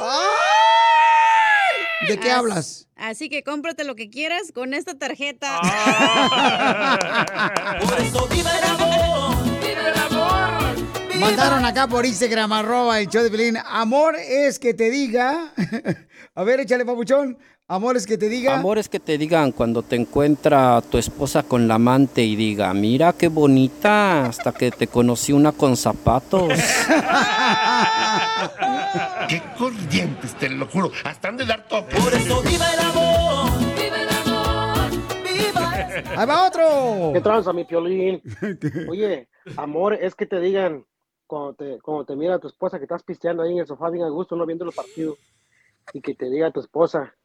¿De 2.07 2.19
qué 2.19 2.31
As- 2.31 2.37
hablas? 2.37 2.87
Así 2.95 3.29
que 3.29 3.43
cómprate 3.43 3.83
lo 3.83 3.95
que 3.95 4.09
quieras 4.09 4.51
con 4.53 4.73
esta 4.73 4.97
tarjeta. 4.97 5.59
Por 7.81 7.99
eso 8.01 8.27
viva 8.27 8.51
el 8.57 8.63
amor. 8.63 9.35
Viva 9.61 9.89
el 9.89 9.99
amor. 9.99 10.75
Mandaron 11.19 11.65
acá 11.65 11.87
por 11.87 12.05
Instagram, 12.05 12.51
arroba 12.53 12.99
el 12.99 13.07
show 13.07 13.23
de 13.23 13.31
Pelín. 13.31 13.57
Amor 13.65 14.15
es 14.15 14.59
que 14.59 14.73
te 14.73 14.89
diga. 14.89 15.53
A 16.35 16.43
ver, 16.43 16.59
échale, 16.59 16.85
papuchón. 16.85 17.37
Amor 17.67 17.97
es 17.97 18.05
que 18.05 18.15
te 18.19 18.29
diga. 18.29 18.59
Amor 18.59 18.77
es 18.77 18.89
que 18.89 18.99
te 18.99 19.17
digan 19.17 19.51
cuando 19.51 19.81
te 19.81 19.95
encuentra 19.95 20.83
tu 20.83 20.99
esposa 20.99 21.41
con 21.41 21.67
la 21.67 21.75
amante 21.75 22.21
y 22.21 22.35
diga, 22.35 22.71
mira 22.75 23.13
qué 23.13 23.27
bonita, 23.27 24.27
hasta 24.27 24.51
que 24.51 24.69
te 24.69 24.85
conocí 24.85 25.33
una 25.33 25.51
con 25.51 25.75
zapatos. 25.75 26.53
Qué 29.27 29.41
corrientes, 29.57 30.35
te 30.35 30.47
lo 30.49 30.67
juro. 30.67 30.91
Hasta 31.03 31.29
han 31.29 31.37
de 31.37 31.45
dar 31.47 31.67
toques. 31.67 31.99
Por 31.99 32.13
eso 32.13 32.43
viva 32.43 32.71
el 32.71 32.79
amor. 32.79 33.49
Viva 33.75 33.99
el 33.99 34.09
amor. 34.09 34.91
Viva. 35.23 35.71
Ahí 36.21 36.27
va 36.27 36.47
otro. 36.47 37.11
¿Qué 37.13 37.21
tranza, 37.21 37.51
mi 37.51 37.65
piolín? 37.65 38.21
Oye, 38.87 39.27
amor, 39.57 39.95
es 39.95 40.13
que 40.13 40.27
te 40.27 40.39
digan 40.39 40.85
cuando 41.25 41.55
te, 41.55 41.79
cuando 41.81 42.05
te 42.05 42.15
mira 42.15 42.37
tu 42.37 42.47
esposa 42.47 42.77
que 42.77 42.83
estás 42.83 43.01
pisteando 43.01 43.41
ahí 43.41 43.53
en 43.53 43.57
el 43.57 43.65
sofá 43.65 43.89
bien 43.89 44.05
a 44.05 44.09
gusto, 44.09 44.35
no 44.35 44.45
viendo 44.45 44.65
los 44.65 44.75
partidos, 44.75 45.17
y 45.93 46.01
que 46.01 46.13
te 46.13 46.29
diga 46.29 46.51
tu 46.51 46.59
esposa, 46.59 47.15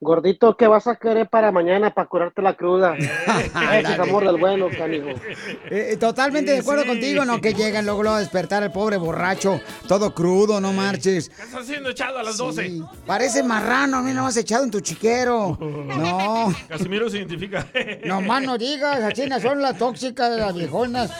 gordito, 0.00 0.56
¿qué 0.56 0.66
vas 0.66 0.86
a 0.86 0.96
querer 0.96 1.28
para 1.28 1.50
mañana 1.52 1.92
para 1.92 2.08
curarte 2.08 2.42
la 2.42 2.54
cruda? 2.54 2.96
Ese 2.96 3.92
es 3.92 3.98
amor 3.98 4.26
del 4.26 4.36
bueno, 4.36 4.68
canijo. 4.76 5.08
Eh, 5.08 5.90
eh, 5.92 5.96
totalmente 5.96 6.52
de 6.52 6.58
acuerdo 6.58 6.86
contigo, 6.86 7.24
¿no? 7.24 7.40
Que 7.40 7.54
llegan 7.54 7.84
luego, 7.86 8.02
luego 8.02 8.16
a 8.16 8.20
despertar 8.20 8.62
al 8.62 8.72
pobre 8.72 8.98
borracho, 8.98 9.60
todo 9.88 10.14
crudo, 10.14 10.60
no 10.60 10.72
marches. 10.72 11.28
¿Qué 11.30 11.42
estás 11.42 11.62
haciendo 11.62 11.90
echado 11.90 12.18
a 12.18 12.22
las 12.22 12.36
12? 12.36 12.82
Parece 13.06 13.42
marrano, 13.42 13.98
a 13.98 14.02
mí 14.02 14.12
no 14.12 14.26
has 14.26 14.36
echado 14.36 14.64
en 14.64 14.70
tu 14.70 14.80
chiquero. 14.80 15.58
No. 15.96 16.54
Casimiro 16.68 17.08
se 17.08 17.18
identifica. 17.18 17.66
No 18.04 18.20
más 18.20 18.42
no 18.42 18.58
digas, 18.58 19.00
así 19.00 19.28
son 19.40 19.62
las 19.62 19.78
tóxicas, 19.78 20.36
las 20.36 20.54
viejonas. 20.54 21.10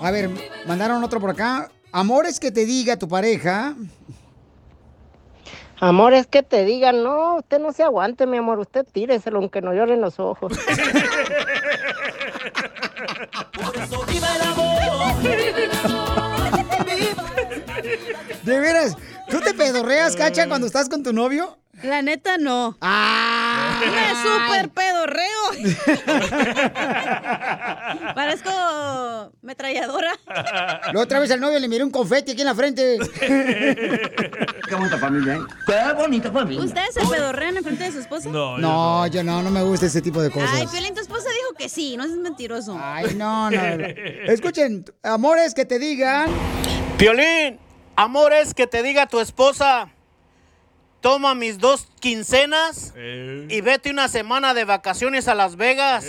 A 0.00 0.10
ver, 0.10 0.30
mandaron 0.66 1.02
otro 1.02 1.20
por 1.20 1.30
acá. 1.30 1.70
Amores 1.92 2.38
que 2.38 2.52
te 2.52 2.66
diga 2.66 2.98
tu 2.98 3.08
pareja. 3.08 3.74
Amor, 5.78 6.14
es 6.14 6.26
que 6.26 6.42
te 6.42 6.64
digan, 6.64 7.02
no, 7.02 7.36
usted 7.36 7.58
no 7.60 7.72
se 7.72 7.82
aguante, 7.82 8.26
mi 8.26 8.38
amor, 8.38 8.58
usted 8.58 8.86
tíreselo 8.90 9.38
aunque 9.38 9.60
no 9.60 9.74
lloren 9.74 10.00
los 10.00 10.18
ojos. 10.18 10.52
Por 13.52 13.76
eso 13.76 14.04
viva 14.06 14.28
el 14.36 14.42
amor. 14.42 15.22
Viva 15.22 15.58
el 15.58 15.70
amor. 15.84 16.86
Viva. 16.86 17.24
De 18.42 18.60
veras, 18.60 18.96
¿tú 19.28 19.40
te 19.40 19.52
pedorreas, 19.54 20.16
cacha, 20.16 20.48
cuando 20.48 20.66
estás 20.66 20.88
con 20.88 21.02
tu 21.02 21.12
novio? 21.12 21.58
La 21.82 22.00
neta, 22.02 22.38
no. 22.38 22.76
¡Ah! 22.80 23.80
¡Me 23.80 24.14
super 24.22 24.70
pedorreo! 24.70 25.26
Parezco 28.14 28.50
metralladora. 29.42 30.12
La 30.92 31.00
otra 31.00 31.18
vez 31.20 31.30
al 31.30 31.40
novio 31.40 31.58
le 31.58 31.68
miré 31.68 31.84
un 31.84 31.90
confeti 31.90 32.32
aquí 32.32 32.40
en 32.40 32.46
la 32.46 32.54
frente. 32.54 32.98
Qué 33.20 34.74
bonita 34.74 34.98
familia, 34.98 35.36
¿eh? 35.36 35.40
Qué 35.66 35.92
bonita 35.94 36.32
familia. 36.32 36.64
¿Ustedes 36.64 36.94
se 36.94 37.00
pedorrean 37.06 37.56
en 37.58 37.64
frente 37.64 37.84
de 37.84 37.92
su 37.92 38.00
esposa? 38.00 38.30
No, 38.30 39.06
yo 39.06 39.22
no, 39.22 39.42
no 39.42 39.50
me 39.50 39.62
gusta 39.62 39.86
ese 39.86 40.00
tipo 40.00 40.22
de 40.22 40.30
cosas. 40.30 40.50
Ay, 40.54 40.66
Piolín, 40.66 40.94
tu 40.94 41.00
esposa 41.00 41.28
dijo 41.28 41.54
que 41.58 41.68
sí, 41.68 41.96
no 41.96 42.04
es 42.04 42.10
mentiroso. 42.12 42.78
Ay, 42.80 43.14
no, 43.16 43.50
no, 43.50 43.76
no. 43.76 43.86
Escuchen, 44.26 44.84
amores 45.02 45.52
que 45.54 45.64
te 45.66 45.78
digan. 45.78 46.30
Piolín, 46.96 47.58
amor 47.96 48.32
es 48.32 48.54
que 48.54 48.66
te 48.66 48.82
diga 48.82 49.06
tu 49.06 49.20
esposa, 49.20 49.90
toma 51.06 51.36
mis 51.36 51.60
dos 51.60 51.86
quincenas 52.00 52.92
y 52.96 53.60
vete 53.60 53.90
una 53.90 54.08
semana 54.08 54.54
de 54.54 54.64
vacaciones 54.64 55.28
a 55.28 55.36
Las 55.36 55.54
Vegas 55.54 56.04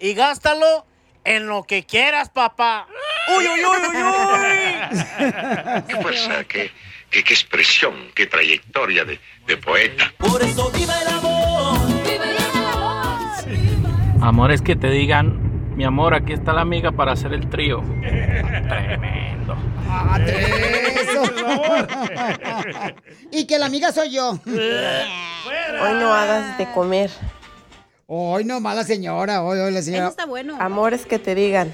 y 0.00 0.14
gástalo 0.14 0.84
en 1.22 1.46
lo 1.46 1.62
que 1.62 1.84
quieras, 1.84 2.28
papá. 2.28 2.88
¡Uy, 3.38 3.46
uy, 3.46 3.60
uy, 3.60 3.86
uy, 3.86 4.02
uy! 4.02 5.82
Qué 5.86 5.96
fuerza, 6.02 6.42
qué, 6.42 6.72
qué, 7.08 7.22
qué 7.22 7.32
expresión, 7.32 7.94
qué 8.16 8.26
trayectoria 8.26 9.04
de, 9.04 9.20
de 9.46 9.56
poeta. 9.58 10.12
Por 10.18 10.42
eso 10.42 10.72
viva 10.72 11.00
el 11.02 11.06
amor. 11.06 11.78
Viva 12.02 12.24
el 12.24 12.36
amor. 12.64 14.22
Amor 14.22 14.50
es 14.50 14.60
que 14.60 14.74
te 14.74 14.90
digan, 14.90 15.51
mi 15.76 15.84
amor, 15.84 16.14
aquí 16.14 16.32
está 16.32 16.52
la 16.52 16.60
amiga 16.62 16.92
para 16.92 17.12
hacer 17.12 17.32
el 17.32 17.48
trío. 17.48 17.82
Tremendo. 18.00 19.56
Eso. 20.26 21.22
y 23.30 23.46
que 23.46 23.58
la 23.58 23.66
amiga 23.66 23.92
soy 23.92 24.10
yo. 24.12 24.38
Hoy 24.46 25.94
no 25.94 26.12
hagas 26.12 26.58
de 26.58 26.70
comer. 26.72 27.10
Hoy 28.06 28.44
no, 28.44 28.60
mala 28.60 28.84
señora. 28.84 29.42
Hoy, 29.42 29.58
hoy 29.58 29.72
la 29.72 29.82
señora. 29.82 30.04
Eso 30.04 30.10
está 30.10 30.26
bueno. 30.26 30.56
Amores 30.60 31.06
que 31.06 31.18
te 31.18 31.34
digan, 31.34 31.72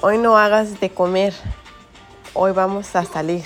hoy 0.00 0.18
no 0.18 0.36
hagas 0.36 0.80
de 0.80 0.90
comer. 0.90 1.32
Hoy 2.34 2.52
vamos 2.52 2.94
a 2.96 3.04
salir. 3.04 3.44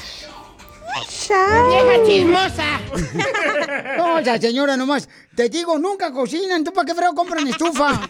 ¡Vieja 1.69 2.07
chismosa! 2.07 2.81
No, 3.99 4.21
ya 4.21 4.41
señora, 4.41 4.77
nomás. 4.77 5.09
Te 5.35 5.49
digo, 5.49 5.79
nunca 5.79 6.13
cocinan. 6.13 6.65
¿Tú 6.65 6.73
para 6.73 6.87
qué 6.87 6.95
frego 6.95 7.15
compran 7.15 7.47
estufa? 7.47 8.01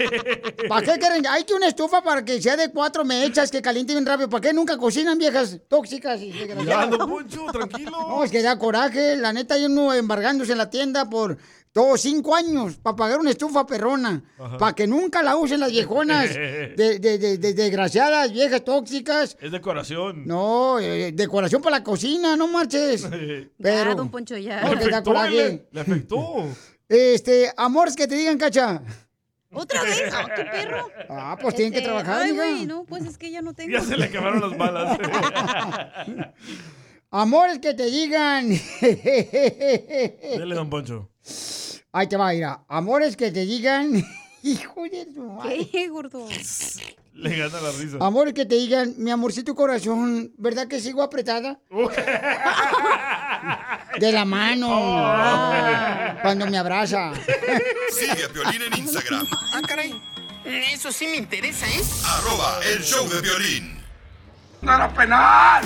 ¿Para 0.69 0.87
qué 0.87 0.99
quieren? 0.99 1.27
Hay 1.27 1.45
que 1.45 1.55
una 1.55 1.69
estufa 1.69 2.03
para 2.03 2.25
que 2.25 2.41
sea 2.41 2.57
de 2.57 2.71
cuatro 2.71 3.05
mechas, 3.05 3.51
que 3.51 3.61
caliente 3.61 3.93
bien 3.93 4.07
rápido. 4.07 4.29
¿Para 4.29 4.41
qué 4.41 4.53
nunca 4.53 4.77
cocinan, 4.77 5.19
viejas 5.19 5.59
tóxicas 5.69 6.21
y 6.21 6.33
Ya, 6.65 6.89
Poncho, 6.89 7.47
tranquilo. 7.53 7.91
No, 7.91 8.25
es 8.25 8.31
que 8.31 8.43
da 8.43 8.59
coraje. 8.59 9.17
La 9.17 9.33
neta, 9.33 9.55
hay 9.55 9.65
uno 9.65 9.93
embargándose 9.93 10.53
en 10.53 10.59
la 10.59 10.71
tienda 10.71 11.09
por 11.09 11.37
todos 11.79 12.01
cinco 12.01 12.35
años 12.35 12.77
para 12.77 12.97
pagar 12.97 13.21
una 13.21 13.31
estufa 13.31 13.65
perrona. 13.65 14.21
Para 14.59 14.73
que 14.73 14.89
nunca 14.89 15.23
la 15.23 15.37
usen 15.37 15.61
las 15.61 15.71
viejonas. 15.71 16.29
De, 16.35 16.99
de- 16.99 17.19
de- 17.19 17.39
de- 17.39 17.55
desgraciadas, 17.55 18.33
viejas 18.33 18.65
tóxicas. 18.65 19.37
Es 19.41 19.53
decoración. 19.53 20.27
No, 20.27 20.81
eh, 20.81 21.13
decoración 21.13 21.63
para 21.63 21.79
la 21.79 21.85
cocina, 21.85 22.35
no 22.37 22.49
marches. 22.49 23.03
Pero. 23.63 23.91
Ya, 23.91 23.95
don 23.95 24.11
Poncho, 24.11 24.37
ya. 24.37 24.63
No, 24.63 24.77
que 24.77 24.89
da 24.91 25.03
coraje. 25.05 25.37
le, 25.37 25.69
le 25.71 25.81
afectó. 25.81 26.45
Este, 26.89 27.53
amores 27.57 27.95
que 27.95 28.07
te 28.09 28.15
digan, 28.17 28.39
cacha. 28.39 28.83
¿Otra 29.53 29.83
vez? 29.83 30.03
Ah, 30.13 30.27
¿Qué 30.35 30.45
perro? 30.45 30.89
Ah, 31.11 31.39
pues 31.41 31.55
tienen 31.55 31.73
que 31.73 31.79
Este, 31.81 31.89
trabajar, 31.91 32.23
Ay, 32.23 32.33
güey, 32.33 32.67
no, 32.67 32.85
pues 32.87 33.05
es 33.05 33.17
que 33.19 33.31
ya 33.31 33.41
no 33.43 33.53
tengo. 33.55 33.71
Ya 33.73 33.83
se 33.83 33.97
le 33.97 34.07
acabaron 34.07 34.41
las 34.41 34.57
balas. 34.59 34.99
Amores 37.11 37.59
que 37.59 37.75
te 37.75 37.85
digan. 37.87 38.49
Dele, 38.81 40.55
don 40.55 40.69
Poncho. 40.71 41.11
Ahí 41.93 42.07
te 42.07 42.17
va, 42.17 42.31
mira. 42.33 42.61
Amores 42.69 43.17
que 43.17 43.31
te 43.31 43.45
digan. 43.47 44.05
Hijo 44.43 44.83
de 44.85 45.07
su 45.13 45.21
madre. 45.23 45.69
¿Qué, 45.71 45.89
gordo? 45.89 46.27
Le 47.15 47.37
gana 47.37 47.61
la 47.61 47.73
risa. 47.73 47.97
Amores 48.01 48.33
que 48.33 48.47
te 48.47 48.55
digan, 48.55 48.95
mi 48.99 49.11
amorcito 49.11 49.57
corazón, 49.57 50.33
¿verdad 50.39 50.69
que 50.69 50.79
sigo 50.81 51.03
apretada? 51.03 51.59
De 53.99 54.13
la 54.13 54.25
mano. 54.25 54.69
Ah, 54.73 56.17
Cuando 56.23 56.47
me 56.47 56.57
abraza. 56.59 57.11
Sigue 57.91 58.25
a 58.25 58.29
Piolín 58.29 58.63
en 58.63 58.79
Instagram, 58.79 59.27
Ah, 59.53 59.61
caray. 59.67 60.01
Eso 60.45 60.93
sí 60.93 61.09
me 61.09 61.17
interesa, 61.17 61.67
¿eh? 61.67 61.83
arroba 62.07 62.61
el 62.73 62.83
show 62.85 63.09
de 63.09 63.21
violín. 63.21 63.83
¡Nada 64.63 64.89
penal! 64.95 65.65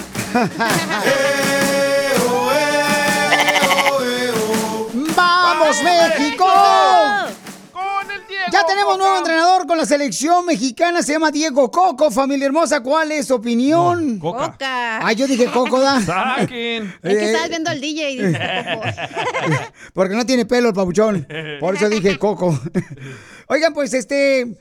Tenemos 8.72 8.96
nuevo 8.96 9.18
entrenador 9.18 9.66
con 9.66 9.76
la 9.76 9.84
selección 9.84 10.46
mexicana, 10.46 11.02
se 11.02 11.12
llama 11.12 11.30
Diego 11.30 11.70
Coco. 11.70 12.10
Familia 12.10 12.46
hermosa, 12.46 12.82
¿cuál 12.82 13.12
es 13.12 13.26
su 13.26 13.34
opinión? 13.34 14.18
Coca. 14.18 15.06
Ah, 15.06 15.12
yo 15.12 15.26
dije 15.26 15.46
Coco, 15.46 15.78
da. 15.78 16.00
Saquen. 16.00 16.94
Es 17.02 17.18
que 17.18 17.24
estabas 17.26 17.50
viendo 17.50 17.68
al 17.68 17.80
DJ 17.80 18.10
y 18.12 18.16
dices, 18.16 18.38
Porque 19.92 20.14
no 20.14 20.24
tiene 20.24 20.46
pelo 20.46 20.68
el 20.68 20.74
pabuchón. 20.74 21.26
Por 21.60 21.76
eso 21.76 21.88
dije 21.90 22.18
Coco. 22.18 22.58
Oigan, 23.48 23.74
pues 23.74 23.92
este. 23.92 24.56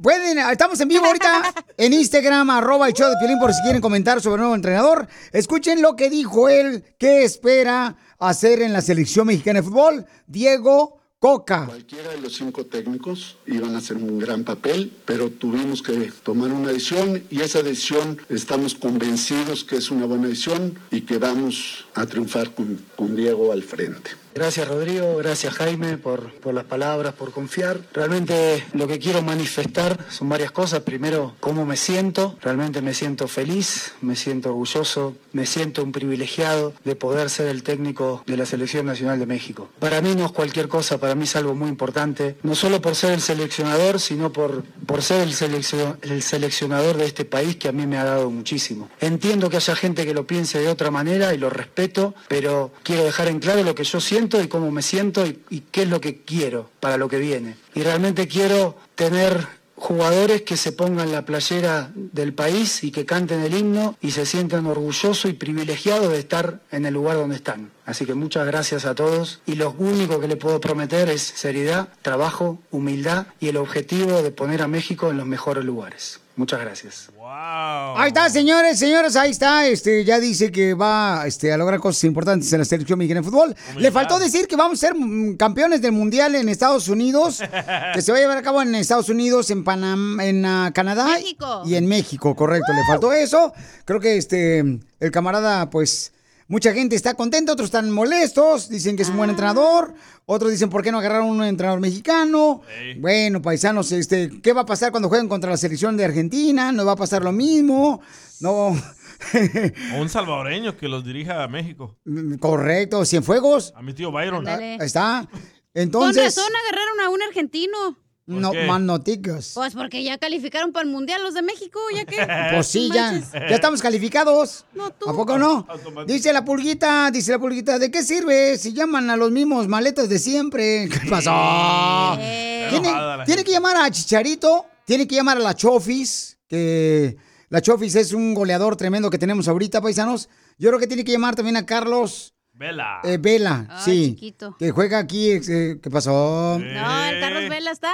Pueden, 0.00 0.38
estamos 0.38 0.80
en 0.80 0.88
vivo 0.88 1.04
ahorita 1.04 1.52
en 1.76 1.92
Instagram, 1.92 2.48
arroba 2.50 2.86
el 2.86 2.94
show 2.94 3.10
de 3.10 3.16
Piolín, 3.18 3.38
por 3.38 3.52
si 3.52 3.60
quieren 3.62 3.82
comentar 3.82 4.20
sobre 4.20 4.36
el 4.36 4.40
nuevo 4.40 4.54
entrenador. 4.54 5.08
Escuchen 5.32 5.82
lo 5.82 5.96
que 5.96 6.08
dijo 6.08 6.48
él, 6.48 6.84
qué 6.98 7.24
espera 7.24 7.96
hacer 8.18 8.62
en 8.62 8.72
la 8.72 8.80
selección 8.80 9.26
mexicana 9.26 9.60
de 9.60 9.66
fútbol. 9.66 10.06
Diego 10.26 10.99
Coca. 11.20 11.66
Cualquiera 11.66 12.12
de 12.12 12.20
los 12.22 12.32
cinco 12.32 12.64
técnicos 12.64 13.36
iban 13.46 13.74
a 13.74 13.78
hacer 13.78 13.98
un 13.98 14.18
gran 14.18 14.42
papel, 14.42 14.90
pero 15.04 15.28
tuvimos 15.28 15.82
que 15.82 16.10
tomar 16.22 16.50
una 16.50 16.68
decisión 16.68 17.22
y 17.28 17.42
esa 17.42 17.62
decisión 17.62 18.16
estamos 18.30 18.74
convencidos 18.74 19.62
que 19.62 19.76
es 19.76 19.90
una 19.90 20.06
buena 20.06 20.28
decisión 20.28 20.78
y 20.90 21.02
que 21.02 21.18
vamos 21.18 21.84
a 21.92 22.06
triunfar 22.06 22.54
con, 22.54 22.80
con 22.96 23.16
Diego 23.16 23.52
al 23.52 23.62
frente. 23.62 24.12
Gracias 24.32 24.68
Rodrigo, 24.68 25.16
gracias 25.16 25.52
Jaime 25.54 25.96
por, 25.98 26.32
por 26.34 26.54
las 26.54 26.64
palabras, 26.64 27.14
por 27.14 27.32
confiar. 27.32 27.80
Realmente 27.92 28.64
lo 28.74 28.86
que 28.86 28.98
quiero 28.98 29.22
manifestar 29.22 29.98
son 30.08 30.28
varias 30.28 30.52
cosas. 30.52 30.80
Primero, 30.80 31.34
cómo 31.40 31.66
me 31.66 31.76
siento. 31.76 32.38
Realmente 32.40 32.80
me 32.80 32.94
siento 32.94 33.26
feliz, 33.26 33.92
me 34.00 34.14
siento 34.14 34.50
orgulloso, 34.50 35.16
me 35.32 35.46
siento 35.46 35.82
un 35.82 35.90
privilegiado 35.92 36.72
de 36.84 36.94
poder 36.96 37.28
ser 37.28 37.48
el 37.48 37.62
técnico 37.64 38.22
de 38.26 38.36
la 38.36 38.46
Selección 38.46 38.86
Nacional 38.86 39.18
de 39.18 39.26
México. 39.26 39.68
Para 39.80 40.00
mí 40.00 40.14
no 40.14 40.26
es 40.26 40.32
cualquier 40.32 40.68
cosa, 40.68 40.98
para 40.98 41.14
mí 41.16 41.24
es 41.24 41.34
algo 41.34 41.54
muy 41.54 41.68
importante, 41.68 42.36
no 42.44 42.54
solo 42.54 42.80
por 42.80 42.94
ser 42.94 43.12
el 43.12 43.20
seleccionador, 43.20 43.98
sino 43.98 44.32
por, 44.32 44.62
por 44.86 45.02
ser 45.02 45.22
el, 45.22 45.34
seleccio- 45.34 45.96
el 46.02 46.22
seleccionador 46.22 46.96
de 46.96 47.06
este 47.06 47.24
país 47.24 47.56
que 47.56 47.68
a 47.68 47.72
mí 47.72 47.86
me 47.86 47.98
ha 47.98 48.04
dado 48.04 48.30
muchísimo. 48.30 48.88
Entiendo 49.00 49.50
que 49.50 49.56
haya 49.56 49.74
gente 49.74 50.06
que 50.06 50.14
lo 50.14 50.26
piense 50.26 50.60
de 50.60 50.68
otra 50.68 50.90
manera 50.92 51.34
y 51.34 51.38
lo 51.38 51.50
respeto, 51.50 52.14
pero 52.28 52.70
quiero 52.84 53.04
dejar 53.04 53.26
en 53.28 53.40
claro 53.40 53.62
lo 53.64 53.74
que 53.74 53.84
yo 53.84 54.00
siento 54.00 54.29
y 54.38 54.48
cómo 54.48 54.70
me 54.70 54.82
siento 54.82 55.26
y, 55.26 55.40
y 55.48 55.60
qué 55.60 55.82
es 55.82 55.88
lo 55.88 56.00
que 56.00 56.22
quiero 56.22 56.68
para 56.78 56.98
lo 56.98 57.08
que 57.08 57.18
viene. 57.18 57.56
Y 57.74 57.82
realmente 57.82 58.28
quiero 58.28 58.76
tener 58.94 59.48
jugadores 59.80 60.42
que 60.42 60.58
se 60.58 60.72
pongan 60.72 61.10
la 61.10 61.24
playera 61.24 61.90
del 61.94 62.34
país 62.34 62.84
y 62.84 62.90
que 62.90 63.06
canten 63.06 63.40
el 63.40 63.56
himno 63.56 63.96
y 64.02 64.10
se 64.10 64.26
sientan 64.26 64.66
orgullosos 64.66 65.24
y 65.24 65.32
privilegiados 65.32 66.12
de 66.12 66.18
estar 66.18 66.60
en 66.70 66.84
el 66.84 66.92
lugar 66.92 67.16
donde 67.16 67.36
están. 67.36 67.70
Así 67.86 68.04
que 68.04 68.12
muchas 68.12 68.46
gracias 68.46 68.84
a 68.84 68.94
todos 68.94 69.40
y 69.46 69.54
lo 69.54 69.72
único 69.72 70.20
que 70.20 70.28
le 70.28 70.36
puedo 70.36 70.60
prometer 70.60 71.08
es 71.08 71.22
seriedad, 71.22 71.88
trabajo, 72.02 72.58
humildad 72.70 73.28
y 73.40 73.48
el 73.48 73.56
objetivo 73.56 74.22
de 74.22 74.30
poner 74.30 74.60
a 74.60 74.68
México 74.68 75.10
en 75.10 75.16
los 75.16 75.26
mejores 75.26 75.64
lugares. 75.64 76.19
Muchas 76.36 76.60
gracias. 76.60 77.10
Ahí 77.22 78.08
está, 78.08 78.30
señores, 78.30 78.78
señores, 78.78 79.16
ahí 79.16 79.30
está. 79.30 79.66
Este 79.66 80.04
ya 80.04 80.18
dice 80.18 80.50
que 80.50 80.74
va 80.74 81.24
este, 81.26 81.52
a 81.52 81.56
lograr 81.56 81.80
cosas 81.80 82.04
importantes 82.04 82.50
en 82.52 82.60
la 82.60 82.64
selección 82.64 82.98
mexicana 82.98 83.20
de 83.20 83.30
fútbol. 83.30 83.54
Le 83.76 83.90
faltó 83.90 84.18
decir 84.18 84.46
que 84.46 84.56
vamos 84.56 84.82
a 84.82 84.86
ser 84.86 84.94
mm, 84.94 85.36
campeones 85.36 85.82
del 85.82 85.92
mundial 85.92 86.34
en 86.34 86.48
Estados 86.48 86.88
Unidos, 86.88 87.42
que 87.94 88.00
se 88.00 88.12
va 88.12 88.18
a 88.18 88.20
llevar 88.20 88.38
a 88.38 88.42
cabo 88.42 88.62
en 88.62 88.74
Estados 88.74 89.08
Unidos, 89.08 89.50
en 89.50 89.64
Panamá, 89.64 90.24
en 90.24 90.46
ah, 90.46 90.70
Canadá 90.74 91.06
México. 91.06 91.62
y 91.66 91.74
en 91.74 91.86
México, 91.86 92.34
correcto. 92.34 92.72
Le 92.72 92.84
faltó 92.86 93.12
eso. 93.12 93.52
Creo 93.84 94.00
que 94.00 94.16
este 94.16 94.60
el 94.60 95.10
camarada, 95.10 95.68
pues. 95.68 96.12
Mucha 96.50 96.72
gente 96.74 96.96
está 96.96 97.14
contenta, 97.14 97.52
otros 97.52 97.66
están 97.66 97.92
molestos, 97.92 98.68
dicen 98.68 98.96
que 98.96 99.04
es 99.04 99.08
un 99.08 99.16
buen 99.16 99.30
entrenador, 99.30 99.94
otros 100.26 100.50
dicen 100.50 100.68
por 100.68 100.82
qué 100.82 100.90
no 100.90 100.98
agarraron 100.98 101.28
un 101.28 101.44
entrenador 101.44 101.78
mexicano. 101.78 102.62
Bueno, 102.98 103.40
paisanos, 103.40 103.92
este, 103.92 104.40
¿qué 104.42 104.52
va 104.52 104.62
a 104.62 104.66
pasar 104.66 104.90
cuando 104.90 105.08
jueguen 105.08 105.28
contra 105.28 105.48
la 105.48 105.56
selección 105.56 105.96
de 105.96 106.06
Argentina? 106.06 106.72
¿No 106.72 106.84
va 106.84 106.92
a 106.92 106.96
pasar 106.96 107.22
lo 107.22 107.30
mismo? 107.30 108.02
No. 108.40 108.76
O 109.94 110.00
un 110.00 110.08
salvadoreño 110.08 110.76
que 110.76 110.88
los 110.88 111.04
dirija 111.04 111.44
a 111.44 111.46
México. 111.46 111.96
Correcto, 112.40 113.04
Cienfuegos. 113.04 113.72
A 113.76 113.82
mi 113.82 113.92
tío 113.92 114.10
Byron. 114.10 114.48
Ahí 114.48 114.78
está. 114.80 115.28
Con 115.30 115.40
Entonces, 115.74 116.24
razón 116.36 116.50
agarraron 116.66 117.00
a 117.00 117.10
un 117.10 117.22
argentino. 117.22 117.96
No 118.30 118.52
qué? 118.52 118.66
más 118.66 118.80
noticas. 118.80 119.52
Pues 119.54 119.74
porque 119.74 120.02
ya 120.02 120.18
calificaron 120.18 120.72
para 120.72 120.84
el 120.84 120.90
mundial 120.90 121.22
los 121.22 121.34
de 121.34 121.42
México, 121.42 121.80
ya 121.94 122.04
que. 122.04 122.16
Pues 122.54 122.66
sí, 122.66 122.90
ya, 122.92 123.12
Manches. 123.12 123.32
ya 123.32 123.54
estamos 123.54 123.82
calificados. 123.82 124.64
¿A 125.06 125.12
poco 125.12 125.38
no? 125.38 125.66
Dice 126.06 126.32
la 126.32 126.44
pulguita, 126.44 127.10
dice 127.10 127.32
la 127.32 127.38
pulguita, 127.38 127.78
¿de 127.78 127.90
qué 127.90 128.02
sirve 128.02 128.56
si 128.58 128.72
llaman 128.72 129.10
a 129.10 129.16
los 129.16 129.30
mismos 129.30 129.68
maletas 129.68 130.08
de 130.08 130.18
siempre? 130.18 130.88
¿Qué 130.92 131.08
pasó? 131.08 132.16
Tiene, 132.16 132.88
enojada 132.88 133.16
la 133.18 133.24
tiene 133.24 133.44
que 133.44 133.52
llamar 133.52 133.76
a 133.76 133.90
Chicharito, 133.90 134.66
tiene 134.84 135.06
que 135.06 135.16
llamar 135.16 135.36
a 135.36 135.40
la 135.40 135.54
Chofis, 135.54 136.38
que 136.48 137.16
la 137.48 137.60
Chofis 137.60 137.94
es 137.96 138.12
un 138.12 138.34
goleador 138.34 138.76
tremendo 138.76 139.10
que 139.10 139.18
tenemos 139.18 139.48
ahorita, 139.48 139.80
paisanos. 139.80 140.28
Yo 140.58 140.68
creo 140.68 140.78
que 140.78 140.86
tiene 140.86 141.04
que 141.04 141.12
llamar 141.12 141.34
también 141.34 141.56
a 141.56 141.66
Carlos 141.66 142.34
Vela. 142.60 143.00
eh, 143.04 143.16
Vela, 143.18 143.66
Ay, 143.70 143.82
sí, 143.82 144.08
chiquito. 144.10 144.54
que 144.58 144.70
juega 144.70 144.98
aquí. 144.98 145.30
eh, 145.30 145.78
¿Qué 145.82 145.90
pasó? 145.90 146.58
No, 146.60 147.04
el 147.06 147.18
Carlos 147.20 147.48
Vela 147.48 147.70
está. 147.70 147.90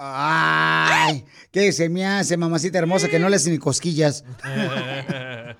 Ay, 0.00 1.24
¿qué 1.52 1.70
se 1.70 1.88
me 1.88 2.04
hace, 2.04 2.36
mamacita 2.36 2.78
hermosa, 2.78 3.08
que 3.08 3.20
no 3.20 3.28
le 3.28 3.36
hacen 3.36 3.52
ni 3.52 3.58
cosquillas? 3.58 4.24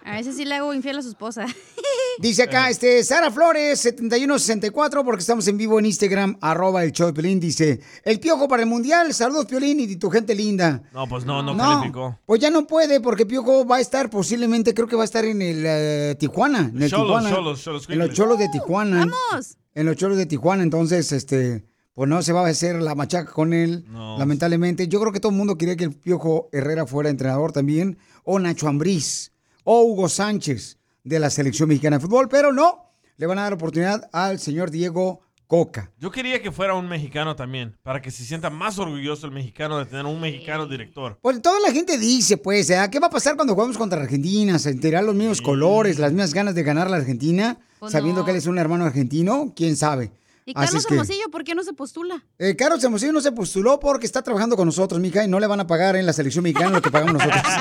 A 0.05 0.17
veces 0.17 0.37
sí 0.37 0.45
le 0.45 0.57
hago 0.57 0.75
infiel 0.75 0.99
a 0.99 1.03
su 1.03 1.11
esposa. 1.11 1.47
Dice 2.21 2.43
acá, 2.43 2.69
este, 2.69 3.05
Sara 3.05 3.31
Flores, 3.31 3.79
7164, 3.79 5.05
porque 5.05 5.21
estamos 5.21 5.47
en 5.47 5.57
vivo 5.57 5.79
en 5.79 5.87
Instagram, 5.87 6.37
arroba 6.41 6.83
el 6.83 6.91
show 6.91 7.07
de 7.07 7.13
Piolín, 7.13 7.39
dice, 7.39 7.81
el 8.05 8.19
piojo 8.19 8.49
para 8.49 8.65
el 8.65 8.69
mundial, 8.69 9.15
saludos 9.15 9.47
Piolín 9.47 9.79
y 9.79 9.95
tu 9.95 10.11
gente 10.11 10.35
linda. 10.35 10.83
No, 10.93 11.07
pues 11.07 11.25
no, 11.25 11.45
no, 11.45 11.57
calificó. 11.57 12.19
pues 12.27 12.41
ya 12.41 12.51
no 12.51 12.67
puede, 12.67 13.01
porque 13.01 13.25
Piojo 13.25 13.65
va 13.65 13.77
a 13.77 13.81
estar 13.81 14.11
posiblemente, 14.11 14.75
creo 14.75 14.89
que 14.89 14.97
va 14.97 15.03
a 15.03 15.05
estar 15.05 15.25
en 15.25 15.41
el 15.41 15.63
eh, 15.65 16.17
Tijuana, 16.19 16.71
en 16.75 16.83
el 16.83 16.91
Cholos, 16.91 17.07
Tijuana. 17.07 17.31
Cholos, 17.31 17.63
Cholos 17.63 17.87
en 17.89 17.99
los 18.01 18.08
Quickles. 18.11 18.17
cholos 18.17 18.39
de 18.39 18.49
Tijuana. 18.49 18.99
¡Vamos! 19.31 19.57
En 19.75 19.87
los 19.87 19.97
cholos 19.97 20.17
de 20.19 20.27
Tijuana, 20.27 20.63
entonces, 20.63 21.13
este, 21.13 21.65
pues 21.95 22.09
no 22.09 22.23
se 22.23 22.33
va 22.33 22.47
a 22.47 22.49
hacer 22.51 22.81
la 22.83 22.95
machaca 22.95 23.33
con 23.33 23.53
él, 23.53 23.85
No. 23.89 24.19
lamentablemente. 24.19 24.89
Yo 24.89 25.01
creo 25.01 25.13
que 25.13 25.21
todo 25.21 25.31
el 25.33 25.39
mundo 25.39 25.57
quería 25.57 25.77
que 25.77 25.85
el 25.85 25.93
Piojo 25.93 26.49
Herrera 26.53 26.87
fuera 26.87 27.11
entrenador 27.11 27.53
también, 27.53 27.99
o 28.25 28.39
Nacho 28.39 28.69
Ambriz, 28.69 29.33
o 29.65 29.83
Hugo 29.83 30.09
Sánchez 30.09 30.79
de 31.05 31.19
la 31.21 31.31
selección 31.31 31.69
mexicana 31.69 31.99
de 31.99 32.03
fútbol, 32.03 32.29
pero 32.29 32.53
no, 32.53 32.91
le 33.17 33.27
van 33.27 33.39
a 33.39 33.43
dar 33.43 33.53
oportunidad 33.55 34.09
al 34.13 34.39
señor 34.41 34.71
Diego 34.71 35.21
Coca. 35.49 35.91
Yo 35.99 36.11
quería 36.11 36.43
que 36.43 36.53
fuera 36.53 36.75
un 36.75 36.87
mexicano 36.89 37.35
también, 37.35 37.75
para 37.83 38.03
que 38.03 38.11
se 38.11 38.23
sienta 38.23 38.51
más 38.51 38.79
orgulloso 38.79 39.27
el 39.27 39.33
mexicano 39.33 39.79
de 39.79 39.87
tener 39.87 40.05
un 40.05 40.21
mexicano 40.21 40.67
director. 40.67 41.19
Pues 41.23 41.41
toda 41.41 41.59
la 41.61 41.73
gente 41.73 41.97
dice, 41.97 42.37
pues, 42.37 42.69
¿eh? 42.69 42.79
¿qué 42.93 43.01
va 43.01 43.07
a 43.07 43.11
pasar 43.11 43.35
cuando 43.35 43.55
jugamos 43.55 43.79
contra 43.79 44.01
Argentina? 44.01 44.59
¿Se 44.59 44.69
enterarán 44.71 45.07
los 45.07 45.15
mismos 45.15 45.41
colores, 45.41 45.99
las 45.99 46.13
mismas 46.13 46.35
ganas 46.35 46.55
de 46.55 46.63
ganar 46.63 46.91
la 46.91 46.99
Argentina? 46.99 47.59
Pues 47.79 47.93
sabiendo 47.93 48.21
no. 48.21 48.25
que 48.27 48.33
él 48.33 48.37
es 48.37 48.47
un 48.47 48.59
hermano 48.59 48.85
argentino, 48.85 49.55
quién 49.57 49.75
sabe. 49.77 50.13
¿Y 50.45 50.53
Así 50.55 50.67
Carlos 50.67 50.87
que- 50.87 50.95
Hermosillo 50.95 51.31
por 51.31 51.45
qué 51.45 51.55
no 51.55 51.63
se 51.63 51.73
postula? 51.73 52.23
Eh, 52.39 52.55
Carlos 52.55 52.85
Hermosillo 52.85 53.13
no 53.13 53.21
se 53.23 53.33
postuló 53.33 53.81
porque 53.81 54.05
está 54.05 54.21
trabajando 54.23 54.55
con 54.55 54.67
nosotros, 54.67 55.01
mija, 55.01 55.25
y 55.25 55.29
no 55.29 55.41
le 55.41 55.47
van 55.47 55.61
a 55.61 55.67
pagar 55.67 55.97
en 55.97 56.05
la 56.05 56.13
selección 56.13 56.43
mexicana 56.43 56.71
lo 56.71 56.83
que 56.83 56.91
pagamos 56.91 57.15
nosotros. 57.15 57.43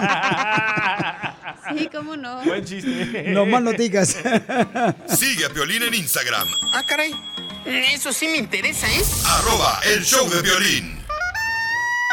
Sí, 1.78 1.90
cómo 1.94 2.16
no. 2.16 2.42
Buen 2.46 2.64
chiste. 2.64 3.26
no 3.34 3.46
más 3.46 3.62
noticas. 3.62 4.10
Sigue 5.10 5.46
a 5.46 5.50
Piolín 5.50 5.84
en 5.84 5.94
Instagram, 5.96 6.48
Ah, 6.74 6.82
caray. 6.88 7.12
Eso 7.68 8.14
sí 8.14 8.30
me 8.30 8.38
interesa, 8.38 8.88
¿eh? 8.88 9.04
arroba 9.26 9.82
el 9.84 10.02
show 10.02 10.30
de 10.30 10.42
violín. 10.42 10.98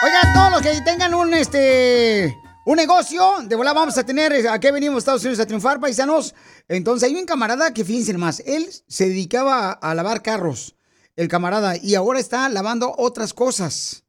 Oigan, 0.04 0.34
todos 0.34 0.50
los 0.50 0.62
que 0.62 0.80
tengan 0.84 1.14
un 1.14 1.32
este 1.32 2.36
un 2.66 2.76
negocio, 2.76 3.36
de 3.44 3.54
volada 3.54 3.74
vamos 3.78 3.96
a 3.96 4.04
tener, 4.04 4.32
eh, 4.32 4.48
¿a 4.48 4.58
qué 4.58 4.72
venimos 4.72 4.98
Estados 4.98 5.22
Unidos 5.22 5.38
a 5.38 5.46
triunfar, 5.46 5.78
paisanos? 5.78 6.34
Entonces 6.66 7.08
hay 7.08 7.14
un 7.14 7.24
camarada 7.24 7.72
que 7.72 7.84
fíjense 7.84 8.18
más, 8.18 8.42
él 8.46 8.68
se 8.88 9.08
dedicaba 9.08 9.70
a 9.70 9.94
lavar 9.94 10.22
carros, 10.22 10.74
el 11.14 11.28
camarada, 11.28 11.76
y 11.76 11.94
ahora 11.94 12.18
está 12.18 12.48
lavando 12.48 12.92
otras 12.98 13.32
cosas. 13.32 14.02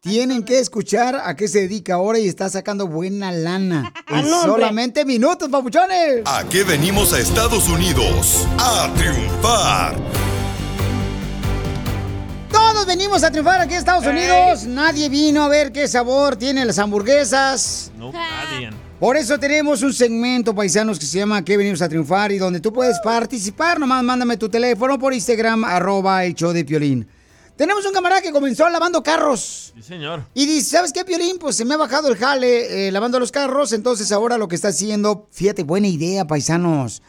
Tienen 0.00 0.44
que 0.44 0.60
escuchar 0.60 1.20
a 1.24 1.34
qué 1.34 1.48
se 1.48 1.62
dedica 1.62 1.94
ahora 1.94 2.20
y 2.20 2.28
está 2.28 2.48
sacando 2.48 2.86
buena 2.86 3.32
lana. 3.32 3.92
En 4.06 4.28
solamente 4.28 5.04
minutos, 5.06 5.48
papuchones. 5.48 6.22
¿A 6.26 6.44
qué 6.44 6.62
venimos 6.62 7.14
a 7.14 7.18
Estados 7.18 7.68
Unidos? 7.68 8.46
A 8.58 8.92
triunfar. 8.94 10.21
Todos 12.72 12.86
venimos 12.86 13.22
a 13.22 13.30
triunfar 13.30 13.60
aquí 13.60 13.74
a 13.74 13.78
Estados 13.78 14.06
Unidos. 14.06 14.64
Nadie 14.64 15.10
vino 15.10 15.42
a 15.42 15.48
ver 15.48 15.72
qué 15.72 15.86
sabor 15.86 16.36
tienen 16.36 16.66
las 16.66 16.78
hamburguesas. 16.78 17.92
No, 17.98 18.10
nadie. 18.10 18.70
Por 18.98 19.18
eso 19.18 19.38
tenemos 19.38 19.82
un 19.82 19.92
segmento, 19.92 20.54
paisanos, 20.54 20.98
que 20.98 21.04
se 21.04 21.18
llama 21.18 21.44
¿Qué 21.44 21.58
venimos 21.58 21.82
a 21.82 21.88
triunfar? 21.90 22.32
Y 22.32 22.38
donde 22.38 22.60
tú 22.60 22.72
puedes 22.72 22.98
participar. 23.00 23.78
Nomás 23.78 24.02
mándame 24.02 24.38
tu 24.38 24.48
teléfono 24.48 24.98
por 24.98 25.12
Instagram, 25.12 25.64
arroba 25.64 26.24
el 26.24 26.34
show 26.34 26.50
de 26.52 26.64
Piolín. 26.64 27.06
Tenemos 27.56 27.84
un 27.84 27.92
camarada 27.92 28.22
que 28.22 28.32
comenzó 28.32 28.66
lavando 28.70 29.02
carros. 29.02 29.74
Sí, 29.76 29.82
señor. 29.82 30.24
Y 30.32 30.46
dice, 30.46 30.70
¿sabes 30.70 30.94
qué, 30.94 31.04
Piolín? 31.04 31.36
Pues 31.38 31.56
se 31.56 31.66
me 31.66 31.74
ha 31.74 31.76
bajado 31.76 32.08
el 32.08 32.16
jale 32.16 32.88
eh, 32.88 32.90
lavando 32.90 33.20
los 33.20 33.30
carros. 33.30 33.74
Entonces 33.74 34.10
ahora 34.12 34.38
lo 34.38 34.48
que 34.48 34.54
está 34.54 34.68
haciendo, 34.68 35.28
fíjate, 35.30 35.62
buena 35.62 35.88
idea, 35.88 36.26
paisanos. 36.26 37.02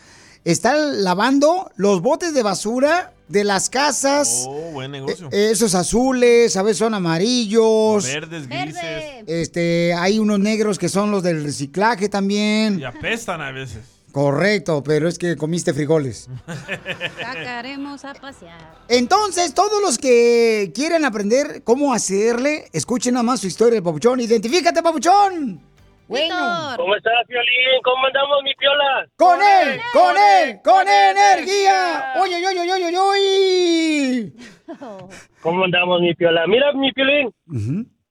Está 0.43 0.75
lavando 0.75 1.71
los 1.77 2.01
botes 2.01 2.33
de 2.33 2.43
basura 2.43 3.13
de 3.33 3.43
las 3.43 3.67
casas. 3.69 4.45
Oh, 4.47 4.71
buen 4.73 4.91
negocio. 4.91 5.27
Eh, 5.31 5.49
Esos 5.51 5.73
azules, 5.73 6.55
a 6.55 6.61
veces 6.61 6.77
son 6.77 6.93
amarillos. 6.93 8.05
Verdes, 8.05 8.47
grises. 8.47 9.23
Este, 9.25 9.93
hay 9.95 10.19
unos 10.19 10.39
negros 10.39 10.77
que 10.77 10.87
son 10.87 11.09
los 11.09 11.23
del 11.23 11.43
reciclaje 11.43 12.07
también. 12.09 12.79
Y 12.79 12.83
apestan 12.83 13.41
a 13.41 13.51
veces. 13.51 13.79
Correcto, 14.11 14.83
pero 14.83 15.07
es 15.09 15.17
que 15.17 15.35
comiste 15.35 15.73
frijoles. 15.73 16.29
Sacaremos 17.19 18.05
a 18.05 18.13
pasear. 18.13 18.83
Entonces, 18.87 19.55
todos 19.55 19.81
los 19.81 19.97
que 19.97 20.71
quieren 20.75 21.03
aprender 21.03 21.63
cómo 21.63 21.91
hacerle, 21.91 22.69
escuchen 22.71 23.15
nada 23.15 23.23
más 23.23 23.39
su 23.39 23.47
historia 23.47 23.73
del 23.73 23.83
papuchón. 23.83 24.19
Identifícate, 24.19 24.83
papuchón. 24.83 25.59
Bueno. 26.07 26.73
¿Cómo 26.77 26.95
estás, 26.95 27.25
Violín? 27.27 27.81
¿Cómo 27.83 28.05
andamos, 28.05 28.43
mi 28.43 28.53
piola? 28.55 29.05
¡Con 29.15 29.39
él! 29.41 29.79
¡Con 29.93 30.15
él! 30.17 30.59
¡Con 30.63 30.87
energía! 30.87 32.13
¡Oye, 32.21 32.35
oye, 32.35 32.47
oye, 32.59 32.73
oye, 32.73 32.97
oye! 32.97 34.31
¿Cómo 35.41 35.63
andamos, 35.63 36.01
mi 36.01 36.13
piola? 36.13 36.45
Mira, 36.47 36.71
mi 36.73 36.91
piolín, 36.91 37.33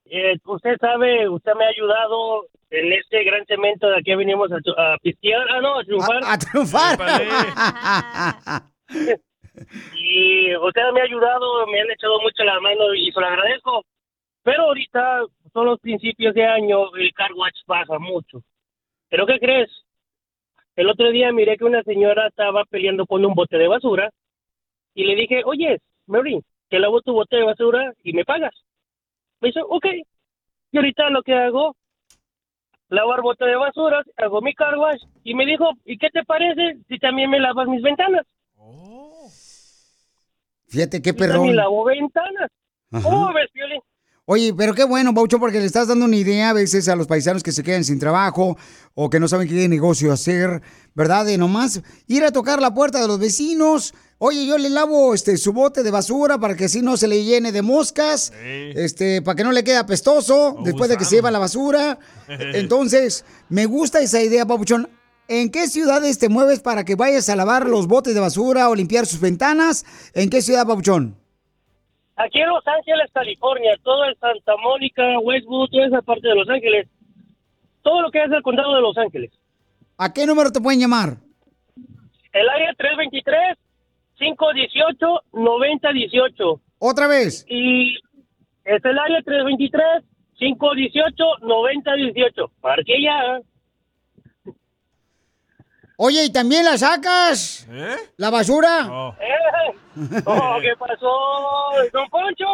eh, 0.06 0.36
usted 0.44 0.76
sabe, 0.80 1.28
usted 1.28 1.52
me 1.58 1.64
ha 1.64 1.68
ayudado 1.68 2.46
en 2.70 2.92
este 2.92 3.22
gran 3.24 3.44
cemento 3.46 3.88
de 3.88 3.98
aquí 3.98 4.14
venimos 4.14 4.50
a, 4.50 4.56
a 4.56 4.96
pistear, 4.98 5.46
ah, 5.50 5.60
no, 5.60 5.78
a 5.78 5.84
triunfar. 5.84 6.20
A, 6.24 6.38
triunfar. 6.38 6.98
y 9.94 10.56
usted 10.56 10.82
me 10.94 11.00
ha 11.00 11.04
ayudado, 11.04 11.66
me 11.66 11.80
han 11.80 11.90
echado 11.90 12.20
mucho 12.20 12.42
la 12.44 12.60
mano 12.60 12.94
y 12.94 13.10
se 13.12 13.20
lo 13.20 13.26
agradezco. 13.26 13.84
Pero 14.42 14.62
ahorita 14.64 15.20
son 15.52 15.66
los 15.66 15.78
principios 15.80 16.34
de 16.34 16.44
año, 16.46 16.94
el 16.96 17.12
car 17.12 17.32
watch 17.34 17.56
baja 17.66 17.98
mucho. 17.98 18.42
¿Pero 19.08 19.26
qué 19.26 19.38
crees? 19.38 19.70
El 20.76 20.88
otro 20.88 21.10
día 21.10 21.32
miré 21.32 21.56
que 21.58 21.64
una 21.64 21.82
señora 21.82 22.28
estaba 22.28 22.64
peleando 22.64 23.06
con 23.06 23.24
un 23.24 23.34
bote 23.34 23.58
de 23.58 23.68
basura 23.68 24.10
y 24.94 25.04
le 25.04 25.14
dije, 25.14 25.42
oye, 25.44 25.78
Mary, 26.06 26.40
te 26.68 26.78
lavo 26.78 27.02
tu 27.02 27.12
bote 27.12 27.36
de 27.36 27.42
basura 27.44 27.92
y 28.02 28.12
me 28.14 28.24
pagas. 28.24 28.54
Me 29.40 29.48
dice, 29.48 29.60
ok. 29.68 29.86
Y 30.70 30.76
ahorita 30.78 31.10
lo 31.10 31.22
que 31.22 31.34
hago, 31.34 31.76
lavar 32.88 33.20
bote 33.20 33.44
de 33.44 33.56
basura, 33.56 34.02
hago 34.16 34.40
mi 34.40 34.54
car 34.54 34.78
wash 34.78 35.02
y 35.24 35.34
me 35.34 35.44
dijo, 35.44 35.72
¿y 35.84 35.98
qué 35.98 36.08
te 36.08 36.24
parece 36.24 36.78
si 36.88 36.98
también 36.98 37.28
me 37.28 37.38
lavas 37.40 37.68
mis 37.68 37.82
ventanas? 37.82 38.26
Fíjate 40.68 41.02
qué 41.02 41.10
Y 41.10 41.12
también 41.12 41.32
perrón. 41.32 41.56
lavo 41.56 41.84
ventanas. 41.84 42.50
Ajá. 42.90 43.02
¿Cómo 43.02 43.32
ves, 43.34 43.50
Piolín? 43.52 43.80
Oye, 44.32 44.54
pero 44.54 44.72
qué 44.72 44.84
bueno, 44.84 45.12
Baucho, 45.12 45.38
porque 45.38 45.60
le 45.60 45.66
estás 45.66 45.88
dando 45.88 46.06
una 46.06 46.16
idea 46.16 46.48
a 46.48 46.52
veces 46.54 46.88
a 46.88 46.96
los 46.96 47.06
paisanos 47.06 47.42
que 47.42 47.52
se 47.52 47.62
quedan 47.62 47.84
sin 47.84 47.98
trabajo 47.98 48.56
o 48.94 49.10
que 49.10 49.20
no 49.20 49.28
saben 49.28 49.46
qué 49.46 49.68
negocio 49.68 50.10
hacer, 50.10 50.62
¿verdad? 50.94 51.26
De 51.26 51.36
nomás 51.36 51.82
ir 52.06 52.24
a 52.24 52.32
tocar 52.32 52.58
la 52.62 52.72
puerta 52.72 52.98
de 52.98 53.06
los 53.08 53.18
vecinos. 53.18 53.92
Oye, 54.16 54.46
yo 54.46 54.56
le 54.56 54.70
lavo 54.70 55.12
este 55.12 55.36
su 55.36 55.52
bote 55.52 55.82
de 55.82 55.90
basura 55.90 56.38
para 56.38 56.56
que 56.56 56.64
así 56.64 56.80
no 56.80 56.96
se 56.96 57.08
le 57.08 57.22
llene 57.22 57.52
de 57.52 57.60
moscas, 57.60 58.32
este, 58.42 59.20
para 59.20 59.36
que 59.36 59.44
no 59.44 59.52
le 59.52 59.64
quede 59.64 59.76
apestoso 59.76 60.56
después 60.64 60.88
de 60.88 60.96
que 60.96 61.04
se 61.04 61.16
lleva 61.16 61.30
la 61.30 61.38
basura. 61.38 61.98
Entonces, 62.28 63.26
me 63.50 63.66
gusta 63.66 64.00
esa 64.00 64.22
idea, 64.22 64.46
Papuchón. 64.46 64.88
¿En 65.28 65.50
qué 65.50 65.68
ciudades 65.68 66.18
te 66.18 66.30
mueves 66.30 66.60
para 66.60 66.86
que 66.86 66.94
vayas 66.94 67.28
a 67.28 67.36
lavar 67.36 67.68
los 67.68 67.86
botes 67.86 68.14
de 68.14 68.20
basura 68.20 68.70
o 68.70 68.74
limpiar 68.74 69.04
sus 69.04 69.20
ventanas? 69.20 69.84
¿En 70.14 70.30
qué 70.30 70.40
ciudad, 70.40 70.66
Papuchón? 70.66 71.21
Aquí 72.24 72.40
en 72.40 72.48
Los 72.48 72.64
Ángeles, 72.68 73.10
California, 73.12 73.76
todo 73.82 74.04
el 74.04 74.16
Santa 74.18 74.52
Mónica, 74.62 75.18
Westwood, 75.18 75.70
toda 75.70 75.86
esa 75.86 76.02
parte 76.02 76.28
de 76.28 76.36
Los 76.36 76.48
Ángeles, 76.48 76.86
todo 77.82 78.00
lo 78.00 78.12
que 78.12 78.22
es 78.22 78.30
el 78.30 78.42
condado 78.42 78.76
de 78.76 78.80
Los 78.80 78.96
Ángeles. 78.96 79.32
¿A 79.98 80.12
qué 80.12 80.24
número 80.24 80.52
te 80.52 80.60
pueden 80.60 80.78
llamar? 80.78 81.16
El 82.32 82.48
área 82.48 82.72
323-518-9018. 84.18 86.60
¿Otra 86.78 87.08
vez? 87.08 87.44
Y 87.48 87.96
es 88.64 88.84
el 88.84 88.98
área 88.98 89.20
323-518-9018. 90.38 92.50
Marque 92.62 93.02
ya. 93.02 93.40
Oye, 96.04 96.24
¿y 96.24 96.32
también 96.32 96.64
la 96.64 96.76
sacas? 96.76 97.64
¿Eh? 97.70 97.94
¿La 98.16 98.28
basura? 98.28 99.14
¡Eh! 99.20 100.02
Oh, 100.26 100.58
¿Qué 100.60 100.74
pasó, 100.76 101.08
don 101.92 102.08
Poncho? 102.10 102.46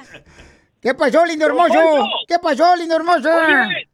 ¿Qué 0.80 0.94
pasó, 0.94 1.26
lindo 1.26 1.46
Don 1.46 1.58
hermoso? 1.58 1.74
Poncho. 1.74 2.06
¿Qué 2.26 2.38
pasó, 2.38 2.74
lindo 2.76 2.96
hermoso? 2.96 3.28
Oye, 3.28 3.86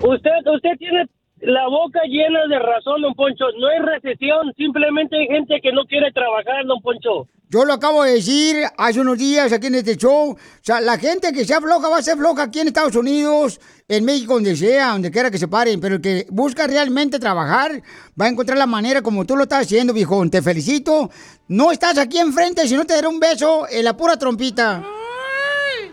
Usted, 0.00 0.46
usted 0.54 0.76
tiene 0.78 1.06
la 1.40 1.68
boca 1.68 2.00
llena 2.04 2.46
de 2.48 2.58
razón, 2.58 3.00
don 3.00 3.14
Poncho. 3.14 3.46
No 3.58 3.68
hay 3.68 3.78
recesión, 3.78 4.52
simplemente 4.58 5.16
hay 5.16 5.28
gente 5.28 5.58
que 5.62 5.72
no 5.72 5.86
quiere 5.86 6.12
trabajar, 6.12 6.66
don 6.66 6.82
Poncho. 6.82 7.28
Yo 7.52 7.66
lo 7.66 7.74
acabo 7.74 8.02
de 8.02 8.14
decir 8.14 8.64
hace 8.78 8.98
unos 8.98 9.18
días 9.18 9.52
aquí 9.52 9.66
en 9.66 9.74
este 9.74 9.98
show. 9.98 10.30
O 10.30 10.38
sea, 10.62 10.80
la 10.80 10.96
gente 10.96 11.34
que 11.34 11.44
sea 11.44 11.60
floja 11.60 11.86
va 11.86 11.98
a 11.98 12.02
ser 12.02 12.16
floja 12.16 12.44
aquí 12.44 12.60
en 12.60 12.68
Estados 12.68 12.96
Unidos, 12.96 13.60
en 13.86 14.06
México, 14.06 14.32
donde 14.32 14.56
sea, 14.56 14.92
donde 14.92 15.10
quiera 15.10 15.30
que 15.30 15.36
se 15.36 15.48
paren. 15.48 15.78
Pero 15.78 15.96
el 15.96 16.00
que 16.00 16.26
busca 16.30 16.66
realmente 16.66 17.18
trabajar 17.18 17.82
va 18.18 18.24
a 18.24 18.28
encontrar 18.28 18.56
la 18.56 18.64
manera 18.64 19.02
como 19.02 19.26
tú 19.26 19.36
lo 19.36 19.42
estás 19.42 19.66
haciendo, 19.66 19.92
viejón. 19.92 20.30
Te 20.30 20.40
felicito. 20.40 21.10
No 21.48 21.70
estás 21.72 21.98
aquí 21.98 22.16
enfrente 22.16 22.66
si 22.66 22.74
no 22.74 22.86
te 22.86 22.94
daré 22.94 23.06
un 23.06 23.20
beso 23.20 23.68
en 23.68 23.84
la 23.84 23.94
pura 23.94 24.16
trompita. 24.16 24.78
No, 24.78 24.88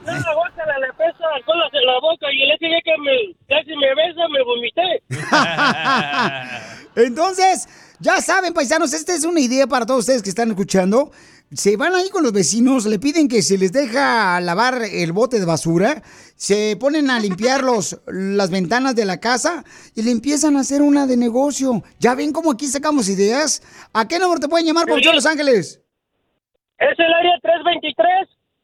la 0.05 0.79
le 0.79 0.93
pesa 0.93 1.25
alcohol 1.35 1.57
en 1.73 1.85
la 1.85 1.99
boca 1.99 2.27
y 2.31 2.41
el 2.41 2.51
ese 2.51 2.67
día 2.67 2.79
que 2.85 2.97
me, 3.01 3.35
casi 3.49 3.75
me 3.75 3.95
besa, 3.95 4.29
me 4.31 4.41
vomité. 4.45 5.03
Entonces, 7.05 7.67
ya 7.99 8.21
saben, 8.21 8.53
paisanos, 8.53 8.93
esta 8.93 9.13
es 9.13 9.25
una 9.25 9.41
idea 9.41 9.67
para 9.67 9.85
todos 9.85 9.99
ustedes 9.99 10.23
que 10.23 10.29
están 10.29 10.49
escuchando. 10.51 11.11
Se 11.51 11.77
van 11.77 11.95
ahí 11.95 12.09
con 12.09 12.21
los 12.21 12.31
vecinos, 12.31 12.85
le 12.85 12.99
piden 12.99 13.27
que 13.27 13.41
se 13.41 13.57
les 13.57 13.71
deja 13.71 14.39
lavar 14.39 14.83
el 14.83 15.11
bote 15.13 15.39
de 15.39 15.47
basura, 15.47 16.03
se 16.35 16.77
ponen 16.79 17.09
a 17.09 17.19
limpiar 17.19 17.63
los, 17.63 17.99
las 18.07 18.51
ventanas 18.51 18.95
de 18.95 19.05
la 19.05 19.19
casa 19.19 19.63
y 19.95 20.03
le 20.03 20.11
empiezan 20.11 20.57
a 20.57 20.59
hacer 20.59 20.83
una 20.83 21.07
de 21.07 21.17
negocio. 21.17 21.81
¿Ya 21.99 22.13
ven 22.13 22.33
cómo 22.33 22.51
aquí 22.51 22.67
sacamos 22.67 23.09
ideas? 23.09 23.63
¿A 23.93 24.07
qué 24.07 24.19
número 24.19 24.39
te 24.39 24.47
pueden 24.47 24.67
llamar, 24.67 24.85
por 24.85 25.03
Los 25.03 25.25
Ángeles? 25.25 25.81
Es 26.77 26.99
el 26.99 27.11
área 27.11 27.39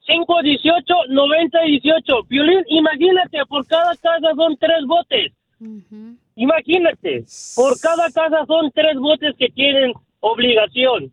323-518-9018. 0.08 2.28
Violín, 2.30 2.64
imagínate, 2.68 3.44
por 3.50 3.66
cada 3.66 3.96
casa 3.96 4.36
son 4.36 4.56
tres 4.58 4.86
botes. 4.86 5.34
Imagínate, 6.36 7.26
por 7.56 7.80
cada 7.80 8.12
casa 8.12 8.46
son 8.46 8.70
tres 8.76 8.96
botes 9.00 9.34
que 9.40 9.50
tienen 9.50 9.92
obligación. 10.20 11.12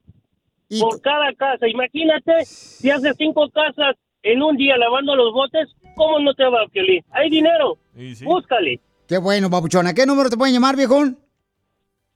Por 0.80 1.00
cada 1.00 1.32
casa. 1.34 1.68
Imagínate, 1.68 2.44
si 2.44 2.90
haces 2.90 3.14
cinco 3.18 3.48
casas 3.50 3.96
en 4.22 4.42
un 4.42 4.56
día 4.56 4.76
lavando 4.76 5.16
los 5.16 5.32
botes, 5.32 5.68
¿cómo 5.96 6.20
no 6.20 6.34
te 6.34 6.44
va, 6.44 6.66
Violín? 6.72 7.04
Hay 7.10 7.30
dinero. 7.30 7.78
Búscale. 8.24 8.80
Qué 9.08 9.18
bueno, 9.18 9.50
papuchón. 9.50 9.86
¿A 9.86 9.94
qué 9.94 10.06
número 10.06 10.30
te 10.30 10.36
pueden 10.36 10.54
llamar, 10.54 10.76
viejón? 10.76 11.18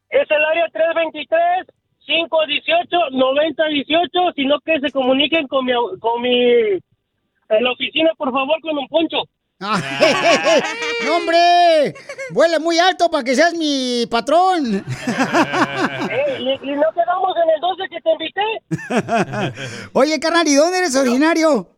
Es 0.08 0.30
el 0.30 0.44
área 0.44 0.66
323-518-9018, 2.06 4.32
sino 4.34 4.60
que 4.60 4.80
se 4.80 4.90
comuniquen 4.92 5.46
con 5.48 5.64
mi, 5.64 5.72
con 6.00 6.22
mi, 6.22 6.78
en 7.48 7.64
la 7.64 7.72
oficina, 7.72 8.12
por 8.16 8.32
favor, 8.32 8.60
con 8.62 8.78
un 8.78 8.88
poncho. 8.88 9.24
¡No, 11.06 11.16
hombre! 11.16 11.94
Vuela 12.30 12.58
muy 12.58 12.78
alto 12.78 13.10
para 13.10 13.24
que 13.24 13.34
seas 13.34 13.54
mi 13.54 14.06
patrón. 14.10 14.84
Eh, 16.08 16.38
y, 16.38 16.70
y 16.70 16.72
no 16.76 16.84
quedamos 16.94 17.34
en 17.36 17.50
el 17.50 17.60
12 17.60 17.88
que 17.90 18.00
te 18.00 18.10
invité. 18.12 19.90
Oye, 19.92 20.20
carnal, 20.20 20.46
¿y 20.46 20.54
dónde 20.54 20.78
eres 20.78 20.94
originario? 20.96 21.68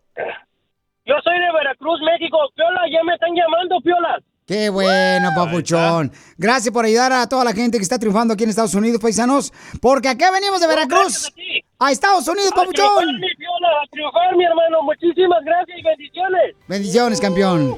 Yo 1.06 1.14
soy 1.24 1.38
de 1.38 1.52
Veracruz, 1.52 2.00
México. 2.02 2.36
Piola, 2.54 2.82
ya 2.92 3.02
me 3.04 3.14
están 3.14 3.30
llamando, 3.34 3.80
Piola. 3.80 4.20
Qué 4.48 4.70
bueno, 4.70 5.28
papuchón. 5.36 6.10
Gracias 6.38 6.72
por 6.72 6.86
ayudar 6.86 7.12
a 7.12 7.28
toda 7.28 7.44
la 7.44 7.52
gente 7.52 7.76
que 7.76 7.82
está 7.82 7.98
triunfando 7.98 8.32
aquí 8.32 8.44
en 8.44 8.50
Estados 8.50 8.72
Unidos, 8.72 8.98
paisanos. 8.98 9.52
Porque 9.78 10.08
acá 10.08 10.30
venimos 10.30 10.58
de 10.62 10.66
Veracruz 10.66 11.30
a 11.78 11.92
Estados 11.92 12.26
Unidos, 12.26 12.50
A 12.52 12.54
triunfar, 12.54 12.86
papuchón. 12.86 13.14
mi 13.20 13.34
Piola, 13.36 13.68
a 13.84 13.86
triunfar, 13.90 14.36
mi 14.38 14.44
hermano. 14.46 14.82
Muchísimas 14.84 15.44
gracias 15.44 15.78
y 15.78 15.82
bendiciones. 15.82 16.56
Bendiciones, 16.66 17.20
campeón. 17.20 17.76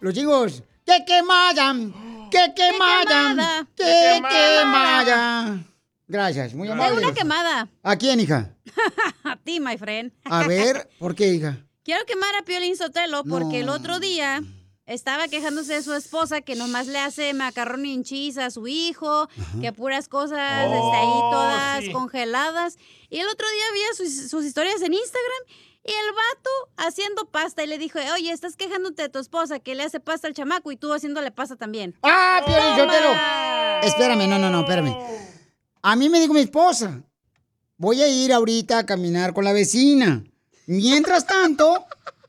Los 0.00 0.14
jingles. 0.14 0.62
Que 0.86 1.04
quemayan, 1.06 1.92
que 2.30 2.54
quemayan, 2.54 3.36
quemada, 3.36 3.66
que 3.76 3.84
qué 3.84 4.22
quemayan. 4.30 5.66
Gracias, 6.06 6.54
muy 6.54 6.68
amable. 6.68 6.98
una 7.04 7.14
quemada. 7.14 7.68
¿A 7.82 7.96
quién, 7.96 8.18
hija? 8.20 8.54
A 9.24 9.36
ti, 9.36 9.60
my 9.60 9.76
friend. 9.78 10.12
A 10.24 10.46
ver, 10.46 10.88
¿por 10.98 11.14
qué, 11.14 11.28
hija? 11.34 11.58
Quiero 11.84 12.04
quemar 12.04 12.34
a 12.36 12.42
Piolín 12.44 12.76
Sotelo 12.76 13.24
porque 13.24 13.60
el 13.60 13.68
otro 13.68 14.00
día 14.00 14.42
estaba 14.86 15.28
quejándose 15.28 15.74
de 15.74 15.82
su 15.82 15.94
esposa 15.94 16.40
que 16.40 16.54
nomás 16.54 16.86
le 16.88 16.98
hace 16.98 17.32
macarrón 17.32 17.86
y 17.86 18.02
cheese 18.02 18.38
a 18.38 18.50
su 18.50 18.66
hijo, 18.66 19.28
que 19.60 19.72
puras 19.72 20.08
cosas 20.08 20.38
este, 20.38 20.76
ahí 20.76 21.06
Oh, 21.06 21.30
todas 21.32 21.84
sí. 21.84 21.92
congeladas. 21.92 22.76
Y 23.08 23.18
el 23.18 23.28
otro 23.28 23.46
día 23.48 23.64
vi 23.72 23.80
sus, 23.96 24.30
sus 24.30 24.44
historias 24.44 24.82
en 24.82 24.92
Instagram 24.92 25.42
y 25.90 25.92
el 25.92 26.14
vato 26.14 26.50
haciendo 26.88 27.26
pasta 27.30 27.62
y 27.64 27.66
le 27.66 27.78
dijo, 27.78 27.98
oye, 28.14 28.30
estás 28.32 28.56
quejándote 28.56 29.02
de 29.02 29.08
tu 29.08 29.18
esposa 29.18 29.58
que 29.58 29.74
le 29.74 29.82
hace 29.82 30.00
pasta 30.00 30.28
al 30.28 30.34
chamaco 30.34 30.70
y 30.72 30.76
tú 30.76 30.92
haciéndole 30.92 31.30
pasta 31.30 31.56
también. 31.56 31.96
¡Ah, 32.02 32.40
Piolín 32.46 32.76
Sotelo! 32.76 33.88
Espérame, 33.88 34.28
no, 34.28 34.38
no, 34.38 34.50
no, 34.50 34.60
espérame. 34.60 34.94
A 35.82 35.96
mí 35.96 36.08
me 36.08 36.20
dijo 36.20 36.32
mi 36.34 36.40
esposa, 36.40 37.02
voy 37.76 38.02
a 38.02 38.08
ir 38.08 38.32
ahorita 38.32 38.78
a 38.78 38.86
caminar 38.86 39.32
con 39.34 39.44
la 39.44 39.52
vecina. 39.52 40.22
Mientras 40.66 41.26
tanto, 41.26 41.84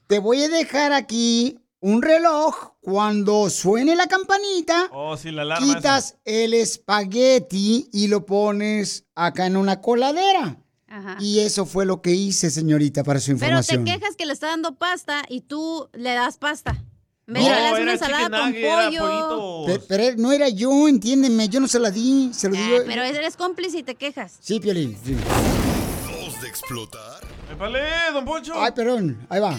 te 0.07 0.20
voy 0.20 0.43
a 0.43 0.49
dejar 0.49 0.93
aquí 0.93 1.59
un 1.80 2.01
reloj. 2.01 2.70
Cuando 2.84 3.47
suene 3.51 3.95
la 3.95 4.07
campanita, 4.07 4.89
Oh, 4.91 5.16
sí, 5.16 5.30
la 5.30 5.43
esa. 5.43 5.64
quitas 5.64 6.18
el 6.26 6.55
espagueti 6.55 7.89
y 7.93 8.07
lo 8.07 8.26
pones 8.26 9.05
acá 9.14 9.45
en 9.45 9.55
una 9.55 9.82
coladera. 9.82 10.57
Ajá. 10.93 11.17
Y 11.21 11.39
eso 11.39 11.65
fue 11.65 11.85
lo 11.85 12.01
que 12.01 12.11
hice, 12.11 12.49
señorita, 12.51 13.03
para 13.05 13.19
su 13.21 13.27
Pero 13.27 13.39
te 13.39 13.45
información. 13.45 13.85
quejas 13.85 14.15
que 14.17 14.25
le 14.25 14.33
está 14.33 14.47
dando 14.47 14.75
pasta 14.75 15.23
y 15.29 15.39
tú 15.41 15.87
le 15.93 16.13
das 16.13 16.37
pasta. 16.37 16.83
De 17.27 17.39
le 17.39 17.47
das 17.49 17.79
una 17.79 17.93
ensalada 17.93 18.29
con 18.41 18.51
pollo. 18.53 19.65
Pe- 19.65 19.79
Pero, 19.87 20.17
no 20.17 20.33
era 20.33 20.49
yo, 20.49 20.87
entiéndeme, 20.89 21.47
yo 21.47 21.61
no 21.61 21.67
se 21.69 21.79
la 21.79 21.89
di, 21.91 22.31
se 22.33 22.49
lo 22.49 22.55
di 22.55 22.61
Ah, 22.61 22.69
yo. 22.79 22.83
pero 22.85 23.03
eres 23.03 23.37
cómplice 23.37 23.77
y 23.77 23.83
te 23.83 23.95
quejas. 23.95 24.35
Sí, 24.41 24.59
Piolín. 24.59 24.97
sí. 25.05 25.13
Dos 25.13 26.41
de 26.41 26.47
explotar. 26.49 27.21
¡Épale, 27.49 27.79
don 28.13 28.25
Poncho! 28.25 28.53
Ay, 28.55 28.71
perdón, 28.73 29.25
ahí 29.29 29.39
va. 29.39 29.57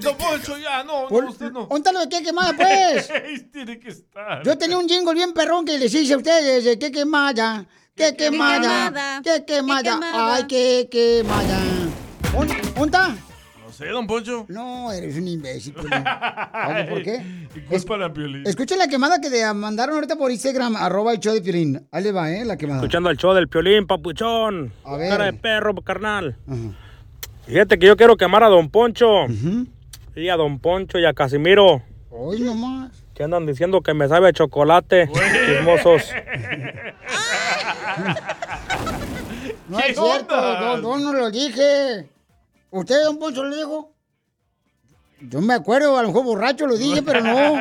Don 0.00 0.16
Poncho, 0.16 0.56
ya, 0.58 0.82
no, 0.84 1.08
Por- 1.08 1.24
no, 1.24 1.30
usted 1.30 1.50
no. 1.50 1.60
¿Dónde 1.66 1.76
está 1.76 1.92
lo 1.92 2.00
de 2.00 2.08
qué 2.08 2.22
quemada, 2.22 2.52
pues? 2.56 3.10
Tiene 3.52 3.78
que 3.78 3.88
estar. 3.88 4.42
Yo 4.44 4.56
tenía 4.56 4.78
un 4.78 4.88
jingle 4.88 5.14
bien 5.14 5.32
perrón 5.32 5.64
que 5.64 5.78
les 5.78 5.92
hice 5.94 6.14
a 6.14 6.16
ustedes 6.16 6.64
de 6.64 6.78
qué 6.78 6.90
quemada, 6.92 7.66
qué 7.94 8.14
quemada, 8.16 9.20
qué 9.22 9.44
quemada, 9.44 10.00
ay, 10.34 10.44
qué 10.48 10.88
quemada. 10.90 11.58
¿Dónde 12.32 12.54
dónde 12.74 12.84
está? 12.96 13.08
No 13.64 13.72
sé, 13.72 13.86
don 13.88 14.06
Poncho. 14.06 14.46
No, 14.48 14.90
eres 14.92 15.16
un 15.16 15.28
imbécil. 15.28 15.74
Ay, 15.92 16.88
¿Por 16.88 17.02
qué? 17.02 17.22
Culpa 17.68 17.96
la 17.96 18.12
Piolín. 18.12 18.46
Escuchen 18.46 18.78
la 18.78 18.88
quemada 18.88 19.20
que 19.20 19.30
te 19.30 19.52
mandaron 19.54 19.96
ahorita 19.96 20.16
por 20.16 20.30
Instagram, 20.30 20.76
arroba 20.76 21.12
el 21.12 21.18
show 21.20 21.34
de 21.34 21.40
Piolín. 21.42 21.86
Ahí 21.92 22.02
le 22.04 22.12
va, 22.12 22.30
¿eh? 22.30 22.44
La 22.44 22.56
quemada. 22.56 22.80
Escuchando 22.80 23.10
el 23.10 23.16
show 23.16 23.32
del 23.34 23.48
Piolín, 23.48 23.86
papuchón. 23.86 24.72
A 24.84 24.96
ver. 24.96 25.08
Cara 25.10 25.24
de 25.26 25.32
perro, 25.34 25.74
carnal. 25.82 26.36
Fíjate 27.50 27.80
que 27.80 27.86
yo 27.88 27.96
quiero 27.96 28.16
quemar 28.16 28.44
a 28.44 28.48
Don 28.48 28.70
Poncho. 28.70 29.26
Y 30.14 30.28
a 30.28 30.36
Don 30.36 30.60
Poncho 30.60 31.00
y 31.00 31.04
a 31.04 31.12
Casimiro. 31.12 31.82
Hoy 32.08 32.38
nomás. 32.42 32.92
Que 33.12 33.24
andan 33.24 33.44
diciendo 33.44 33.80
que 33.80 33.92
me 33.92 34.06
sabe 34.06 34.28
a 34.28 34.32
chocolate. 34.32 35.10
Chismosos. 35.46 36.12
No 39.68 39.80
es 39.80 39.96
cierto, 39.96 40.60
no, 40.60 40.76
no, 40.76 40.98
no 40.98 41.12
lo 41.12 41.28
dije. 41.32 42.08
¿Usted, 42.70 43.02
don 43.04 43.18
Poncho, 43.18 43.42
lo 43.42 43.56
dijo? 43.56 43.92
Yo 45.20 45.40
me 45.40 45.54
acuerdo, 45.54 45.98
a 45.98 46.02
lo 46.02 46.08
mejor 46.08 46.24
borracho 46.24 46.68
lo 46.68 46.76
dije, 46.76 47.02
pero 47.02 47.20
no. 47.20 47.32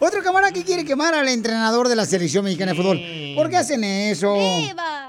Otro 0.00 0.22
camarada 0.22 0.52
que 0.52 0.64
quiere 0.64 0.84
quemar 0.84 1.14
al 1.14 1.28
entrenador 1.28 1.88
de 1.88 1.96
la 1.96 2.04
selección 2.04 2.44
mexicana 2.44 2.72
de 2.72 2.78
fútbol. 2.78 3.00
¿Por 3.36 3.50
qué 3.50 3.56
hacen 3.56 3.84
eso? 3.84 4.34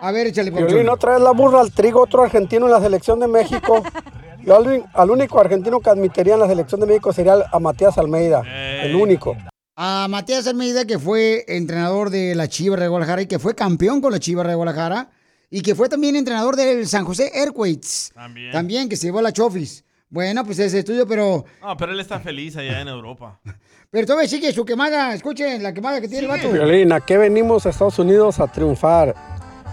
A 0.02 0.12
ver, 0.12 0.28
échale. 0.28 0.52
Violín, 0.52 0.86
no 0.86 0.98
traes 0.98 1.22
la 1.22 1.32
burra 1.32 1.62
al 1.62 1.72
trigo, 1.72 2.02
otro 2.02 2.24
argentino 2.24 2.66
en 2.66 2.72
la 2.72 2.80
selección 2.82 3.20
de 3.20 3.28
México. 3.28 3.84
Yo 4.44 4.56
al, 4.58 4.86
al 4.94 5.10
único 5.10 5.40
argentino 5.40 5.80
que 5.80 5.90
admitiría 5.90 6.36
en 6.36 6.40
la 6.40 6.48
selección 6.48 6.80
de 6.80 6.86
México 6.88 7.12
sería 7.12 7.36
a 7.52 7.60
Matías 7.60 7.98
Almeida, 7.98 8.44
el 8.84 8.96
único. 8.96 9.36
A 9.76 10.08
Matías 10.08 10.46
Almeida, 10.48 10.86
que 10.86 11.00
fue 11.00 11.44
entrenador 11.48 12.10
de 12.12 12.36
la 12.36 12.48
Chivas 12.48 12.80
de 12.80 12.88
Guadalajara 12.88 13.24
y 13.24 13.26
que 13.26 13.40
fue 13.40 13.56
campeón 13.56 14.02
con 14.02 14.12
la 14.12 14.20
Chivas 14.20 14.48
de 14.48 14.54
Guadalajara 14.54 15.10
y 15.50 15.62
que 15.62 15.74
fue 15.74 15.90
también 15.90 16.16
entrenador 16.16 16.56
del 16.56 16.88
San 16.88 17.06
José 17.06 17.32
Airquates. 17.34 18.12
También. 18.14 18.52
También, 18.52 18.88
que 18.90 18.98
se 18.98 19.08
llevó 19.08 19.20
a 19.20 19.24
la 19.24 19.34
Chofis. 19.34 19.84
Bueno, 20.10 20.46
pues 20.46 20.60
ese 20.60 20.80
estudio, 20.80 21.08
pero 21.08 21.44
No, 21.62 21.76
pero 21.76 21.92
él 21.92 22.00
está 22.00 22.20
feliz 22.20 22.56
allá 22.56 22.80
en 22.82 22.88
Europa. 22.88 23.40
Pero 23.96 24.08
todavía 24.08 24.28
sigue 24.28 24.52
su 24.52 24.66
quemada. 24.66 25.14
Escuchen 25.14 25.64
la 25.64 25.74
quemada 25.74 26.02
que 26.02 26.10
tiene 26.10 26.24
el 26.24 26.28
vato. 26.28 26.52
Violín, 26.52 26.92
¿a 26.92 27.00
qué 27.00 27.18
venimos 27.18 27.66
a 27.66 27.70
Estados 27.70 27.98
Unidos 27.98 28.42
a 28.42 28.48
triunfar? 28.48 29.16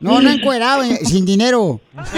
No, 0.00 0.20
no 0.20 0.30
encuerado, 0.30 0.82
eh, 0.82 0.98
sin 1.04 1.24
dinero. 1.24 1.80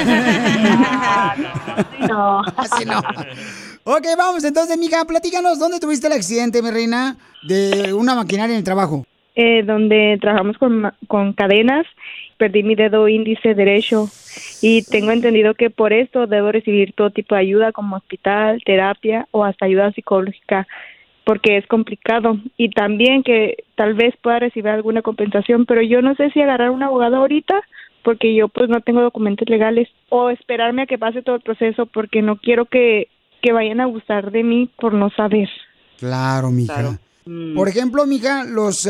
No. 2.09 2.41
Así 2.57 2.87
no. 2.87 3.03
Ok, 3.91 4.05
vamos 4.18 4.45
entonces, 4.45 4.76
mija, 4.76 5.07
platícanos, 5.07 5.59
¿dónde 5.59 5.80
tuviste 5.80 6.09
el 6.09 6.12
accidente, 6.12 6.61
mi 6.61 6.70
reina, 6.70 7.16
de 7.49 7.95
una 7.95 8.14
maquinaria 8.14 8.53
en 8.53 8.59
el 8.59 8.64
trabajo? 8.64 9.07
Eh, 9.34 9.62
donde 9.62 10.18
trabajamos 10.20 10.59
con, 10.59 10.93
con 11.07 11.32
cadenas, 11.32 11.86
perdí 12.36 12.62
mi 12.62 12.74
dedo 12.74 13.09
índice 13.09 13.55
derecho 13.55 14.11
y 14.61 14.82
tengo 14.82 15.11
entendido 15.11 15.55
que 15.55 15.70
por 15.70 15.95
esto 15.95 16.26
debo 16.26 16.53
recibir 16.53 16.93
todo 16.93 17.09
tipo 17.09 17.34
de 17.34 17.41
ayuda 17.41 17.72
como 17.72 17.97
hospital, 17.97 18.61
terapia 18.62 19.26
o 19.30 19.43
hasta 19.43 19.64
ayuda 19.64 19.91
psicológica. 19.93 20.66
porque 21.24 21.57
es 21.57 21.66
complicado 21.66 22.36
y 22.59 22.68
también 22.68 23.22
que 23.22 23.64
tal 23.74 23.95
vez 23.95 24.14
pueda 24.20 24.39
recibir 24.39 24.68
alguna 24.68 25.01
compensación, 25.01 25.64
pero 25.64 25.80
yo 25.80 26.03
no 26.03 26.14
sé 26.14 26.28
si 26.32 26.43
agarrar 26.43 26.68
un 26.68 26.82
abogado 26.82 27.16
ahorita 27.16 27.55
porque 28.03 28.34
yo 28.34 28.49
pues 28.49 28.68
no 28.68 28.82
tengo 28.82 29.01
documentos 29.01 29.49
legales 29.49 29.89
o 30.11 30.28
esperarme 30.28 30.82
a 30.82 30.86
que 30.86 30.99
pase 30.99 31.22
todo 31.22 31.36
el 31.36 31.43
proceso 31.43 31.86
porque 31.86 32.20
no 32.20 32.36
quiero 32.36 32.66
que, 32.66 33.09
que 33.41 33.53
vayan 33.53 33.80
a 33.80 33.84
abusar 33.84 34.30
de 34.30 34.43
mí 34.43 34.70
por 34.78 34.95
no 34.95 35.11
saber. 35.11 35.49
Claro, 35.99 36.51
mija. 36.51 36.99
Mm. 37.24 37.55
Por 37.55 37.68
ejemplo, 37.68 38.07
mija, 38.07 38.45
los 38.45 38.89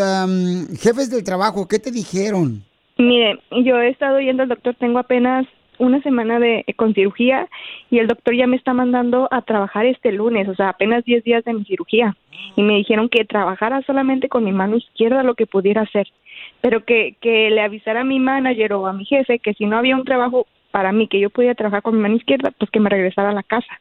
jefes 0.80 1.10
del 1.10 1.24
trabajo, 1.24 1.66
¿qué 1.66 1.78
te 1.78 1.90
dijeron? 1.90 2.62
Mire, 2.98 3.38
yo 3.50 3.78
he 3.78 3.90
estado 3.90 4.20
yendo 4.20 4.42
al 4.42 4.48
doctor, 4.48 4.74
tengo 4.74 4.98
apenas 4.98 5.46
una 5.78 6.02
semana 6.02 6.38
de 6.40 6.64
con 6.76 6.94
cirugía 6.94 7.48
y 7.90 7.98
el 7.98 8.08
doctor 8.08 8.34
ya 8.34 8.46
me 8.46 8.56
está 8.56 8.74
mandando 8.74 9.28
a 9.30 9.42
trabajar 9.42 9.86
este 9.86 10.12
lunes, 10.12 10.48
o 10.48 10.54
sea, 10.54 10.70
apenas 10.70 11.04
10 11.04 11.24
días 11.24 11.44
de 11.44 11.54
mi 11.54 11.64
cirugía. 11.64 12.16
Y 12.56 12.62
me 12.62 12.74
dijeron 12.74 13.08
que 13.08 13.24
trabajara 13.24 13.82
solamente 13.82 14.28
con 14.28 14.44
mi 14.44 14.52
mano 14.52 14.76
izquierda 14.76 15.22
lo 15.22 15.34
que 15.34 15.46
pudiera 15.46 15.82
hacer, 15.82 16.08
pero 16.60 16.84
que, 16.84 17.16
que 17.20 17.50
le 17.50 17.60
avisara 17.60 18.00
a 18.00 18.04
mi 18.04 18.18
manager 18.18 18.72
o 18.74 18.86
a 18.86 18.92
mi 18.92 19.04
jefe 19.04 19.38
que 19.38 19.54
si 19.54 19.66
no 19.66 19.78
había 19.78 19.96
un 19.96 20.04
trabajo 20.04 20.46
para 20.70 20.92
mí 20.92 21.08
que 21.08 21.20
yo 21.20 21.30
pudiera 21.30 21.54
trabajar 21.54 21.82
con 21.82 21.96
mi 21.96 22.02
mano 22.02 22.16
izquierda, 22.16 22.52
pues 22.58 22.70
que 22.70 22.80
me 22.80 22.90
regresara 22.90 23.30
a 23.30 23.34
la 23.34 23.42
casa. 23.42 23.80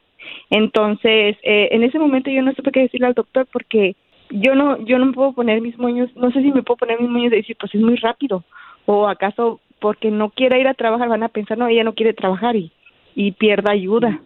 Entonces, 0.49 1.35
eh, 1.43 1.69
en 1.71 1.83
ese 1.83 1.99
momento 1.99 2.29
yo 2.29 2.41
no 2.41 2.53
supe 2.53 2.71
qué 2.71 2.81
decirle 2.81 3.07
al 3.07 3.13
doctor 3.13 3.47
porque 3.51 3.95
yo 4.29 4.55
no 4.55 4.77
yo 4.85 4.99
no 4.99 5.07
me 5.07 5.13
puedo 5.13 5.33
poner 5.33 5.61
mis 5.61 5.77
moños, 5.77 6.09
no 6.15 6.31
sé 6.31 6.41
si 6.41 6.51
me 6.51 6.63
puedo 6.63 6.77
poner 6.77 6.99
mis 6.99 7.09
moños 7.09 7.31
de 7.31 7.37
decir, 7.37 7.57
pues 7.59 7.73
es 7.75 7.81
muy 7.81 7.95
rápido 7.95 8.43
o 8.85 9.07
acaso 9.07 9.59
porque 9.79 10.11
no 10.11 10.29
quiera 10.29 10.57
ir 10.57 10.67
a 10.67 10.73
trabajar 10.73 11.09
van 11.09 11.23
a 11.23 11.29
pensar, 11.29 11.57
no, 11.57 11.67
ella 11.67 11.83
no 11.83 11.93
quiere 11.93 12.13
trabajar 12.13 12.55
y, 12.55 12.71
y 13.15 13.31
pierda 13.33 13.71
ayuda. 13.71 14.21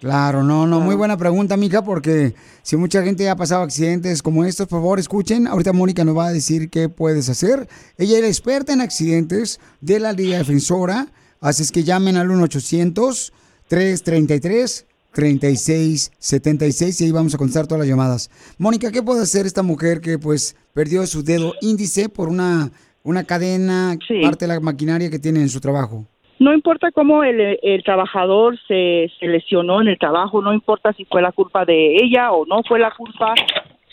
Claro, 0.00 0.42
no, 0.42 0.66
no, 0.66 0.80
muy 0.80 0.96
buena 0.96 1.16
pregunta, 1.16 1.56
mija, 1.56 1.82
porque 1.82 2.34
si 2.62 2.76
mucha 2.76 3.02
gente 3.02 3.30
ha 3.30 3.36
pasado 3.36 3.62
accidentes 3.62 4.22
como 4.22 4.44
estos, 4.44 4.66
por 4.68 4.80
favor, 4.80 4.98
escuchen. 4.98 5.46
Ahorita 5.46 5.72
Mónica 5.72 6.04
nos 6.04 6.16
va 6.16 6.26
a 6.26 6.32
decir 6.32 6.68
qué 6.68 6.90
puedes 6.90 7.30
hacer. 7.30 7.68
Ella 7.96 8.18
es 8.18 8.24
experta 8.24 8.74
en 8.74 8.82
accidentes 8.82 9.60
de 9.80 10.00
la 10.00 10.12
Liga 10.12 10.36
Defensora, 10.36 11.06
así 11.40 11.62
es 11.62 11.72
que 11.72 11.84
llamen 11.84 12.18
al 12.18 12.28
1-800-333-3676 15.14 17.00
y 17.00 17.04
ahí 17.04 17.12
vamos 17.12 17.34
a 17.34 17.38
contestar 17.38 17.66
todas 17.66 17.80
las 17.80 17.88
llamadas. 17.88 18.30
Mónica, 18.58 18.90
¿qué 18.92 19.02
puede 19.02 19.22
hacer 19.22 19.46
esta 19.46 19.62
mujer 19.62 20.00
que 20.00 20.18
pues 20.18 20.56
perdió 20.74 21.06
su 21.06 21.22
dedo 21.22 21.54
índice 21.60 22.08
por 22.08 22.28
una, 22.28 22.70
una 23.02 23.24
cadena, 23.24 23.96
parte 24.22 24.46
de 24.46 24.54
la 24.54 24.60
maquinaria 24.60 25.10
que 25.10 25.18
tiene 25.18 25.40
en 25.40 25.48
su 25.48 25.60
trabajo? 25.60 26.04
No 26.38 26.52
importa 26.52 26.90
cómo 26.92 27.22
el, 27.22 27.58
el 27.62 27.84
trabajador 27.84 28.58
se, 28.66 29.10
se 29.20 29.26
lesionó 29.26 29.80
en 29.80 29.88
el 29.88 29.98
trabajo, 29.98 30.42
no 30.42 30.52
importa 30.52 30.92
si 30.92 31.04
fue 31.04 31.22
la 31.22 31.30
culpa 31.30 31.64
de 31.64 31.96
ella 31.96 32.32
o 32.32 32.44
no 32.44 32.62
fue 32.66 32.80
la 32.80 32.90
culpa, 32.90 33.34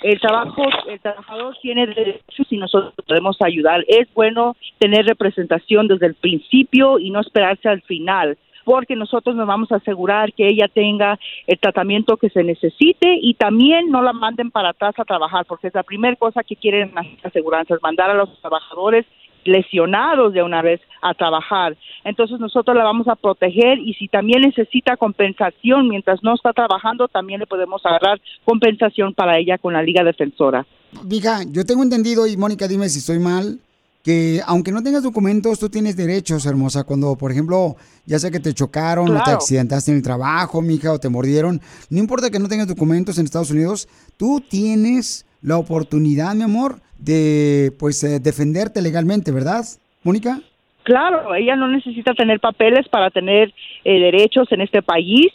el 0.01 0.19
trabajo, 0.19 0.63
el 0.89 0.99
trabajador 0.99 1.55
tiene 1.61 1.85
derechos 1.85 2.47
y 2.49 2.57
nosotros 2.57 2.93
podemos 3.07 3.37
ayudar. 3.41 3.85
Es 3.87 4.11
bueno 4.15 4.55
tener 4.79 5.05
representación 5.05 5.87
desde 5.87 6.07
el 6.07 6.15
principio 6.15 6.97
y 6.97 7.11
no 7.11 7.21
esperarse 7.21 7.69
al 7.69 7.81
final, 7.83 8.37
porque 8.63 8.95
nosotros 8.95 9.35
nos 9.35 9.47
vamos 9.47 9.71
a 9.71 9.77
asegurar 9.77 10.33
que 10.33 10.47
ella 10.47 10.67
tenga 10.67 11.19
el 11.47 11.59
tratamiento 11.59 12.17
que 12.17 12.29
se 12.29 12.43
necesite 12.43 13.17
y 13.21 13.33
también 13.35 13.89
no 13.89 14.01
la 14.01 14.13
manden 14.13 14.51
para 14.51 14.69
atrás 14.69 14.93
a 14.97 15.05
trabajar, 15.05 15.45
porque 15.45 15.67
es 15.67 15.75
la 15.75 15.83
primera 15.83 16.15
cosa 16.15 16.43
que 16.43 16.55
quieren 16.55 16.91
las 16.93 17.07
aseguranzas, 17.23 17.79
mandar 17.81 18.09
a 18.09 18.15
los 18.15 18.39
trabajadores 18.41 19.05
lesionados 19.43 20.33
de 20.33 20.43
una 20.43 20.61
vez 20.61 20.81
a 21.01 21.13
trabajar. 21.13 21.75
Entonces 22.03 22.39
nosotros 22.39 22.75
la 22.75 22.83
vamos 22.83 23.07
a 23.07 23.15
proteger 23.15 23.79
y 23.79 23.93
si 23.95 24.07
también 24.07 24.41
necesita 24.41 24.97
compensación 24.97 25.87
mientras 25.87 26.21
no 26.23 26.35
está 26.35 26.53
trabajando, 26.53 27.07
también 27.07 27.39
le 27.39 27.47
podemos 27.47 27.83
agarrar 27.85 28.21
compensación 28.45 29.13
para 29.13 29.37
ella 29.37 29.57
con 29.57 29.73
la 29.73 29.81
Liga 29.81 30.03
Defensora. 30.03 30.65
Mija, 31.05 31.39
yo 31.51 31.65
tengo 31.65 31.83
entendido, 31.83 32.27
y 32.27 32.37
Mónica, 32.37 32.67
dime 32.67 32.89
si 32.89 32.99
estoy 32.99 33.19
mal, 33.19 33.59
que 34.03 34.41
aunque 34.45 34.71
no 34.71 34.81
tengas 34.81 35.03
documentos, 35.03 35.59
tú 35.59 35.69
tienes 35.69 35.95
derechos, 35.95 36.45
hermosa. 36.45 36.83
Cuando, 36.83 37.15
por 37.15 37.31
ejemplo, 37.31 37.75
ya 38.05 38.19
sea 38.19 38.31
que 38.31 38.39
te 38.39 38.53
chocaron 38.53 39.15
o 39.15 39.23
te 39.23 39.31
accidentaste 39.31 39.91
en 39.91 39.97
el 39.97 40.03
trabajo, 40.03 40.61
mija, 40.61 40.91
o 40.91 40.99
te 40.99 41.09
mordieron, 41.09 41.61
no 41.89 41.99
importa 41.99 42.29
que 42.29 42.39
no 42.39 42.47
tengas 42.47 42.67
documentos 42.67 43.17
en 43.17 43.25
Estados 43.25 43.51
Unidos, 43.51 43.87
tú 44.17 44.41
tienes 44.41 45.25
la 45.41 45.57
oportunidad, 45.57 46.35
mi 46.35 46.43
amor, 46.43 46.81
de, 46.97 47.73
pues, 47.79 48.03
eh, 48.03 48.19
defenderte 48.19 48.81
legalmente, 48.81 49.31
¿verdad, 49.31 49.65
Mónica? 50.03 50.39
Claro, 50.83 51.35
ella 51.35 51.55
no 51.55 51.67
necesita 51.67 52.13
tener 52.13 52.39
papeles 52.39 52.87
para 52.89 53.09
tener 53.11 53.53
eh, 53.83 53.99
derechos 53.99 54.51
en 54.51 54.61
este 54.61 54.81
país. 54.81 55.27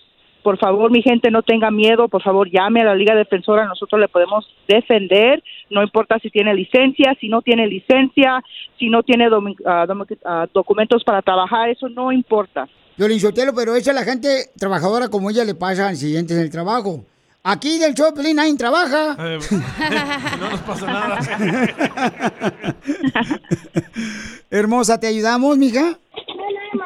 Por 0.46 0.58
favor, 0.58 0.92
mi 0.92 1.02
gente, 1.02 1.28
no 1.32 1.42
tenga 1.42 1.72
miedo. 1.72 2.06
Por 2.06 2.22
favor, 2.22 2.48
llame 2.48 2.82
a 2.82 2.84
la 2.84 2.94
Liga 2.94 3.16
Defensora. 3.16 3.66
Nosotros 3.66 4.00
le 4.00 4.06
podemos 4.06 4.46
defender. 4.68 5.42
No 5.70 5.82
importa 5.82 6.20
si 6.20 6.30
tiene 6.30 6.54
licencia, 6.54 7.16
si 7.20 7.28
no 7.28 7.42
tiene 7.42 7.66
licencia, 7.66 8.40
si 8.78 8.88
no 8.88 9.02
tiene 9.02 9.28
domi- 9.28 9.56
ah, 9.66 10.46
documentos 10.54 11.02
para 11.02 11.20
trabajar. 11.20 11.68
Eso 11.70 11.88
no 11.88 12.12
importa. 12.12 12.68
Violín 12.96 13.18
Sotelo, 13.18 13.52
pero 13.56 13.74
esa 13.74 13.90
a 13.90 13.94
la 13.94 14.04
gente 14.04 14.28
trabajadora 14.56 15.08
como 15.08 15.30
ella 15.30 15.42
le 15.42 15.56
pasa 15.56 15.88
accidentes 15.88 16.36
en 16.36 16.44
el 16.44 16.50
trabajo. 16.52 17.04
Aquí 17.42 17.80
del 17.80 17.94
Pelín 18.14 18.36
nadie 18.36 18.56
trabaja. 18.56 19.16
Eh, 19.26 19.38
no 20.38 20.48
nos 20.50 20.60
pasa 20.60 20.86
nada. 20.86 21.18
Hermosa, 24.50 25.00
¿te 25.00 25.08
ayudamos, 25.08 25.58
mija? 25.58 25.98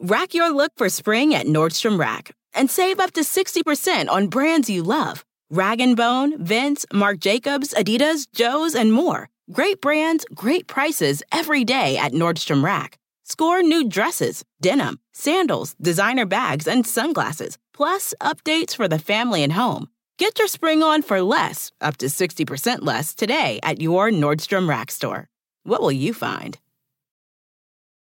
Rack 0.00 0.34
your 0.34 0.50
look 0.52 0.72
for 0.76 0.88
spring 0.88 1.34
at 1.34 1.46
Nordstrom 1.46 2.00
Rack 2.00 2.34
and 2.52 2.68
save 2.68 2.98
up 2.98 3.12
to 3.12 3.20
60% 3.20 4.08
on 4.08 4.26
brands 4.26 4.68
you 4.68 4.82
love. 4.82 5.24
Rag 5.52 5.82
& 5.88 5.96
Bone, 5.96 6.44
Vince, 6.44 6.86
Marc 6.92 7.18
Jacobs, 7.18 7.74
Adidas, 7.74 8.28
Joe's, 8.32 8.76
and 8.76 8.92
more. 8.92 9.28
Great 9.50 9.80
brands, 9.80 10.24
great 10.32 10.68
prices 10.68 11.24
every 11.32 11.64
day 11.64 11.98
at 11.98 12.12
Nordstrom 12.12 12.62
Rack. 12.62 12.98
Score 13.24 13.60
new 13.60 13.88
dresses, 13.88 14.44
denim, 14.60 15.00
sandals, 15.12 15.74
designer 15.82 16.24
bags, 16.24 16.68
and 16.68 16.86
sunglasses, 16.86 17.58
plus 17.74 18.14
updates 18.20 18.76
for 18.76 18.86
the 18.86 19.00
family 19.00 19.42
and 19.42 19.54
home. 19.54 19.88
Get 20.18 20.38
your 20.38 20.46
spring 20.46 20.84
on 20.84 21.02
for 21.02 21.20
less, 21.20 21.72
up 21.80 21.96
to 21.96 22.06
60% 22.06 22.82
less, 22.82 23.12
today 23.12 23.58
at 23.64 23.80
your 23.80 24.10
Nordstrom 24.10 24.68
Rack 24.68 24.92
store. 24.92 25.26
What 25.64 25.80
will 25.80 25.90
you 25.90 26.14
find? 26.14 26.58